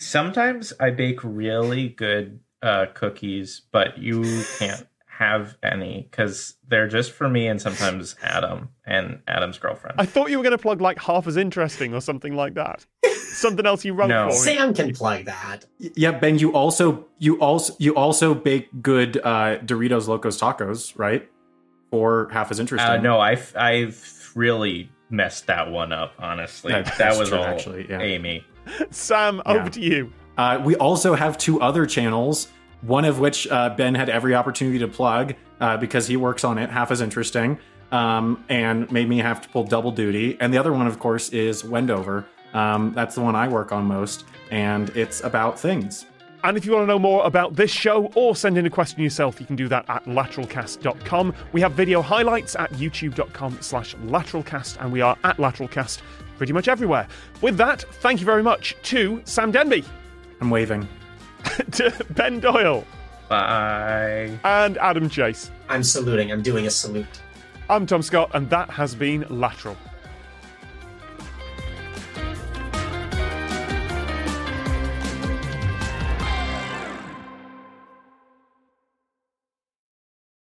Sometimes 0.01 0.73
I 0.81 0.91
bake 0.91 1.23
really 1.23 1.89
good 1.89 2.41
uh, 2.63 2.87
cookies, 2.95 3.63
but 3.71 3.99
you 3.99 4.23
can't 4.59 4.88
have 5.19 5.57
any 5.65 6.07
because 6.09 6.55
they're 6.69 6.87
just 6.87 7.11
for 7.11 7.29
me 7.29 7.49
and 7.49 7.61
sometimes 7.61 8.15
Adam 8.23 8.69
and 8.87 9.21
Adam's 9.27 9.59
girlfriend. 9.59 9.97
I 10.01 10.07
thought 10.07 10.31
you 10.31 10.37
were 10.39 10.45
going 10.45 10.57
to 10.57 10.63
plug 10.63 10.81
like 10.81 10.97
half 11.01 11.27
as 11.27 11.37
interesting 11.37 11.93
or 11.93 12.01
something 12.01 12.35
like 12.37 12.55
that. 12.55 12.87
something 13.33 13.67
else 13.67 13.85
you 13.85 13.95
wrote 13.95 14.07
No. 14.11 14.29
for. 14.31 14.37
Sam 14.37 14.73
can 14.73 14.95
plug 14.95 15.25
that. 15.25 15.65
Yeah, 15.79 16.13
Ben, 16.13 16.39
you 16.39 16.53
also 16.53 17.07
you 17.19 17.41
also 17.41 17.75
you 17.81 17.97
also 17.97 18.33
bake 18.33 18.69
good 18.81 19.17
uh, 19.19 19.59
Doritos 19.59 20.07
Locos 20.07 20.41
Tacos, 20.41 20.97
right? 20.97 21.29
Or 21.91 22.29
half 22.31 22.53
as 22.53 22.61
interesting. 22.61 22.89
Uh, 22.89 22.97
no, 22.99 23.19
I've 23.19 23.53
I've 23.57 24.31
really 24.37 24.89
messed 25.11 25.47
that 25.49 25.69
one 25.69 25.93
up. 25.93 26.13
Honestly, 26.21 26.71
That- 26.71 26.97
that, 26.99 27.19
was 27.19 27.31
true, 27.31 27.39
all 27.39 27.45
actually, 27.45 27.87
yeah. 27.91 28.01
Amy. 28.01 28.45
Sam, 28.91 29.43
Yeah. 29.45 29.53
over 29.53 29.71
to 29.71 29.81
you. 29.81 30.13
Uh, 30.37 30.61
we 30.65 30.77
also 30.77 31.17
have 31.17 31.37
two 31.39 31.61
other 31.61 31.87
channels, 31.87 32.47
one 32.83 33.05
of 33.05 33.19
which 33.19 33.47
uh, 33.49 33.71
Ben 33.71 33.95
had 33.95 34.09
every 34.09 34.35
opportunity 34.35 34.79
to 34.79 34.89
plug 34.89 35.35
uh, 35.61 35.77
because 35.77 36.07
he 36.07 36.17
works 36.17 36.45
on 36.45 36.59
it, 36.59 36.71
half 36.71 36.91
as 36.91 37.01
interesting, 37.01 37.59
um, 37.93 38.45
and 38.49 38.91
made 38.93 39.09
me 39.09 39.19
have 39.19 39.41
to 39.41 39.49
pull 39.49 39.65
double 39.65 39.91
duty. 39.91 40.37
And 40.41 40.53
the 40.53 40.59
other 40.59 40.73
one, 40.73 40.87
of 40.87 40.99
course, 40.99 41.31
is 41.31 41.65
Wendover. 41.65 42.27
Um, 42.55 42.93
that's 42.95 43.15
the 43.15 43.21
one 43.21 43.37
I 43.37 43.49
work 43.49 43.73
on 43.73 43.85
most, 43.85 44.25
and 44.51 44.91
it's 44.91 45.23
about 45.23 45.59
things. 45.59 46.07
And 46.45 46.57
if 46.57 46.65
you 46.65 46.73
want 46.73 46.85
to 46.85 46.87
know 46.87 47.01
more 47.01 47.27
about 47.27 47.57
this 47.57 47.71
show 47.71 48.13
or 48.15 48.37
send 48.37 48.57
in 48.57 48.65
a 48.65 48.71
question 48.71 49.03
yourself, 49.03 49.41
you 49.41 49.47
can 49.47 49.57
do 49.57 49.67
that 49.69 49.85
at 49.89 50.05
lateralcast.com. 50.05 51.35
We 51.53 51.61
have 51.61 51.73
video 51.73 52.01
highlights 52.01 52.55
at 52.55 52.71
youtube.com 52.75 53.59
slash 53.61 53.97
lateralcast, 53.97 54.81
and 54.81 54.93
we 54.93 55.01
are 55.01 55.17
at 55.25 55.39
lateralcast 55.39 56.01
pretty 56.37 56.53
much 56.53 56.69
everywhere. 56.69 57.09
With 57.43 57.57
that, 57.57 57.83
thank 57.95 58.21
you 58.21 58.27
very 58.27 58.45
much 58.45 58.77
to 58.85 59.21
Sam 59.25 59.51
Denby, 59.51 59.85
I'm 60.41 60.51
waving. 60.51 60.89
to 61.73 61.93
Ben 62.11 62.41
Doyle, 62.41 62.85
Bye. 63.29 64.39
and 64.45 64.79
Adam 64.79 65.09
Chase. 65.09 65.51
I'm 65.69 65.83
saluting. 65.83 66.33
I'm 66.33 66.43
doing 66.43 66.67
a 66.67 66.71
salute. 66.71 67.07
I'm 67.71 67.87
Tom 67.87 68.03
Scott, 68.03 68.31
and 68.35 68.49
that 68.51 68.71
has 68.71 68.95
been 68.95 69.27
Lateral. 69.29 69.77